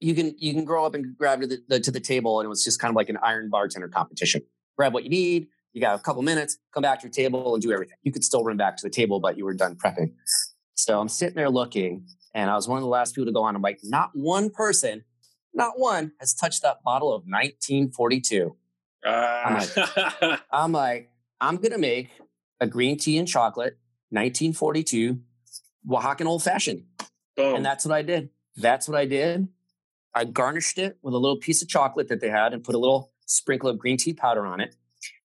you 0.00 0.14
can 0.14 0.34
you 0.38 0.52
can 0.54 0.64
grow 0.64 0.86
up 0.86 0.94
and 0.94 1.16
grab 1.16 1.42
to 1.42 1.46
the, 1.46 1.58
the, 1.68 1.80
to 1.80 1.90
the 1.90 2.00
table 2.00 2.40
and 2.40 2.46
it 2.46 2.48
was 2.48 2.64
just 2.64 2.80
kind 2.80 2.90
of 2.90 2.96
like 2.96 3.10
an 3.10 3.18
iron 3.22 3.50
bartender 3.50 3.88
competition. 3.88 4.42
Grab 4.76 4.94
what 4.94 5.04
you 5.04 5.10
need. 5.10 5.48
You 5.74 5.80
got 5.80 5.98
a 5.98 6.02
couple 6.02 6.22
minutes, 6.22 6.56
come 6.72 6.82
back 6.82 7.00
to 7.00 7.04
your 7.04 7.12
table 7.12 7.52
and 7.52 7.62
do 7.62 7.70
everything. 7.72 7.96
You 8.02 8.12
could 8.12 8.24
still 8.24 8.44
run 8.44 8.56
back 8.56 8.76
to 8.78 8.82
the 8.82 8.90
table, 8.90 9.20
but 9.20 9.36
you 9.36 9.44
were 9.44 9.54
done 9.54 9.76
prepping. 9.76 10.12
So 10.74 11.00
I'm 11.00 11.08
sitting 11.08 11.34
there 11.34 11.50
looking, 11.50 12.06
and 12.32 12.48
I 12.48 12.54
was 12.54 12.68
one 12.68 12.78
of 12.78 12.82
the 12.82 12.88
last 12.88 13.14
people 13.14 13.26
to 13.26 13.32
go 13.32 13.42
on. 13.42 13.56
I'm 13.56 13.62
like, 13.62 13.80
not 13.82 14.10
one 14.12 14.50
person, 14.50 15.04
not 15.52 15.78
one 15.78 16.12
has 16.20 16.32
touched 16.32 16.62
that 16.62 16.82
bottle 16.84 17.08
of 17.08 17.22
1942. 17.22 18.56
Uh, 19.04 19.42
I'm 19.44 19.54
like, 19.54 20.40
I'm 20.52 20.72
like, 20.72 21.10
I'm 21.40 21.56
gonna 21.56 21.78
make 21.78 22.10
a 22.60 22.66
green 22.66 22.96
tea 22.96 23.18
and 23.18 23.28
chocolate, 23.28 23.78
1942 24.10 25.20
Oaxacan 25.88 26.26
old 26.26 26.42
fashioned, 26.42 26.84
boom. 27.36 27.56
and 27.56 27.64
that's 27.64 27.84
what 27.84 27.94
I 27.94 28.02
did. 28.02 28.30
That's 28.56 28.88
what 28.88 28.96
I 28.96 29.04
did. 29.04 29.48
I 30.14 30.24
garnished 30.24 30.78
it 30.78 30.96
with 31.02 31.12
a 31.12 31.18
little 31.18 31.36
piece 31.36 31.60
of 31.60 31.68
chocolate 31.68 32.08
that 32.08 32.20
they 32.20 32.30
had 32.30 32.52
and 32.54 32.62
put 32.62 32.74
a 32.74 32.78
little 32.78 33.12
sprinkle 33.26 33.68
of 33.68 33.78
green 33.78 33.96
tea 33.96 34.14
powder 34.14 34.46
on 34.46 34.60
it. 34.60 34.76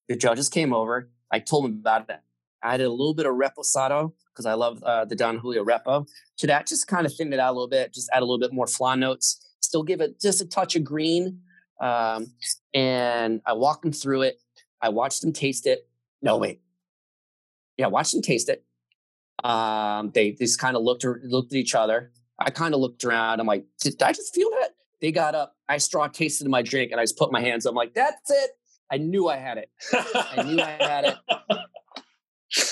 The 0.07 0.15
judges 0.15 0.49
came 0.49 0.73
over. 0.73 1.09
I 1.31 1.39
told 1.39 1.65
them 1.65 1.73
about 1.79 2.09
it. 2.09 2.19
I 2.63 2.73
added 2.73 2.87
a 2.87 2.91
little 2.91 3.13
bit 3.13 3.25
of 3.25 3.35
reposado 3.35 4.13
because 4.33 4.45
I 4.45 4.53
love 4.55 4.81
uh, 4.83 5.05
the 5.05 5.15
Don 5.15 5.37
Julio 5.37 5.63
Repo 5.63 6.07
to 6.37 6.47
that. 6.47 6.67
Just 6.67 6.87
kind 6.87 7.05
of 7.05 7.13
thin 7.13 7.31
it 7.31 7.39
out 7.39 7.51
a 7.51 7.53
little 7.53 7.69
bit. 7.69 7.93
Just 7.93 8.09
add 8.13 8.21
a 8.21 8.25
little 8.25 8.39
bit 8.39 8.51
more 8.51 8.67
flan 8.67 8.99
notes. 8.99 9.45
Still 9.61 9.83
give 9.83 10.01
it 10.01 10.19
just 10.19 10.41
a 10.41 10.47
touch 10.47 10.75
of 10.75 10.83
green. 10.83 11.41
Um, 11.79 12.33
and 12.73 13.41
I 13.45 13.53
walked 13.53 13.83
them 13.83 13.91
through 13.91 14.23
it. 14.23 14.41
I 14.81 14.89
watched 14.89 15.21
them 15.21 15.33
taste 15.33 15.65
it. 15.65 15.87
No, 16.21 16.37
wait. 16.37 16.61
Yeah, 17.77 17.87
watched 17.87 18.13
them 18.13 18.21
taste 18.21 18.49
it. 18.49 18.63
Um, 19.43 20.11
they 20.13 20.31
just 20.31 20.59
kind 20.59 20.75
of 20.75 20.83
looked 20.83 21.05
looked 21.23 21.53
at 21.53 21.57
each 21.57 21.75
other. 21.75 22.11
I 22.37 22.49
kind 22.49 22.73
of 22.73 22.81
looked 22.81 23.03
around. 23.03 23.39
I'm 23.39 23.47
like, 23.47 23.65
did 23.79 24.01
I 24.01 24.11
just 24.11 24.33
feel 24.33 24.49
that? 24.51 24.71
They 25.01 25.11
got 25.11 25.35
up. 25.35 25.55
I 25.69 25.77
straw 25.77 26.07
tasted 26.07 26.47
my 26.49 26.61
drink, 26.61 26.91
and 26.91 26.99
I 26.99 27.03
just 27.03 27.17
put 27.17 27.31
my 27.31 27.41
hands. 27.41 27.65
up. 27.65 27.71
I'm 27.71 27.75
like, 27.75 27.93
that's 27.93 28.29
it. 28.29 28.51
I 28.91 28.97
knew 28.97 29.29
I 29.29 29.37
had 29.37 29.57
it. 29.57 29.69
I 29.93 30.43
knew 30.43 30.61
I 30.61 30.77
had 30.79 31.05
it. 31.05 31.17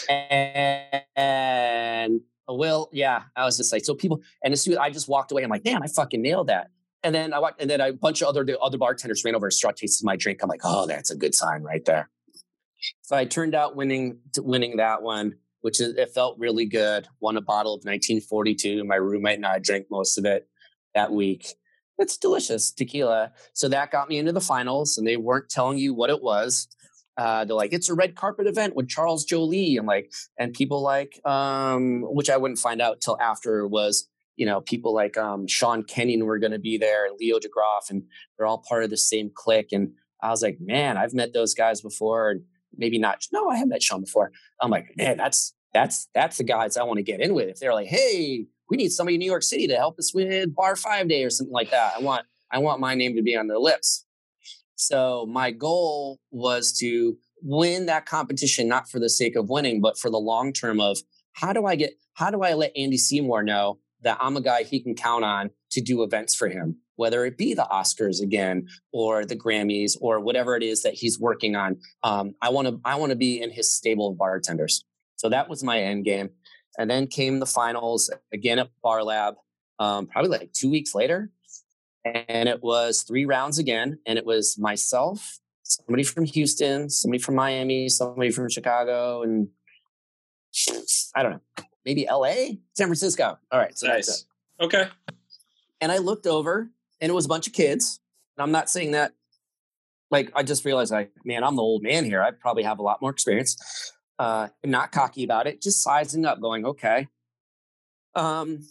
And, 0.10 1.04
and 1.16 2.22
well, 2.48 2.90
yeah, 2.92 3.24
I 3.36 3.46
was 3.46 3.58
just 3.58 3.72
like, 3.72 3.86
so 3.86 3.94
people, 3.94 4.22
and 4.44 4.52
as 4.52 4.62
soon 4.62 4.74
as 4.74 4.80
I 4.80 4.90
just 4.90 5.08
walked 5.08 5.32
away, 5.32 5.44
I'm 5.44 5.50
like, 5.50 5.64
damn, 5.64 5.84
I 5.84 5.88
fucking 5.88 6.22
nailed 6.22 6.48
that. 6.48 6.72
And 7.08 7.16
then 7.16 7.32
I 7.32 7.40
walked, 7.40 7.62
and 7.62 7.70
then 7.70 7.80
a 7.80 7.94
bunch 7.94 8.22
of 8.22 8.28
other 8.28 8.44
the 8.44 8.60
other 8.60 8.78
bartenders 8.78 9.24
ran 9.24 9.34
over 9.34 9.46
and 9.46 9.54
straw 9.54 9.72
tasted 9.72 10.06
my 10.06 10.18
drink. 10.18 10.44
I'm 10.44 10.50
like, 10.50 10.60
oh, 10.66 10.86
that's 10.88 11.10
a 11.10 11.16
good 11.16 11.34
sign 11.34 11.64
right 11.64 11.86
there. 11.86 12.10
So 13.04 13.16
I 13.16 13.24
turned 13.24 13.56
out 13.56 13.78
winning 13.78 14.20
winning 14.38 14.76
that 14.76 15.02
one, 15.04 15.36
which 15.62 15.80
is 15.80 15.96
it 15.96 16.10
felt 16.10 16.38
really 16.38 16.66
good. 16.66 17.08
Won 17.22 17.38
a 17.38 17.42
bottle 17.42 17.74
of 17.74 17.86
1942. 17.86 18.84
My 18.84 18.98
roommate 18.98 19.38
and 19.38 19.46
I 19.46 19.60
drank 19.60 19.86
most 19.90 20.18
of 20.18 20.26
it 20.26 20.50
that 20.96 21.14
week. 21.14 21.56
It's 21.98 22.18
delicious 22.18 22.74
tequila. 22.74 23.32
So 23.54 23.70
that 23.70 23.90
got 23.90 24.10
me 24.10 24.18
into 24.18 24.34
the 24.34 24.42
finals, 24.42 24.98
and 24.98 25.08
they 25.08 25.16
weren't 25.16 25.50
telling 25.50 25.78
you 25.78 25.94
what 25.94 26.10
it 26.10 26.22
was. 26.22 26.68
Uh, 27.16 27.46
they're 27.46 27.56
like, 27.56 27.72
it's 27.72 27.88
a 27.88 27.96
red 27.96 28.16
carpet 28.16 28.48
event 28.48 28.76
with 28.76 28.90
Charles 28.90 29.24
Joly, 29.24 29.78
I'm 29.78 29.86
like, 29.86 30.12
and 30.38 30.54
people 30.54 30.82
like, 30.82 31.26
um, 31.26 32.02
which 32.02 32.30
I 32.30 32.36
wouldn't 32.36 32.60
find 32.60 32.82
out 32.82 33.00
till 33.00 33.18
after 33.22 33.66
was, 33.66 34.10
you 34.38 34.46
know, 34.46 34.62
people 34.62 34.94
like 34.94 35.18
um, 35.18 35.48
Sean 35.48 35.84
Kenyon 35.84 36.26
were 36.26 36.40
going 36.40 36.52
to 36.52 36.60
be 36.60 36.78
there 36.78 37.06
and 37.06 37.18
Leo 37.20 37.38
DeGroff, 37.40 37.90
and 37.90 38.04
they're 38.38 38.48
all 38.48 38.64
part 38.70 38.84
of 38.84 38.90
the 38.90 38.98
same 38.98 39.32
clique. 39.34 39.72
And 39.72 39.92
I 40.22 40.30
was 40.30 40.42
like, 40.42 40.60
man, 40.62 40.96
I've 40.96 41.14
met 41.14 41.34
those 41.34 41.54
guys 41.54 41.82
before, 41.82 42.30
and 42.30 42.42
maybe 42.76 43.00
not. 43.00 43.26
No, 43.34 43.50
I 43.50 43.58
have 43.58 43.68
met 43.68 43.84
Sean 43.84 44.02
before. 44.02 44.32
I'm 44.62 44.70
like, 44.72 44.94
man, 44.96 45.18
that's 45.18 45.54
that's 45.74 46.08
that's 46.14 46.38
the 46.38 46.44
guys 46.44 46.78
I 46.78 46.84
want 46.84 46.98
to 46.98 47.04
get 47.04 47.20
in 47.20 47.34
with. 47.34 47.50
If 47.50 47.60
they're 47.60 47.74
like, 47.74 47.88
hey, 47.88 48.46
we 48.70 48.78
need 48.78 48.90
somebody 48.90 49.16
in 49.16 49.20
New 49.20 49.26
York 49.30 49.44
City 49.44 49.68
to 49.68 49.76
help 49.76 49.98
us 50.00 50.14
with 50.14 50.56
Bar 50.56 50.76
Five 50.76 51.10
Day 51.10 51.24
or 51.24 51.30
something 51.30 51.54
like 51.54 51.72
that. 51.72 51.94
I 51.98 52.02
want 52.02 52.26
I 52.52 52.60
want 52.60 52.80
my 52.80 52.96
name 52.96 53.16
to 53.16 53.24
be 53.24 53.36
on 53.36 53.48
their 53.48 53.60
lips. 53.60 54.06
So 54.76 55.26
my 55.28 55.50
goal 55.52 56.20
was 56.32 56.72
to 56.80 57.18
win 57.42 57.88
that 57.88 58.06
competition, 58.06 58.68
not 58.68 58.90
for 58.90 59.00
the 59.00 59.10
sake 59.10 59.36
of 59.36 59.50
winning, 59.50 59.82
but 59.82 59.98
for 59.98 60.12
the 60.12 60.20
long 60.20 60.54
term 60.54 60.80
of 60.80 61.00
how 61.34 61.54
do 61.54 61.66
I 61.66 61.76
get 61.76 61.94
how 62.14 62.30
do 62.30 62.42
I 62.42 62.54
let 62.54 62.72
Andy 62.76 62.98
Seymour 62.98 63.44
know 63.44 63.80
that 64.02 64.18
I'm 64.22 64.38
a 64.38 64.42
guy 64.42 64.64
he 64.64 64.80
can 64.80 64.96
count 64.96 65.26
on 65.26 65.50
to 65.72 65.82
do 65.82 66.04
events 66.04 66.36
for 66.36 66.48
him, 66.48 66.78
whether 66.96 67.26
it 67.26 67.38
be 67.38 67.54
the 67.54 67.68
Oscars 67.72 68.22
again 68.22 68.68
or 68.92 69.26
the 69.26 69.36
Grammys 69.36 69.98
or 70.00 70.20
whatever 70.20 70.56
it 70.56 70.64
is 70.64 70.84
that 70.84 70.94
he's 70.94 71.20
working 71.20 71.56
on. 71.56 71.78
Um, 72.04 72.36
I 72.42 72.50
want 72.50 72.68
to 72.68 72.80
I 72.86 72.96
want 72.96 73.12
to 73.12 73.16
be 73.16 73.42
in 73.42 73.52
his 73.52 73.74
stable 73.74 74.10
of 74.10 74.18
bartenders. 74.18 74.84
So 75.16 75.30
that 75.30 75.50
was 75.50 75.64
my 75.64 75.80
end 75.80 76.06
game. 76.06 76.30
And 76.78 76.90
then 76.90 77.08
came 77.08 77.40
the 77.40 77.46
finals 77.48 78.12
again 78.32 78.60
at 78.60 78.70
Bar 78.84 79.04
Lab, 79.04 79.36
um, 79.80 80.06
probably 80.08 80.30
like 80.30 80.54
two 80.54 80.70
weeks 80.70 80.94
later. 80.94 81.32
And 82.06 82.48
it 82.48 82.62
was 82.62 83.02
three 83.02 83.26
rounds 83.26 83.58
again. 83.58 84.00
And 84.06 84.20
it 84.20 84.26
was 84.26 84.58
myself, 84.60 85.40
somebody 85.64 86.04
from 86.04 86.26
Houston, 86.26 86.90
somebody 86.90 87.22
from 87.22 87.36
Miami, 87.36 87.90
somebody 87.90 88.30
from 88.30 88.48
Chicago, 88.50 89.24
and 89.24 89.50
I 91.16 91.24
don't 91.24 91.34
know, 91.34 91.66
maybe 91.88 92.06
LA, 92.12 92.58
San 92.74 92.88
Francisco. 92.88 93.40
All 93.50 93.60
right. 93.60 93.76
So 93.78 93.88
nice. 93.88 94.26
Okay. 94.60 94.90
And 95.80 95.90
I 95.92 96.00
looked 96.00 96.28
over 96.28 96.70
and 97.00 97.10
it 97.10 97.14
was 97.14 97.26
a 97.26 97.30
bunch 97.30 97.48
of 97.48 97.54
kids. 97.54 98.02
And 98.38 98.44
I'm 98.44 98.52
not 98.52 98.70
saying 98.70 98.92
that 98.92 99.14
like 100.12 100.30
I 100.36 100.44
just 100.44 100.66
realized 100.66 100.92
like, 100.92 101.12
man, 101.24 101.46
I'm 101.46 101.56
the 101.56 101.62
old 101.62 101.84
man 101.84 102.04
here. 102.04 102.22
I 102.22 102.32
probably 102.32 102.64
have 102.64 102.80
a 102.80 102.82
lot 102.82 103.02
more 103.02 103.10
experience. 103.10 103.58
Uh 104.20 104.50
not 104.66 104.92
cocky 104.92 105.24
about 105.24 105.48
it, 105.48 105.62
just 105.62 105.82
sizing 105.82 106.26
up, 106.26 106.42
going, 106.42 106.66
okay. 106.66 107.08
Um 108.16 108.68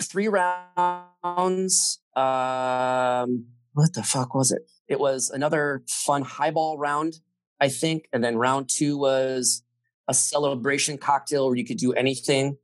three 0.00 0.28
rounds. 0.28 1.98
Um 2.14 3.46
what 3.72 3.94
the 3.94 4.04
fuck 4.04 4.34
was 4.36 4.52
it? 4.52 4.70
It 4.86 5.00
was 5.00 5.30
another 5.30 5.82
fun 5.88 6.22
highball 6.22 6.78
round, 6.78 7.20
I 7.60 7.68
think. 7.68 8.08
And 8.12 8.22
then 8.22 8.36
round 8.36 8.68
two 8.68 8.96
was 8.96 9.64
a 10.08 10.14
celebration 10.14 10.98
cocktail 10.98 11.46
where 11.46 11.56
you 11.56 11.64
could 11.64 11.76
do 11.76 11.92
anything. 11.92 12.56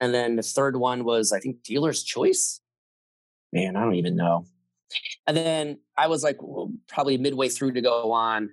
And 0.00 0.14
then 0.14 0.36
the 0.36 0.42
third 0.42 0.76
one 0.76 1.04
was, 1.04 1.32
I 1.32 1.40
think, 1.40 1.62
dealer's 1.62 2.02
choice. 2.04 2.60
Man, 3.52 3.74
I 3.74 3.82
don't 3.82 3.94
even 3.94 4.14
know. 4.14 4.44
And 5.26 5.36
then 5.36 5.80
I 5.96 6.06
was 6.06 6.22
like 6.22 6.38
probably 6.86 7.18
midway 7.18 7.48
through 7.48 7.72
to 7.72 7.80
go 7.80 8.12
on 8.12 8.50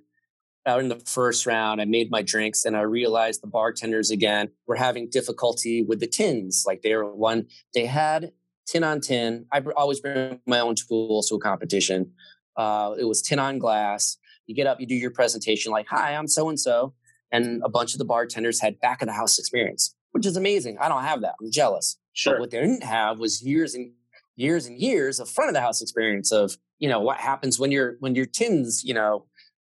out 0.66 0.80
in 0.80 0.88
the 0.88 0.98
first 1.06 1.46
round. 1.46 1.80
I 1.80 1.84
made 1.84 2.10
my 2.10 2.22
drinks 2.22 2.64
and 2.64 2.76
I 2.76 2.80
realized 2.80 3.42
the 3.42 3.46
bartenders 3.46 4.10
again 4.10 4.50
were 4.66 4.74
having 4.74 5.08
difficulty 5.08 5.82
with 5.82 6.00
the 6.00 6.06
tins. 6.06 6.64
Like 6.66 6.82
they 6.82 6.94
were 6.96 7.14
one, 7.14 7.46
they 7.72 7.86
had 7.86 8.32
tin 8.66 8.82
on 8.82 9.00
tin. 9.00 9.46
I 9.52 9.62
always 9.76 10.00
bring 10.00 10.40
my 10.46 10.58
own 10.58 10.74
tools 10.74 11.28
to 11.28 11.36
a 11.36 11.40
competition. 11.40 12.12
Uh, 12.56 12.94
it 12.98 13.04
was 13.04 13.22
tin 13.22 13.38
on 13.38 13.58
glass. 13.58 14.16
You 14.46 14.54
get 14.54 14.66
up, 14.66 14.80
you 14.80 14.86
do 14.86 14.94
your 14.94 15.10
presentation, 15.10 15.72
like, 15.72 15.86
hi, 15.88 16.14
I'm 16.14 16.28
so 16.28 16.48
and 16.48 16.58
so. 16.58 16.94
And 17.32 17.62
a 17.64 17.68
bunch 17.68 17.92
of 17.92 17.98
the 17.98 18.04
bartenders 18.04 18.60
had 18.60 18.80
back 18.80 19.02
of 19.02 19.08
the 19.08 19.14
house 19.14 19.38
experience, 19.38 19.94
which 20.12 20.26
is 20.26 20.36
amazing. 20.36 20.78
I 20.78 20.88
don't 20.88 21.02
have 21.02 21.20
that. 21.22 21.34
I'm 21.40 21.50
jealous. 21.50 21.98
Sure. 22.12 22.34
But 22.34 22.40
what 22.40 22.50
they 22.50 22.60
didn't 22.60 22.84
have 22.84 23.18
was 23.18 23.42
years 23.42 23.74
and 23.74 23.92
years 24.36 24.66
and 24.66 24.78
years 24.78 25.18
of 25.18 25.28
front 25.28 25.48
of 25.48 25.54
the 25.54 25.60
house 25.60 25.82
experience 25.82 26.32
of, 26.32 26.56
you 26.78 26.88
know, 26.88 27.00
what 27.00 27.18
happens 27.18 27.58
when 27.58 27.72
your 27.72 27.96
when 28.00 28.14
your 28.14 28.26
tins, 28.26 28.84
you 28.84 28.94
know, 28.94 29.26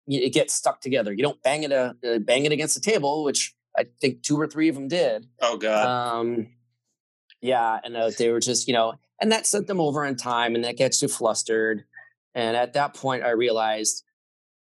it 0.07 0.33
gets 0.33 0.53
stuck 0.53 0.81
together. 0.81 1.13
You 1.13 1.23
don't 1.23 1.41
bang 1.43 1.63
it 1.63 1.71
a, 1.71 1.95
uh, 2.07 2.19
bang 2.19 2.45
it 2.45 2.51
against 2.51 2.75
the 2.75 2.81
table, 2.81 3.23
which 3.23 3.55
I 3.77 3.85
think 4.01 4.23
two 4.23 4.39
or 4.39 4.47
three 4.47 4.69
of 4.69 4.75
them 4.75 4.87
did. 4.87 5.27
Oh 5.41 5.57
God. 5.57 5.85
Um, 5.85 6.47
yeah, 7.41 7.79
and 7.83 7.95
uh, 7.95 8.11
they 8.17 8.29
were 8.29 8.39
just, 8.39 8.67
you 8.67 8.73
know, 8.73 8.95
and 9.21 9.31
that 9.31 9.47
sent 9.47 9.67
them 9.67 9.79
over 9.79 10.05
in 10.05 10.15
time, 10.15 10.55
and 10.55 10.63
that 10.63 10.77
gets 10.77 11.01
you 11.01 11.07
flustered. 11.07 11.85
And 12.35 12.55
at 12.57 12.73
that 12.73 12.93
point, 12.93 13.23
I 13.23 13.29
realized 13.31 14.03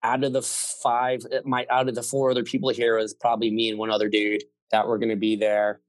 out 0.04 0.24
of 0.24 0.34
the 0.34 0.41
five, 0.41 1.26
my 1.45 1.66
out 1.70 1.89
of 1.89 1.95
the 1.95 2.04
four 2.04 2.32
other 2.32 2.43
people 2.43 2.70
here 2.70 2.98
was 2.98 3.14
probably 3.14 3.52
me 3.52 3.70
and 3.70 3.80
one 3.80 3.91
other 3.91 4.10
dude 4.10 4.43
that 4.72 4.88
were 4.88 4.98
going 4.98 5.10
to 5.10 5.16
be 5.16 5.36
there. 5.36 5.82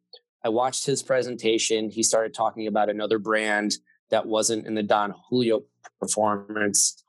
I 0.44 0.48
watched 0.48 0.86
his 0.86 1.02
presentation. 1.02 1.90
He 1.90 2.02
started 2.02 2.32
talking 2.32 2.66
about 2.66 2.88
another 2.88 3.18
brand 3.18 3.72
that 4.10 4.26
wasn't 4.26 4.66
in 4.66 4.74
the 4.74 4.82
Don 4.82 5.14
Julio 5.28 5.64
performance. 6.00 7.02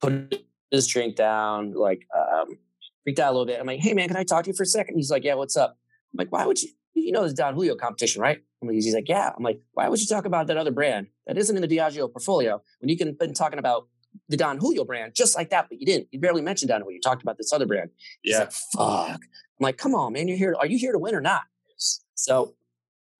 Put 0.00 0.44
his 0.70 0.86
drink 0.86 1.16
down, 1.16 1.72
like 1.72 2.06
um, 2.16 2.58
freaked 3.02 3.18
out 3.18 3.30
a 3.30 3.32
little 3.32 3.46
bit. 3.46 3.58
I'm 3.58 3.66
like, 3.66 3.80
"Hey 3.80 3.94
man, 3.94 4.08
can 4.08 4.16
I 4.16 4.24
talk 4.24 4.44
to 4.44 4.50
you 4.50 4.56
for 4.56 4.62
a 4.62 4.66
second? 4.66 4.96
He's 4.96 5.10
like, 5.10 5.24
"Yeah, 5.24 5.34
what's 5.34 5.56
up?" 5.56 5.76
I'm 6.12 6.18
like, 6.18 6.30
"Why 6.30 6.46
would 6.46 6.62
you?" 6.62 6.70
You 6.94 7.12
know, 7.12 7.26
the 7.26 7.34
Don 7.34 7.54
Julio 7.54 7.74
competition, 7.74 8.20
right? 8.20 8.38
I'm 8.60 8.68
like, 8.68 8.74
he's 8.74 8.94
like, 8.94 9.08
"Yeah." 9.08 9.32
I'm 9.36 9.42
like, 9.42 9.60
"Why 9.72 9.88
would 9.88 10.00
you 10.00 10.06
talk 10.06 10.24
about 10.24 10.46
that 10.48 10.56
other 10.56 10.70
brand 10.70 11.08
that 11.26 11.38
isn't 11.38 11.56
in 11.56 11.62
the 11.62 11.68
Diageo 11.68 12.12
portfolio 12.12 12.62
when 12.80 12.88
you 12.88 12.96
can 12.96 13.14
been 13.14 13.34
talking 13.34 13.58
about 13.58 13.88
the 14.28 14.36
Don 14.36 14.58
Julio 14.58 14.84
brand 14.84 15.14
just 15.14 15.36
like 15.36 15.50
that, 15.50 15.68
but 15.68 15.80
you 15.80 15.86
didn't. 15.86 16.08
You 16.10 16.20
barely 16.20 16.42
mentioned 16.42 16.68
Don 16.68 16.80
Julio. 16.80 16.94
You 16.94 17.00
talked 17.00 17.22
about 17.22 17.38
this 17.38 17.52
other 17.52 17.66
brand." 17.66 17.90
He's 18.22 18.32
yeah. 18.34 18.40
like, 18.40 18.52
"Fuck." 18.52 19.20
I'm 19.20 19.60
like, 19.60 19.76
"Come 19.76 19.94
on, 19.94 20.12
man, 20.12 20.28
you're 20.28 20.36
here. 20.36 20.56
Are 20.58 20.66
you 20.66 20.78
here 20.78 20.92
to 20.92 20.98
win 20.98 21.14
or 21.14 21.20
not?" 21.20 21.42
So 22.14 22.54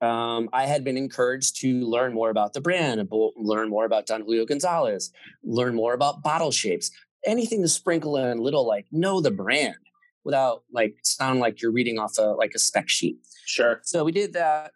um, 0.00 0.48
I 0.52 0.66
had 0.66 0.84
been 0.84 0.96
encouraged 0.96 1.60
to 1.60 1.80
learn 1.80 2.14
more 2.14 2.30
about 2.30 2.52
the 2.52 2.60
brand, 2.60 3.08
learn 3.36 3.68
more 3.68 3.84
about 3.84 4.06
Don 4.06 4.22
Julio 4.22 4.44
Gonzalez, 4.44 5.12
learn 5.42 5.74
more 5.74 5.94
about 5.94 6.22
bottle 6.22 6.50
shapes, 6.50 6.90
anything 7.24 7.62
to 7.62 7.68
sprinkle 7.68 8.16
in 8.16 8.38
little 8.38 8.66
like 8.66 8.86
know 8.92 9.20
the 9.20 9.30
brand 9.30 9.76
without 10.24 10.62
like 10.72 10.96
sound 11.02 11.40
like 11.40 11.60
you're 11.62 11.72
reading 11.72 11.98
off 11.98 12.18
a 12.18 12.22
like 12.22 12.52
a 12.54 12.58
spec 12.58 12.88
sheet. 12.88 13.18
Sure. 13.46 13.80
So 13.82 14.04
we 14.04 14.12
did 14.12 14.34
that. 14.34 14.72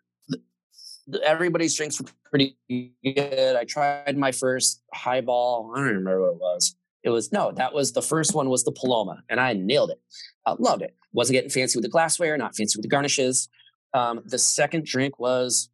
Everybody's 1.25 1.77
drinks 1.77 2.01
were 2.01 2.09
pretty 2.33 2.57
good. 3.05 3.57
I 3.57 3.64
tried 3.64 4.16
my 4.16 4.33
first 4.33 4.83
highball. 4.95 5.70
I 5.74 5.78
don't 5.78 5.89
remember 5.89 6.22
what 6.22 6.35
it 6.35 6.41
was. 6.41 6.74
It 7.05 7.11
was 7.11 7.30
no, 7.30 7.53
that 7.53 7.74
was 7.74 7.93
the 7.93 8.03
first 8.03 8.35
one 8.35 8.49
was 8.49 8.64
the 8.64 8.72
Paloma, 8.72 9.22
and 9.28 9.39
I 9.39 9.53
nailed 9.53 9.91
it. 9.91 10.01
I 10.47 10.55
loved 10.59 10.83
it. 10.83 10.97
Wasn't 11.12 11.35
getting 11.35 11.51
fancy 11.51 11.78
with 11.78 11.85
the 11.85 11.91
glassware, 11.91 12.37
not 12.39 12.57
fancy 12.57 12.78
with 12.78 12.83
the 12.83 12.89
garnishes. 12.89 13.49
Um, 13.93 14.22
the 14.24 14.39
second 14.39 14.87
drink 14.87 15.18
was 15.18 15.68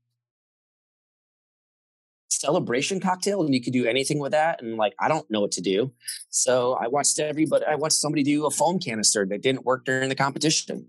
celebration 2.30 3.00
cocktail 3.00 3.42
and 3.42 3.54
you 3.54 3.60
could 3.60 3.72
do 3.72 3.86
anything 3.86 4.18
with 4.18 4.32
that 4.32 4.62
and 4.62 4.76
like 4.76 4.94
i 5.00 5.08
don't 5.08 5.28
know 5.30 5.40
what 5.40 5.50
to 5.50 5.62
do 5.62 5.90
so 6.28 6.74
i 6.74 6.86
watched 6.86 7.18
everybody 7.18 7.64
i 7.64 7.74
watched 7.74 7.96
somebody 7.96 8.22
do 8.22 8.46
a 8.46 8.50
foam 8.50 8.78
canister 8.78 9.26
that 9.26 9.42
didn't 9.42 9.64
work 9.64 9.84
during 9.84 10.08
the 10.08 10.14
competition 10.14 10.86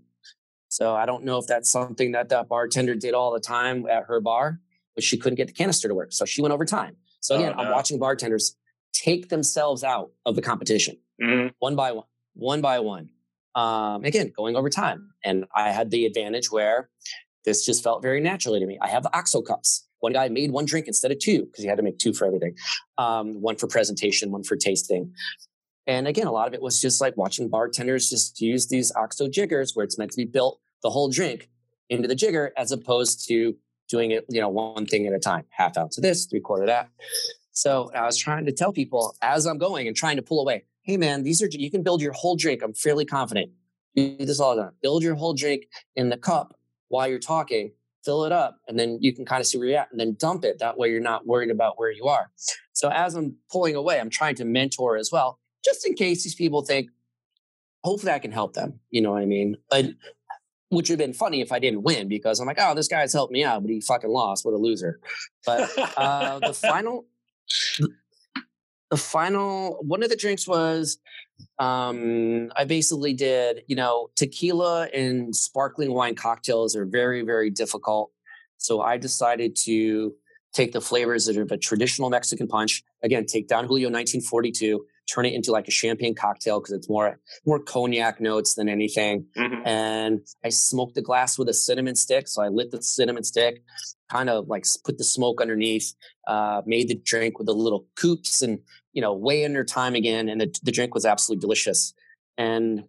so 0.68 0.94
i 0.94 1.06
don't 1.06 1.24
know 1.24 1.38
if 1.38 1.46
that's 1.46 1.70
something 1.70 2.12
that 2.12 2.28
that 2.28 2.46
bartender 2.46 2.94
did 2.94 3.14
all 3.14 3.32
the 3.32 3.40
time 3.40 3.86
at 3.88 4.04
her 4.04 4.20
bar 4.20 4.60
but 4.94 5.04
she 5.04 5.16
couldn't 5.16 5.36
get 5.36 5.46
the 5.46 5.52
canister 5.52 5.88
to 5.88 5.94
work 5.94 6.12
so 6.12 6.24
she 6.24 6.42
went 6.42 6.52
over 6.52 6.64
time 6.64 6.96
so 7.20 7.36
again 7.36 7.52
oh, 7.56 7.62
no. 7.62 7.68
i'm 7.68 7.72
watching 7.72 7.98
bartenders 7.98 8.56
take 8.92 9.28
themselves 9.28 9.84
out 9.84 10.10
of 10.26 10.34
the 10.36 10.42
competition 10.42 10.96
mm-hmm. 11.22 11.48
one 11.58 11.76
by 11.76 11.92
one 11.92 12.06
one 12.34 12.60
by 12.60 12.78
one 12.78 13.08
um, 13.54 14.04
again 14.04 14.32
going 14.36 14.56
over 14.56 14.70
time 14.70 15.10
and 15.24 15.44
i 15.54 15.70
had 15.70 15.90
the 15.90 16.06
advantage 16.06 16.50
where 16.50 16.88
this 17.44 17.64
just 17.64 17.82
felt 17.82 18.02
very 18.02 18.20
naturally 18.20 18.60
to 18.60 18.66
me 18.66 18.78
i 18.80 18.88
have 18.88 19.02
the 19.02 19.16
oxo 19.16 19.42
cups 19.42 19.86
one 20.00 20.12
guy 20.12 20.28
made 20.28 20.50
one 20.50 20.64
drink 20.64 20.86
instead 20.86 21.12
of 21.12 21.18
two 21.18 21.44
because 21.44 21.62
he 21.62 21.68
had 21.68 21.76
to 21.76 21.82
make 21.82 21.98
two 21.98 22.12
for 22.12 22.26
everything. 22.26 22.56
Um, 22.98 23.40
one 23.40 23.56
for 23.56 23.66
presentation, 23.66 24.32
one 24.32 24.42
for 24.42 24.56
tasting. 24.56 25.12
And 25.86 26.08
again, 26.08 26.26
a 26.26 26.32
lot 26.32 26.48
of 26.48 26.54
it 26.54 26.62
was 26.62 26.80
just 26.80 27.00
like 27.00 27.16
watching 27.16 27.48
bartenders 27.48 28.10
just 28.10 28.40
use 28.40 28.68
these 28.68 28.92
OXO 28.96 29.28
jiggers 29.28 29.72
where 29.74 29.84
it's 29.84 29.98
meant 29.98 30.10
to 30.10 30.16
be 30.16 30.24
built 30.24 30.60
the 30.82 30.90
whole 30.90 31.08
drink 31.08 31.48
into 31.88 32.08
the 32.08 32.14
jigger 32.14 32.52
as 32.56 32.72
opposed 32.72 33.26
to 33.28 33.56
doing 33.90 34.10
it, 34.10 34.24
you 34.28 34.40
know, 34.40 34.48
one 34.48 34.86
thing 34.86 35.06
at 35.06 35.12
a 35.12 35.18
time, 35.18 35.44
half 35.50 35.76
ounce 35.76 35.98
of 35.98 36.02
this, 36.02 36.26
three 36.26 36.40
quarter 36.40 36.66
that. 36.66 36.88
So 37.52 37.90
I 37.94 38.06
was 38.06 38.16
trying 38.16 38.46
to 38.46 38.52
tell 38.52 38.72
people 38.72 39.14
as 39.22 39.46
I'm 39.46 39.58
going 39.58 39.86
and 39.86 39.96
trying 39.96 40.16
to 40.16 40.22
pull 40.22 40.40
away, 40.40 40.64
hey 40.82 40.96
man, 40.96 41.22
these 41.22 41.42
are 41.42 41.48
you 41.50 41.70
can 41.70 41.82
build 41.82 42.00
your 42.00 42.12
whole 42.12 42.36
drink. 42.36 42.62
I'm 42.62 42.74
fairly 42.74 43.04
confident. 43.04 43.50
You 43.94 44.16
do 44.16 44.24
this 44.24 44.40
all 44.40 44.56
the 44.56 44.62
time. 44.62 44.72
Build 44.82 45.02
your 45.02 45.16
whole 45.16 45.34
drink 45.34 45.64
in 45.96 46.08
the 46.08 46.16
cup 46.16 46.56
while 46.88 47.08
you're 47.08 47.18
talking 47.18 47.72
fill 48.04 48.24
it 48.24 48.32
up, 48.32 48.58
and 48.68 48.78
then 48.78 48.98
you 49.00 49.14
can 49.14 49.24
kind 49.24 49.40
of 49.40 49.46
see 49.46 49.58
where 49.58 49.68
you're 49.68 49.78
at, 49.78 49.90
and 49.90 50.00
then 50.00 50.16
dump 50.18 50.44
it. 50.44 50.58
That 50.58 50.78
way, 50.78 50.90
you're 50.90 51.00
not 51.00 51.26
worried 51.26 51.50
about 51.50 51.78
where 51.78 51.90
you 51.90 52.06
are. 52.06 52.30
So 52.72 52.88
as 52.88 53.14
I'm 53.14 53.36
pulling 53.50 53.76
away, 53.76 54.00
I'm 54.00 54.10
trying 54.10 54.36
to 54.36 54.44
mentor 54.44 54.96
as 54.96 55.10
well, 55.12 55.38
just 55.64 55.86
in 55.86 55.94
case 55.94 56.24
these 56.24 56.34
people 56.34 56.62
think, 56.62 56.90
hopefully, 57.84 58.12
I 58.12 58.18
can 58.18 58.32
help 58.32 58.54
them. 58.54 58.80
You 58.90 59.02
know 59.02 59.12
what 59.12 59.22
I 59.22 59.26
mean? 59.26 59.56
But 59.68 59.86
which 60.70 60.88
would 60.88 60.98
have 61.00 61.06
been 61.06 61.14
funny 61.14 61.40
if 61.40 61.52
I 61.52 61.58
didn't 61.58 61.82
win 61.82 62.08
because 62.08 62.40
I'm 62.40 62.46
like, 62.46 62.58
oh, 62.60 62.74
this 62.74 62.88
guy's 62.88 63.12
helped 63.12 63.32
me 63.32 63.44
out, 63.44 63.62
but 63.62 63.70
he 63.70 63.80
fucking 63.80 64.10
lost. 64.10 64.44
What 64.44 64.54
a 64.54 64.56
loser. 64.56 65.00
But 65.44 65.70
uh, 65.96 66.38
the 66.38 66.54
final, 66.54 67.06
the 68.90 68.96
final, 68.96 69.78
one 69.82 70.02
of 70.02 70.10
the 70.10 70.16
drinks 70.16 70.46
was 70.46 70.98
um, 71.58 72.50
I 72.56 72.64
basically 72.64 73.12
did, 73.12 73.64
you 73.66 73.76
know, 73.76 74.10
tequila 74.14 74.86
and 74.94 75.34
sparkling 75.34 75.92
wine 75.92 76.14
cocktails 76.14 76.76
are 76.76 76.86
very, 76.86 77.22
very 77.22 77.50
difficult. 77.50 78.12
So 78.56 78.80
I 78.80 78.96
decided 78.96 79.56
to 79.64 80.14
take 80.52 80.72
the 80.72 80.80
flavors 80.80 81.26
that 81.26 81.36
are 81.36 81.42
of 81.42 81.52
a 81.52 81.56
traditional 81.56 82.10
Mexican 82.10 82.46
punch. 82.46 82.82
Again, 83.02 83.26
take 83.26 83.48
Don 83.48 83.64
Julio 83.64 83.88
1942, 83.88 84.84
turn 85.12 85.26
it 85.26 85.34
into 85.34 85.50
like 85.50 85.68
a 85.68 85.70
champagne 85.70 86.14
cocktail 86.14 86.60
because 86.60 86.74
it's 86.74 86.88
more 86.88 87.18
more 87.46 87.58
cognac 87.58 88.20
notes 88.20 88.54
than 88.54 88.68
anything. 88.68 89.26
Mm-hmm. 89.36 89.66
And 89.66 90.20
I 90.44 90.50
smoked 90.50 90.94
the 90.94 91.02
glass 91.02 91.38
with 91.38 91.48
a 91.48 91.54
cinnamon 91.54 91.96
stick. 91.96 92.28
So 92.28 92.42
I 92.42 92.48
lit 92.48 92.70
the 92.70 92.82
cinnamon 92.82 93.24
stick, 93.24 93.62
kind 94.10 94.30
of 94.30 94.48
like 94.48 94.64
put 94.84 94.98
the 94.98 95.04
smoke 95.04 95.40
underneath, 95.40 95.94
uh, 96.26 96.62
made 96.66 96.88
the 96.88 96.94
drink 96.94 97.38
with 97.38 97.46
the 97.46 97.54
little 97.54 97.86
coops 97.96 98.42
and 98.42 98.60
you 98.92 99.02
know, 99.02 99.14
way 99.14 99.44
under 99.44 99.64
time 99.64 99.94
again, 99.94 100.28
and 100.28 100.40
the, 100.40 100.54
the 100.62 100.72
drink 100.72 100.94
was 100.94 101.06
absolutely 101.06 101.40
delicious. 101.40 101.94
And 102.36 102.84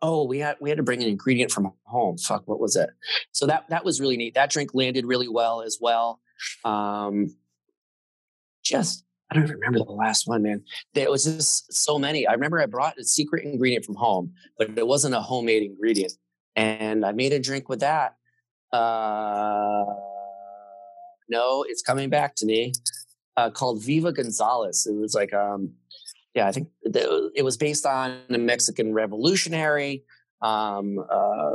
oh, 0.00 0.24
we 0.24 0.38
had 0.38 0.56
we 0.60 0.70
had 0.70 0.76
to 0.76 0.82
bring 0.82 1.02
an 1.02 1.08
ingredient 1.08 1.50
from 1.50 1.72
home. 1.84 2.18
Fuck, 2.18 2.46
what 2.46 2.60
was 2.60 2.76
it? 2.76 2.90
So 3.32 3.46
that 3.46 3.68
that 3.70 3.84
was 3.84 4.00
really 4.00 4.16
neat. 4.16 4.34
That 4.34 4.50
drink 4.50 4.70
landed 4.74 5.06
really 5.06 5.28
well 5.28 5.62
as 5.62 5.78
well. 5.80 6.20
Um, 6.64 7.36
just 8.62 9.04
I 9.32 9.34
don't 9.36 9.44
even 9.44 9.56
remember 9.56 9.78
the 9.78 9.92
last 9.92 10.28
one, 10.28 10.42
man. 10.42 10.62
There 10.92 11.10
was 11.10 11.24
just 11.24 11.72
so 11.72 11.98
many. 11.98 12.26
I 12.26 12.32
remember 12.32 12.60
I 12.60 12.66
brought 12.66 12.98
a 12.98 13.04
secret 13.04 13.44
ingredient 13.44 13.86
from 13.86 13.94
home, 13.94 14.34
but 14.58 14.76
it 14.76 14.86
wasn't 14.86 15.14
a 15.14 15.22
homemade 15.22 15.62
ingredient, 15.62 16.12
and 16.54 17.02
I 17.02 17.12
made 17.12 17.32
a 17.32 17.40
drink 17.40 17.70
with 17.70 17.80
that. 17.80 18.16
Uh, 18.72 19.84
no, 21.30 21.64
it's 21.66 21.80
coming 21.80 22.10
back 22.10 22.34
to 22.36 22.46
me 22.46 22.74
uh, 23.38 23.48
called 23.48 23.82
Viva 23.82 24.12
Gonzalez. 24.12 24.86
It 24.86 24.94
was 24.94 25.14
like, 25.14 25.32
um, 25.32 25.72
yeah, 26.34 26.46
I 26.46 26.52
think 26.52 26.68
it 26.82 27.42
was 27.42 27.56
based 27.56 27.86
on 27.86 28.20
a 28.28 28.36
Mexican 28.36 28.92
revolutionary. 28.92 30.04
Um, 30.42 30.98
uh, 31.08 31.52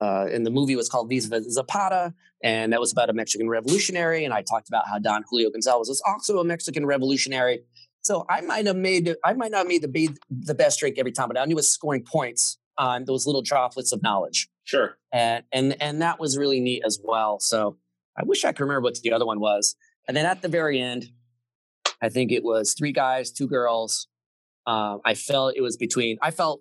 uh, 0.00 0.04
uh, 0.04 0.26
and 0.32 0.46
the 0.46 0.50
movie 0.50 0.76
was 0.76 0.88
called 0.88 1.08
Viva 1.08 1.42
Zapata, 1.42 2.14
and 2.42 2.72
that 2.72 2.80
was 2.80 2.92
about 2.92 3.10
a 3.10 3.12
Mexican 3.12 3.48
revolutionary. 3.48 4.24
And 4.24 4.32
I 4.32 4.42
talked 4.42 4.68
about 4.68 4.84
how 4.88 4.98
Don 4.98 5.24
Julio 5.28 5.50
Gonzalez 5.50 5.88
was 5.88 6.02
also 6.06 6.38
a 6.38 6.44
Mexican 6.44 6.86
revolutionary. 6.86 7.60
So 8.02 8.24
I 8.30 8.40
might 8.40 8.66
have 8.66 8.76
made 8.76 9.14
I 9.24 9.32
might 9.32 9.50
not 9.50 9.58
have 9.58 9.66
made 9.68 9.82
the 9.82 10.08
the 10.30 10.54
best 10.54 10.78
drink 10.78 10.96
every 10.98 11.12
time, 11.12 11.28
but 11.28 11.38
I 11.38 11.44
knew 11.44 11.52
it 11.52 11.56
was 11.56 11.72
scoring 11.72 12.04
points 12.04 12.58
on 12.78 13.04
those 13.04 13.26
little 13.26 13.42
droplets 13.42 13.92
of 13.92 14.02
knowledge. 14.02 14.48
Sure. 14.64 14.96
And 15.12 15.44
and 15.52 15.80
and 15.82 16.02
that 16.02 16.20
was 16.20 16.38
really 16.38 16.60
neat 16.60 16.82
as 16.84 16.98
well. 17.02 17.40
So 17.40 17.76
I 18.16 18.24
wish 18.24 18.44
I 18.44 18.52
could 18.52 18.60
remember 18.60 18.82
what 18.82 18.96
the 19.02 19.12
other 19.12 19.26
one 19.26 19.40
was. 19.40 19.74
And 20.08 20.16
then 20.16 20.24
at 20.24 20.40
the 20.40 20.48
very 20.48 20.80
end, 20.80 21.06
I 22.00 22.08
think 22.08 22.30
it 22.30 22.44
was 22.44 22.74
three 22.74 22.92
guys, 22.92 23.32
two 23.32 23.48
girls. 23.48 24.08
Um, 24.66 25.00
I 25.04 25.14
felt 25.14 25.54
it 25.56 25.62
was 25.62 25.76
between. 25.76 26.18
I 26.22 26.30
felt 26.30 26.60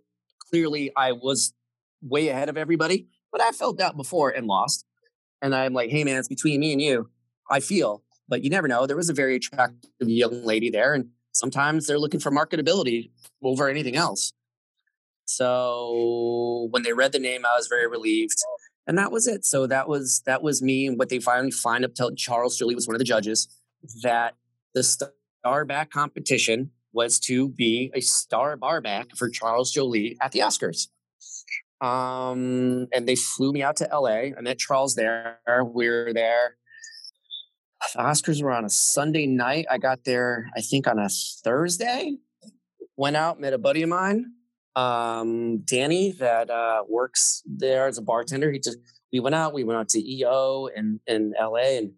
clearly 0.49 0.91
I 0.95 1.11
was 1.11 1.53
way 2.01 2.29
ahead 2.29 2.49
of 2.49 2.57
everybody, 2.57 3.07
but 3.35 3.43
I 3.43 3.51
felt 3.51 3.79
that 3.79 3.97
before 3.97 4.29
and 4.29 4.47
lost. 4.47 4.85
And 5.41 5.53
I'm 5.53 5.73
like, 5.73 5.89
hey 5.89 6.05
man, 6.05 6.19
it's 6.19 6.29
between 6.29 6.61
me 6.61 6.71
and 6.71 6.81
you. 6.81 7.09
I 7.51 7.59
feel, 7.59 8.01
but 8.29 8.45
you 8.45 8.49
never 8.49 8.69
know. 8.69 8.87
There 8.87 8.95
was 8.95 9.09
a 9.09 9.13
very 9.13 9.35
attractive 9.35 9.89
young 9.99 10.45
lady 10.45 10.69
there, 10.69 10.93
and 10.93 11.09
sometimes 11.33 11.85
they're 11.85 11.99
looking 11.99 12.21
for 12.21 12.31
marketability 12.31 13.11
over 13.43 13.67
anything 13.67 13.97
else. 13.97 14.31
So 15.25 16.69
when 16.71 16.83
they 16.83 16.93
read 16.93 17.11
the 17.11 17.19
name, 17.19 17.45
I 17.45 17.57
was 17.57 17.67
very 17.67 17.87
relieved. 17.87 18.37
And 18.87 18.97
that 18.97 19.11
was 19.11 19.27
it. 19.27 19.43
So 19.43 19.67
that 19.67 19.89
was 19.89 20.21
that 20.25 20.41
was 20.41 20.61
me. 20.61 20.87
And 20.87 20.97
what 20.97 21.09
they 21.09 21.19
finally 21.19 21.51
find 21.51 21.83
up 21.83 21.93
to 21.95 22.13
Charles 22.15 22.57
Joly 22.57 22.73
was 22.73 22.87
one 22.87 22.95
of 22.95 22.99
the 22.99 23.05
judges 23.05 23.49
that 24.01 24.35
the 24.73 24.81
star 24.81 25.65
back 25.65 25.91
competition 25.91 26.71
was 26.93 27.19
to 27.19 27.49
be 27.49 27.91
a 27.93 27.99
star 27.99 28.55
bar 28.55 28.79
back 28.79 29.13
for 29.17 29.27
Charles 29.29 29.73
Joly 29.73 30.17
at 30.21 30.31
the 30.31 30.39
Oscars. 30.39 30.87
Um, 31.81 32.87
and 32.93 33.07
they 33.07 33.15
flew 33.15 33.51
me 33.51 33.61
out 33.61 33.77
to 33.77 33.89
LA. 33.91 34.31
I 34.37 34.41
met 34.41 34.57
Charles 34.57 34.95
there. 34.95 35.39
We 35.63 35.87
were 35.87 36.11
there. 36.13 36.57
The 37.93 38.01
Oscars 38.01 38.41
were 38.41 38.51
on 38.51 38.65
a 38.65 38.69
Sunday 38.69 39.27
night. 39.27 39.65
I 39.69 39.77
got 39.77 40.05
there, 40.05 40.49
I 40.55 40.61
think, 40.61 40.87
on 40.87 40.97
a 40.97 41.09
Thursday. 41.09 42.17
Went 42.97 43.15
out, 43.15 43.39
met 43.39 43.53
a 43.53 43.57
buddy 43.57 43.83
of 43.83 43.89
mine 43.89 44.31
um, 44.75 45.59
Danny 45.59 46.11
that 46.13 46.49
uh, 46.49 46.83
works 46.87 47.41
there 47.45 47.87
as 47.87 47.97
a 47.97 48.01
bartender. 48.01 48.51
He 48.51 48.59
just 48.59 48.77
we 49.11 49.19
went 49.19 49.35
out. 49.35 49.53
We 49.53 49.63
went 49.63 49.79
out 49.79 49.89
to 49.89 49.99
EO 49.99 50.67
in 50.75 50.99
in 51.07 51.33
LA, 51.39 51.77
and 51.77 51.91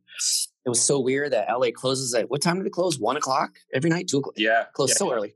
it 0.65 0.69
was 0.69 0.81
so 0.81 0.99
weird 0.99 1.33
that 1.33 1.47
LA 1.49 1.67
closes 1.73 2.13
at 2.13 2.29
what 2.29 2.41
time 2.41 2.57
did 2.57 2.67
it 2.67 2.73
close? 2.73 2.99
One 2.99 3.17
o'clock 3.17 3.57
every 3.73 3.89
night. 3.89 4.07
Two 4.07 4.19
o'clock. 4.19 4.35
Yeah, 4.37 4.65
closed 4.73 4.91
yeah. 4.91 4.97
so 4.97 5.13
early. 5.13 5.35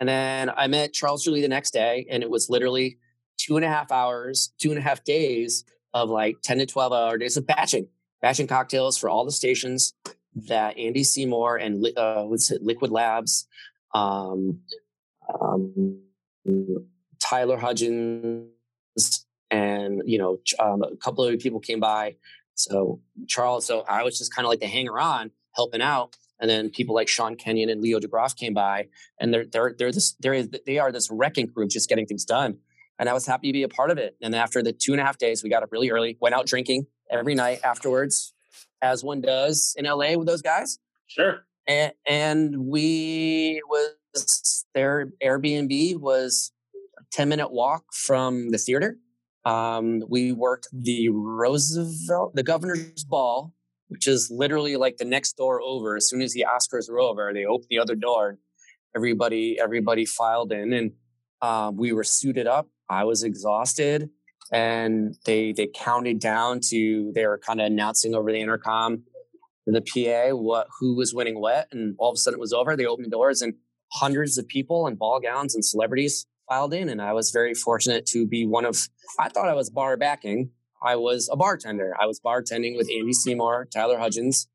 And 0.00 0.08
then 0.08 0.50
I 0.50 0.68
met 0.68 0.92
Charles 0.92 1.24
Joly 1.24 1.40
the 1.40 1.48
next 1.48 1.72
day, 1.72 2.06
and 2.08 2.22
it 2.22 2.30
was 2.30 2.48
literally 2.48 2.98
two 3.38 3.56
and 3.56 3.64
a 3.64 3.68
half 3.68 3.90
hours, 3.90 4.52
two 4.58 4.70
and 4.70 4.78
a 4.78 4.82
half 4.82 5.02
days 5.04 5.64
of 5.94 6.10
like 6.10 6.36
ten 6.42 6.58
to 6.58 6.66
twelve 6.66 6.92
hour 6.92 7.16
days 7.16 7.36
of 7.36 7.46
batching, 7.46 7.88
batching 8.20 8.46
cocktails 8.46 8.98
for 8.98 9.08
all 9.08 9.24
the 9.24 9.32
stations 9.32 9.94
that 10.34 10.78
Andy 10.78 11.02
Seymour 11.02 11.56
and 11.56 11.86
uh, 11.96 12.22
what's 12.24 12.50
it, 12.50 12.62
Liquid 12.62 12.90
Labs, 12.90 13.46
um, 13.94 14.60
um, 15.40 16.00
Tyler 17.20 17.56
Hudgens, 17.56 18.46
and 19.50 20.02
you 20.04 20.18
know 20.18 20.38
um, 20.60 20.82
a 20.82 20.96
couple 20.96 21.24
of 21.24 21.38
people 21.40 21.60
came 21.60 21.80
by. 21.80 22.16
So 22.54 23.00
Charles, 23.28 23.64
so 23.66 23.84
I 23.88 24.02
was 24.02 24.18
just 24.18 24.34
kind 24.34 24.44
of 24.44 24.50
like 24.50 24.60
the 24.60 24.66
hanger 24.66 24.98
on, 24.98 25.30
helping 25.54 25.80
out, 25.80 26.16
and 26.40 26.50
then 26.50 26.70
people 26.70 26.94
like 26.94 27.08
Sean 27.08 27.36
Kenyon 27.36 27.70
and 27.70 27.80
Leo 27.80 28.00
DeGroff 28.00 28.36
came 28.36 28.54
by, 28.54 28.88
and 29.20 29.32
they're 29.32 29.46
they're 29.46 29.74
they're 29.78 29.92
this 29.92 30.12
they're, 30.20 30.42
they 30.42 30.78
are 30.78 30.92
this 30.92 31.10
wrecking 31.10 31.48
crew, 31.48 31.68
just 31.68 31.88
getting 31.88 32.06
things 32.06 32.24
done. 32.24 32.58
And 32.98 33.08
I 33.08 33.12
was 33.12 33.26
happy 33.26 33.48
to 33.48 33.52
be 33.52 33.62
a 33.62 33.68
part 33.68 33.90
of 33.90 33.98
it. 33.98 34.16
And 34.20 34.34
after 34.34 34.62
the 34.62 34.72
two 34.72 34.92
and 34.92 35.00
a 35.00 35.04
half 35.04 35.18
days, 35.18 35.42
we 35.42 35.50
got 35.50 35.62
up 35.62 35.70
really 35.70 35.90
early, 35.90 36.16
went 36.20 36.34
out 36.34 36.46
drinking 36.46 36.86
every 37.10 37.34
night 37.34 37.60
afterwards, 37.62 38.34
as 38.82 39.04
one 39.04 39.20
does 39.20 39.74
in 39.78 39.84
LA 39.84 40.14
with 40.14 40.26
those 40.26 40.42
guys. 40.42 40.78
Sure. 41.06 41.44
And, 41.66 41.92
and 42.06 42.56
we 42.66 43.62
was 43.68 44.64
their 44.74 45.12
Airbnb 45.22 45.98
was 45.98 46.52
a 46.98 47.04
10 47.12 47.28
minute 47.28 47.52
walk 47.52 47.84
from 47.92 48.50
the 48.50 48.58
theater. 48.58 48.98
Um, 49.44 50.02
we 50.08 50.32
worked 50.32 50.68
the 50.72 51.08
Roosevelt, 51.10 52.34
the 52.34 52.42
governor's 52.42 53.04
ball, 53.04 53.54
which 53.88 54.06
is 54.06 54.30
literally 54.30 54.76
like 54.76 54.96
the 54.96 55.04
next 55.04 55.36
door 55.36 55.60
over. 55.62 55.96
As 55.96 56.08
soon 56.08 56.22
as 56.22 56.32
the 56.32 56.46
Oscars 56.48 56.90
were 56.90 57.00
over, 57.00 57.32
they 57.32 57.44
opened 57.44 57.68
the 57.70 57.78
other 57.78 57.94
door. 57.94 58.38
Everybody, 58.94 59.58
everybody 59.60 60.04
filed 60.04 60.52
in, 60.52 60.72
and 60.72 60.92
um, 61.40 61.76
we 61.76 61.92
were 61.92 62.04
suited 62.04 62.46
up. 62.46 62.68
I 62.90 63.04
was 63.04 63.22
exhausted, 63.22 64.10
and 64.52 65.14
they 65.24 65.52
they 65.52 65.68
counted 65.74 66.20
down 66.20 66.60
to. 66.70 67.12
They 67.14 67.26
were 67.26 67.38
kind 67.38 67.60
of 67.60 67.66
announcing 67.66 68.14
over 68.14 68.32
the 68.32 68.40
intercom, 68.40 69.04
the 69.66 69.82
PA, 69.82 70.34
what 70.34 70.68
who 70.80 70.96
was 70.96 71.14
winning 71.14 71.40
what, 71.40 71.68
and 71.72 71.94
all 71.98 72.10
of 72.10 72.14
a 72.14 72.18
sudden 72.18 72.38
it 72.38 72.40
was 72.40 72.52
over. 72.52 72.76
They 72.76 72.86
opened 72.86 73.06
the 73.06 73.10
doors, 73.10 73.42
and 73.42 73.54
hundreds 73.92 74.38
of 74.38 74.46
people 74.48 74.86
in 74.86 74.96
ball 74.96 75.20
gowns 75.20 75.54
and 75.54 75.64
celebrities 75.64 76.26
filed 76.48 76.72
in, 76.72 76.88
and 76.88 77.02
I 77.02 77.12
was 77.12 77.30
very 77.30 77.54
fortunate 77.54 78.06
to 78.06 78.26
be 78.26 78.46
one 78.46 78.64
of. 78.64 78.76
I 79.18 79.28
thought 79.28 79.48
I 79.48 79.54
was 79.54 79.70
bar 79.70 79.96
backing. 79.96 80.50
I 80.82 80.96
was 80.96 81.28
a 81.30 81.36
bartender. 81.36 81.94
I 82.00 82.06
was 82.06 82.20
bartending 82.20 82.76
with 82.76 82.88
Andy 82.90 83.12
Seymour, 83.12 83.68
Tyler 83.72 83.98
Hudgens, 83.98 84.48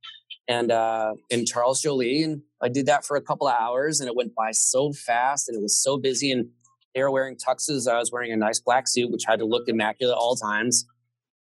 and 0.48 0.72
uh, 0.72 1.14
and 1.32 1.48
Charles 1.48 1.82
Joly, 1.82 2.24
and 2.24 2.42
I 2.62 2.70
did 2.70 2.86
that 2.88 3.06
for 3.06 3.16
a 3.16 3.22
couple 3.22 3.48
of 3.48 3.56
hours, 3.60 4.00
and 4.00 4.08
it 4.08 4.16
went 4.16 4.34
by 4.36 4.52
so 4.52 4.92
fast, 4.92 5.50
and 5.50 5.58
it 5.58 5.62
was 5.62 5.82
so 5.82 5.98
busy, 5.98 6.32
and 6.32 6.50
they 6.94 7.02
were 7.02 7.12
wearing 7.12 7.36
tuxes. 7.36 7.92
I 7.92 8.00
was 8.00 8.12
wearing 8.12 8.32
a 8.32 8.38
nice 8.38 8.60
black 8.60 8.88
suit, 8.88 9.12
which 9.12 9.24
had 9.26 9.40
to 9.40 9.46
look 9.46 9.68
immaculate 9.68 10.14
at 10.14 10.18
all 10.18 10.36
times. 10.36 10.86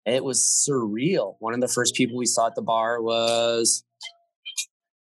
It 0.05 0.23
was 0.23 0.41
surreal. 0.41 1.35
One 1.39 1.53
of 1.53 1.61
the 1.61 1.67
first 1.67 1.95
people 1.95 2.17
we 2.17 2.25
saw 2.25 2.47
at 2.47 2.55
the 2.55 2.61
bar 2.61 3.01
was 3.01 3.83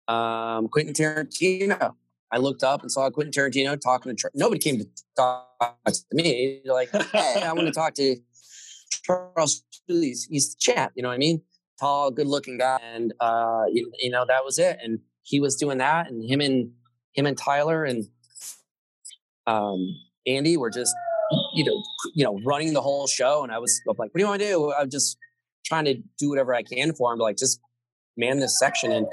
um, 0.07 0.67
Quentin 0.67 0.93
Tarantino. 0.93 1.95
I 2.31 2.37
looked 2.37 2.63
up 2.63 2.81
and 2.81 2.91
saw 2.91 3.09
Quentin 3.09 3.31
Tarantino 3.31 3.79
talking 3.79 4.15
to. 4.15 4.29
Nobody 4.33 4.59
came 4.59 4.79
to 4.79 4.87
talk 5.15 5.47
to 5.85 6.03
me. 6.11 6.61
They're 6.63 6.73
like, 6.73 6.89
"Hey, 6.91 7.41
I 7.43 7.53
want 7.53 7.67
to 7.67 7.73
talk 7.73 7.93
to 7.95 8.17
Charles. 9.03 9.63
He's, 9.87 10.25
he's 10.25 10.55
the 10.55 10.59
chap. 10.59 10.93
You 10.95 11.03
know 11.03 11.09
what 11.09 11.15
I 11.15 11.19
mean? 11.19 11.41
Tall, 11.79 12.11
good-looking 12.11 12.57
guy, 12.57 12.79
and 12.83 13.13
uh, 13.19 13.63
you, 13.71 13.91
you 13.99 14.09
know 14.09 14.25
that 14.27 14.45
was 14.45 14.59
it. 14.59 14.77
And 14.83 14.99
he 15.23 15.39
was 15.39 15.55
doing 15.55 15.77
that, 15.79 16.09
and 16.09 16.23
him 16.23 16.41
and 16.41 16.71
him 17.13 17.25
and 17.25 17.37
Tyler 17.37 17.83
and 17.83 18.05
um, 19.47 19.95
Andy 20.27 20.57
were 20.57 20.69
just 20.69 20.95
you 21.53 21.63
know 21.63 21.81
you 22.13 22.23
know 22.23 22.39
running 22.45 22.73
the 22.73 22.81
whole 22.81 23.07
show. 23.07 23.43
And 23.43 23.51
I 23.51 23.59
was 23.59 23.81
like, 23.85 23.97
"What 23.97 24.11
do 24.13 24.19
you 24.19 24.27
want 24.27 24.41
to 24.41 24.47
do?" 24.47 24.73
I'm 24.73 24.89
just 24.89 25.17
trying 25.65 25.85
to 25.85 25.95
do 26.19 26.29
whatever 26.29 26.53
I 26.53 26.63
can 26.63 26.93
for 26.93 27.13
him, 27.13 27.19
like 27.19 27.37
just 27.37 27.59
man 28.17 28.39
this 28.39 28.59
section, 28.59 28.91
and 28.91 29.07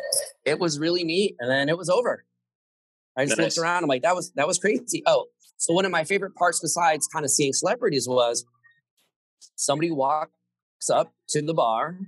it 0.45 0.59
was 0.59 0.79
really 0.79 1.05
neat. 1.05 1.37
And 1.41 1.51
then 1.51 1.69
it 1.69 1.79
was 1.79 1.89
over. 1.89 2.25
I 3.17 3.25
just 3.25 3.39
Nice. 3.39 3.57
looked 3.57 3.65
around. 3.65 3.83
I'm 3.85 3.89
like, 3.89 4.03
that 4.03 4.15
was 4.15 4.33
that 4.37 4.47
was 4.47 4.59
crazy. 4.59 5.03
Oh, 5.07 5.27
so 5.57 5.75
one 5.75 5.85
of 5.85 5.91
my 5.91 6.05
favorite 6.05 6.35
parts, 6.35 6.61
besides 6.61 7.07
kind 7.07 7.25
of 7.25 7.31
seeing 7.31 7.53
celebrities, 7.53 8.09
was 8.09 8.45
somebody 9.57 9.91
walks 9.91 10.31
up 10.91 11.13
to 11.31 11.43
the 11.43 11.55
bar 11.55 11.99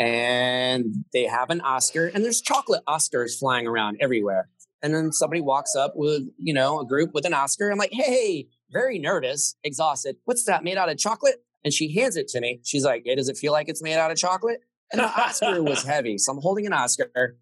and 0.00 1.04
they 1.12 1.24
have 1.24 1.50
an 1.50 1.60
Oscar, 1.60 2.06
and 2.06 2.24
there's 2.24 2.40
chocolate 2.40 2.82
Oscars 2.88 3.38
flying 3.38 3.66
around 3.66 3.98
everywhere. 4.00 4.48
And 4.82 4.94
then 4.94 5.12
somebody 5.12 5.40
walks 5.40 5.76
up 5.76 5.92
with, 5.94 6.22
you 6.38 6.52
know, 6.52 6.80
a 6.80 6.86
group 6.86 7.12
with 7.14 7.24
an 7.24 7.34
Oscar. 7.34 7.70
I'm 7.70 7.78
like, 7.78 7.92
hey, 7.92 8.48
very 8.70 8.98
nervous, 8.98 9.54
exhausted. 9.62 10.16
What's 10.24 10.44
that 10.44 10.64
made 10.64 10.76
out 10.76 10.88
of 10.88 10.98
chocolate? 10.98 11.44
And 11.64 11.72
she 11.72 11.94
hands 11.94 12.16
it 12.16 12.28
to 12.28 12.40
me. 12.40 12.60
She's 12.64 12.84
like, 12.84 13.02
yeah, 13.04 13.14
does 13.14 13.28
it 13.28 13.36
feel 13.36 13.52
like 13.52 13.68
it's 13.68 13.82
made 13.82 13.94
out 13.94 14.10
of 14.10 14.16
chocolate? 14.16 14.60
And 14.90 15.00
the 15.00 15.04
Oscar 15.04 15.62
was 15.62 15.82
heavy. 15.86 16.18
So 16.18 16.32
I'm 16.32 16.40
holding 16.40 16.66
an 16.66 16.72
Oscar 16.72 17.36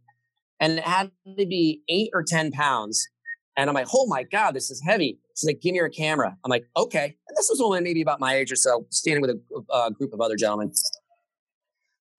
and 0.61 0.79
it 0.79 0.85
had 0.85 1.11
to 1.39 1.47
be 1.47 1.83
eight 1.89 2.11
or 2.13 2.23
10 2.23 2.53
pounds. 2.53 3.09
And 3.57 3.69
I'm 3.69 3.75
like, 3.75 3.89
oh 3.93 4.07
my 4.07 4.23
God, 4.23 4.53
this 4.53 4.71
is 4.71 4.83
heavy. 4.85 5.19
She's 5.37 5.47
like, 5.47 5.61
give 5.61 5.73
me 5.73 5.79
your 5.79 5.89
camera. 5.89 6.37
I'm 6.45 6.51
like, 6.51 6.65
okay. 6.77 7.05
And 7.05 7.37
this 7.37 7.49
was 7.51 7.61
a 7.61 7.65
woman 7.65 7.83
maybe 7.83 8.03
about 8.03 8.21
my 8.21 8.35
age 8.35 8.53
or 8.53 8.57
so, 8.57 8.87
standing 8.91 9.23
with 9.23 9.31
a 9.31 9.73
uh, 9.73 9.91
group 9.91 10.13
of 10.13 10.21
other 10.21 10.37
gentlemen. 10.37 10.73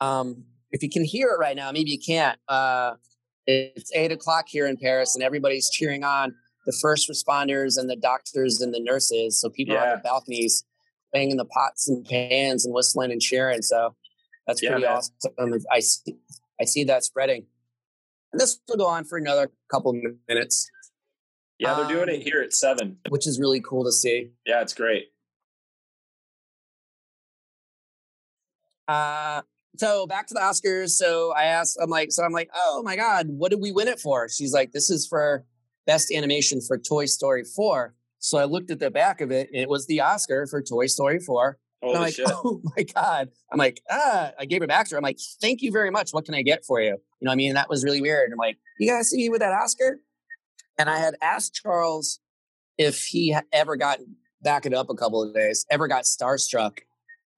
Um, 0.02 0.44
if 0.72 0.82
you 0.82 0.90
can 0.90 1.06
hear 1.06 1.30
it 1.30 1.40
right 1.40 1.56
now, 1.56 1.72
maybe 1.72 1.92
you 1.92 2.00
can't. 2.00 2.40
Uh, 2.48 2.94
it's 3.76 3.92
eight 3.94 4.12
o'clock 4.12 4.46
here 4.48 4.68
in 4.68 4.78
Paris, 4.78 5.16
and 5.16 5.24
everybody's 5.24 5.70
cheering 5.70 6.04
on 6.04 6.34
the 6.66 6.78
first 6.82 7.10
responders 7.10 7.78
and 7.78 7.90
the 7.90 7.96
doctors 7.96 8.62
and 8.62 8.74
the 8.74 8.80
nurses. 8.80 9.40
So 9.42 9.50
people 9.50 9.76
are 9.76 9.80
on 9.88 9.98
the 9.98 10.02
balconies 10.04 10.64
banging 11.14 11.38
the 11.38 11.46
pots 11.46 11.90
and 11.90 12.06
pans 12.06 12.66
and 12.66 12.74
whistling 12.74 13.12
and 13.12 13.20
cheering. 13.22 13.62
So 13.62 13.96
that's 14.48 14.62
Yeah, 14.62 14.72
pretty 14.72 14.86
man. 14.86 14.98
awesome. 14.98 15.64
I 15.72 15.80
see, 15.80 16.16
I 16.60 16.66
see 16.66 16.84
that 16.86 17.04
spreading. 17.04 17.46
And 18.32 18.40
this 18.40 18.60
will 18.70 18.78
go 18.78 18.86
on 18.88 19.04
for 19.06 19.18
another 19.18 19.52
couple 19.70 19.94
minutes, 20.28 20.70
Yeah, 21.60 21.74
they're 21.76 21.88
doing 21.88 22.04
Um, 22.10 22.16
it 22.16 22.22
here 22.24 22.42
at 22.42 22.54
seven. 22.54 22.98
which 23.10 23.28
is 23.28 23.40
really 23.40 23.60
cool 23.62 23.84
to 23.84 23.92
see. 23.92 24.32
Yeah, 24.46 24.62
it's 24.62 24.74
great. 24.74 25.12
Uh, 28.88 29.42
so 29.78 30.06
back 30.08 30.28
to 30.28 30.34
the 30.34 30.40
Oscars. 30.40 30.90
So 30.92 31.34
I 31.34 31.46
asked, 31.46 31.78
I'm 31.82 31.90
like, 31.90 32.12
so 32.12 32.24
I'm 32.24 32.32
like, 32.32 32.50
oh 32.56 32.82
my 32.84 32.96
God, 32.96 33.28
what 33.30 33.52
did 33.52 33.62
we 33.62 33.72
win 33.72 33.88
it 33.88 34.00
for? 34.00 34.28
She's 34.30 34.54
like, 34.54 34.72
this 34.72 34.90
is 34.90 35.08
for 35.08 35.46
best 35.88 36.12
animation 36.12 36.62
for 36.62 36.78
Toy 36.78 37.06
Story 37.06 37.44
4. 37.44 37.96
So 38.20 38.38
I 38.38 38.46
looked 38.46 38.70
at 38.70 38.80
the 38.80 38.92
back 38.92 39.22
of 39.22 39.32
it 39.32 39.50
and 39.52 39.62
it 39.62 39.70
was 39.70 39.88
the 39.88 40.02
Oscar 40.02 40.46
for 40.48 40.62
Toy 40.62 40.88
Story 40.88 41.20
4. 41.20 41.58
And 41.82 41.88
Holy 41.88 41.96
I'm 41.96 42.02
like, 42.04 42.14
shit. 42.14 42.28
oh 42.30 42.62
my 42.78 42.84
God. 42.84 43.30
I'm 43.52 43.58
like, 43.58 43.82
ah, 43.90 44.32
I 44.40 44.46
gave 44.46 44.62
it 44.62 44.70
back 44.70 44.88
to 44.88 44.96
her. 44.96 44.98
I'm 44.98 45.04
like, 45.04 45.20
thank 45.42 45.62
you 45.62 45.72
very 45.72 45.90
much. 45.90 46.12
What 46.12 46.26
can 46.26 46.36
I 46.36 46.44
get 46.44 46.66
for 46.66 46.80
you? 46.80 46.90
You 46.90 46.96
know 47.26 47.30
what 47.30 47.34
I 47.34 47.36
mean? 47.36 47.54
That 47.56 47.70
was 47.70 47.84
really 47.84 48.02
weird. 48.02 48.32
I'm 48.32 48.38
like, 48.38 48.58
you 48.80 48.90
guys 48.90 49.10
see 49.10 49.18
me 49.18 49.30
with 49.30 49.40
that 49.40 49.54
Oscar? 49.54 50.00
And 50.78 50.90
I 50.90 51.00
had 51.00 51.16
asked 51.22 51.56
Charles 51.56 52.20
if 52.78 53.06
he 53.06 53.30
had 53.30 53.46
ever 53.52 53.76
gotten, 53.76 54.16
back 54.42 54.66
it 54.66 54.74
up 54.74 54.90
a 54.90 54.96
couple 54.96 55.22
of 55.22 55.34
days, 55.36 55.66
ever 55.70 55.88
got 55.88 56.04
starstruck. 56.04 56.80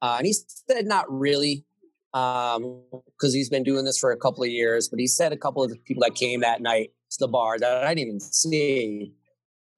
Uh, 0.01 0.15
and 0.17 0.25
he 0.25 0.33
said, 0.33 0.85
not 0.85 1.05
really. 1.09 1.65
Um, 2.13 2.83
because 3.17 3.33
he's 3.33 3.49
been 3.49 3.63
doing 3.63 3.85
this 3.85 3.97
for 3.97 4.11
a 4.11 4.17
couple 4.17 4.43
of 4.43 4.49
years. 4.49 4.89
But 4.89 4.99
he 4.99 5.07
said 5.07 5.31
a 5.31 5.37
couple 5.37 5.63
of 5.63 5.69
the 5.69 5.77
people 5.77 6.03
that 6.03 6.15
came 6.15 6.41
that 6.41 6.61
night 6.61 6.91
to 7.11 7.17
the 7.19 7.27
bar 7.27 7.59
that 7.59 7.83
I 7.83 7.93
didn't 7.93 8.07
even 8.07 8.19
see. 8.19 9.13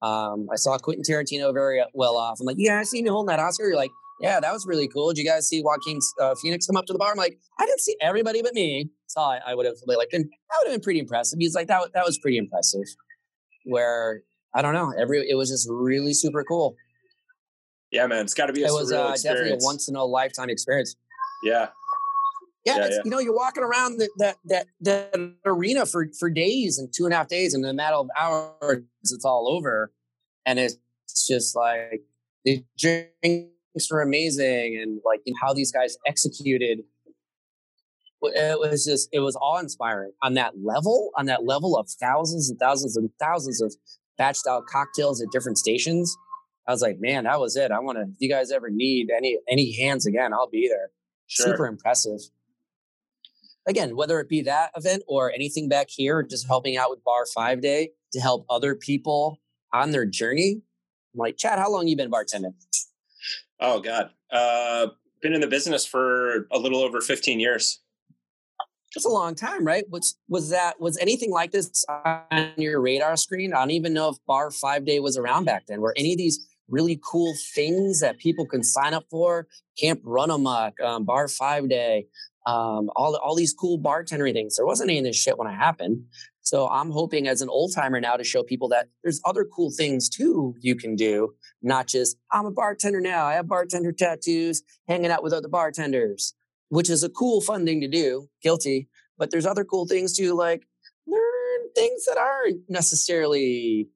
Um, 0.02 0.48
I 0.52 0.56
saw 0.56 0.76
Quentin 0.78 1.02
Tarantino 1.02 1.52
very 1.52 1.82
well 1.94 2.16
off. 2.16 2.38
I'm 2.40 2.46
like, 2.46 2.56
yeah, 2.58 2.78
I 2.78 2.82
seen 2.84 3.06
you 3.06 3.12
holding 3.12 3.28
that 3.28 3.40
Oscar. 3.40 3.68
You're 3.68 3.76
like, 3.76 3.90
yeah, 4.20 4.40
that 4.40 4.52
was 4.52 4.66
really 4.66 4.88
cool. 4.88 5.12
Did 5.12 5.18
you 5.18 5.28
guys 5.28 5.48
see 5.48 5.62
Joaquin 5.62 5.98
uh, 6.20 6.34
Phoenix 6.40 6.66
come 6.66 6.76
up 6.76 6.86
to 6.86 6.92
the 6.92 6.98
bar? 6.98 7.10
I'm 7.10 7.16
like, 7.16 7.38
I 7.58 7.66
didn't 7.66 7.80
see 7.80 7.96
everybody 8.00 8.42
but 8.42 8.54
me. 8.54 8.90
So 9.06 9.20
I, 9.20 9.40
I 9.46 9.54
would 9.54 9.66
have 9.66 9.76
like 9.86 10.10
been, 10.10 10.22
that 10.22 10.58
would 10.58 10.68
have 10.68 10.74
been 10.74 10.84
pretty 10.84 11.00
impressive. 11.00 11.38
He's 11.38 11.54
like, 11.54 11.68
that, 11.68 11.92
that 11.94 12.04
was 12.04 12.18
pretty 12.18 12.38
impressive. 12.38 12.84
Where 13.64 14.22
I 14.54 14.62
don't 14.62 14.74
know, 14.74 14.92
every 14.96 15.28
it 15.28 15.34
was 15.34 15.50
just 15.50 15.68
really 15.68 16.14
super 16.14 16.44
cool. 16.44 16.76
Yeah, 17.90 18.06
man, 18.06 18.24
it's 18.24 18.34
got 18.34 18.46
to 18.46 18.52
be. 18.52 18.62
A 18.62 18.66
it 18.66 18.72
was 18.72 18.92
uh, 18.92 19.14
definitely 19.22 19.52
a 19.52 19.58
once 19.60 19.88
in 19.88 19.96
a 19.96 20.04
lifetime 20.04 20.50
experience. 20.50 20.96
Yeah, 21.44 21.68
yeah, 22.66 22.78
yeah, 22.78 22.88
yeah, 22.90 22.98
you 23.04 23.10
know, 23.10 23.20
you're 23.20 23.34
walking 23.34 23.62
around 23.62 23.98
the, 23.98 24.10
that 24.18 24.36
that 24.46 24.66
that 24.80 25.34
arena 25.44 25.86
for 25.86 26.08
for 26.18 26.28
days 26.28 26.78
and 26.78 26.92
two 26.92 27.04
and 27.04 27.14
a 27.14 27.16
half 27.16 27.28
days, 27.28 27.54
and 27.54 27.64
in 27.64 27.70
a 27.70 27.74
matter 27.74 27.96
of 27.96 28.08
hours, 28.18 28.82
it's 29.02 29.24
all 29.24 29.48
over, 29.48 29.92
and 30.44 30.58
it's 30.58 30.76
just 31.28 31.54
like 31.54 32.02
the 32.44 32.64
drinks 32.76 33.90
were 33.90 34.02
amazing, 34.02 34.78
and 34.82 35.00
like 35.04 35.20
you 35.24 35.32
know, 35.32 35.38
how 35.40 35.54
these 35.54 35.70
guys 35.70 35.96
executed. 36.06 36.80
It 38.22 38.58
was 38.58 38.84
just 38.84 39.08
it 39.12 39.20
was 39.20 39.36
awe 39.36 39.58
inspiring 39.58 40.10
on 40.22 40.34
that 40.34 40.54
level, 40.60 41.10
on 41.16 41.26
that 41.26 41.44
level 41.44 41.78
of 41.78 41.88
thousands 41.88 42.50
and 42.50 42.58
thousands 42.58 42.96
and 42.96 43.10
thousands 43.20 43.62
of 43.62 43.76
batched 44.18 44.48
out 44.48 44.66
cocktails 44.66 45.22
at 45.22 45.28
different 45.30 45.58
stations. 45.58 46.16
I 46.66 46.72
was 46.72 46.82
like, 46.82 46.98
man, 46.98 47.24
that 47.24 47.38
was 47.38 47.54
it. 47.56 47.70
I 47.70 47.78
want 47.78 47.98
to. 47.98 48.02
If 48.02 48.16
you 48.18 48.28
guys 48.28 48.50
ever 48.50 48.70
need 48.70 49.10
any 49.16 49.38
any 49.48 49.76
hands 49.76 50.06
again, 50.06 50.32
I'll 50.32 50.50
be 50.50 50.68
there. 50.68 50.90
Sure. 51.28 51.46
Super 51.46 51.66
impressive. 51.66 52.20
Again, 53.66 53.96
whether 53.96 54.20
it 54.20 54.28
be 54.28 54.42
that 54.42 54.70
event 54.76 55.02
or 55.08 55.32
anything 55.32 55.68
back 55.68 55.88
here, 55.90 56.22
just 56.22 56.46
helping 56.46 56.76
out 56.76 56.90
with 56.90 57.02
Bar 57.02 57.26
Five 57.34 57.60
Day 57.60 57.90
to 58.12 58.20
help 58.20 58.46
other 58.48 58.74
people 58.74 59.40
on 59.72 59.90
their 59.90 60.06
journey. 60.06 60.62
I'm 61.14 61.18
like, 61.18 61.36
Chad, 61.36 61.58
how 61.58 61.70
long 61.70 61.88
you 61.88 61.96
been 61.96 62.10
bartending? 62.10 62.54
Oh 63.58 63.80
God, 63.80 64.10
uh, 64.30 64.88
been 65.20 65.34
in 65.34 65.40
the 65.40 65.46
business 65.46 65.84
for 65.84 66.46
a 66.52 66.58
little 66.58 66.80
over 66.80 67.00
15 67.00 67.40
years. 67.40 67.80
That's 68.94 69.04
a 69.04 69.10
long 69.10 69.34
time, 69.34 69.66
right? 69.66 69.84
Was 69.90 70.16
was 70.28 70.50
that 70.50 70.80
was 70.80 70.96
anything 70.98 71.30
like 71.30 71.50
this 71.50 71.84
on 71.88 72.52
your 72.56 72.80
radar 72.80 73.16
screen? 73.16 73.52
I 73.52 73.58
don't 73.58 73.72
even 73.72 73.92
know 73.92 74.08
if 74.10 74.16
Bar 74.26 74.50
Five 74.50 74.86
Day 74.86 75.00
was 75.00 75.18
around 75.18 75.44
back 75.44 75.66
then. 75.66 75.80
Were 75.80 75.92
any 75.96 76.12
of 76.12 76.18
these 76.18 76.46
really 76.68 76.98
cool 77.04 77.34
things 77.54 78.00
that 78.00 78.18
people 78.18 78.46
can 78.46 78.62
sign 78.62 78.94
up 78.94 79.04
for? 79.10 79.48
Camp 79.78 80.02
Runamok, 80.02 80.80
um, 80.80 81.04
Bar 81.04 81.28
Five 81.28 81.68
Day, 81.68 82.06
um, 82.46 82.90
all 82.94 83.16
all 83.16 83.34
these 83.34 83.52
cool 83.52 83.78
bartending 83.78 84.32
things. 84.32 84.56
There 84.56 84.66
wasn't 84.66 84.90
any 84.90 85.00
of 85.00 85.04
this 85.04 85.16
shit 85.16 85.36
when 85.36 85.48
I 85.48 85.54
happened. 85.54 86.04
So 86.40 86.68
I'm 86.68 86.92
hoping 86.92 87.26
as 87.26 87.40
an 87.40 87.48
old 87.48 87.74
timer 87.74 88.00
now 88.00 88.14
to 88.14 88.22
show 88.22 88.44
people 88.44 88.68
that 88.68 88.88
there's 89.02 89.20
other 89.24 89.44
cool 89.44 89.72
things 89.76 90.08
too 90.08 90.54
you 90.60 90.76
can 90.76 90.94
do, 90.94 91.34
not 91.60 91.88
just 91.88 92.16
I'm 92.30 92.46
a 92.46 92.52
bartender 92.52 93.00
now. 93.00 93.24
I 93.24 93.34
have 93.34 93.48
bartender 93.48 93.90
tattoos, 93.90 94.62
hanging 94.86 95.10
out 95.10 95.24
with 95.24 95.32
other 95.32 95.48
bartenders, 95.48 96.34
which 96.68 96.88
is 96.88 97.02
a 97.02 97.08
cool, 97.08 97.40
fun 97.40 97.66
thing 97.66 97.80
to 97.80 97.88
do. 97.88 98.28
Guilty, 98.42 98.88
but 99.18 99.32
there's 99.32 99.46
other 99.46 99.64
cool 99.64 99.86
things 99.86 100.16
too, 100.16 100.34
like 100.34 100.62
learn 101.08 101.72
things 101.74 102.04
that 102.06 102.16
aren't 102.16 102.60
necessarily 102.68 103.88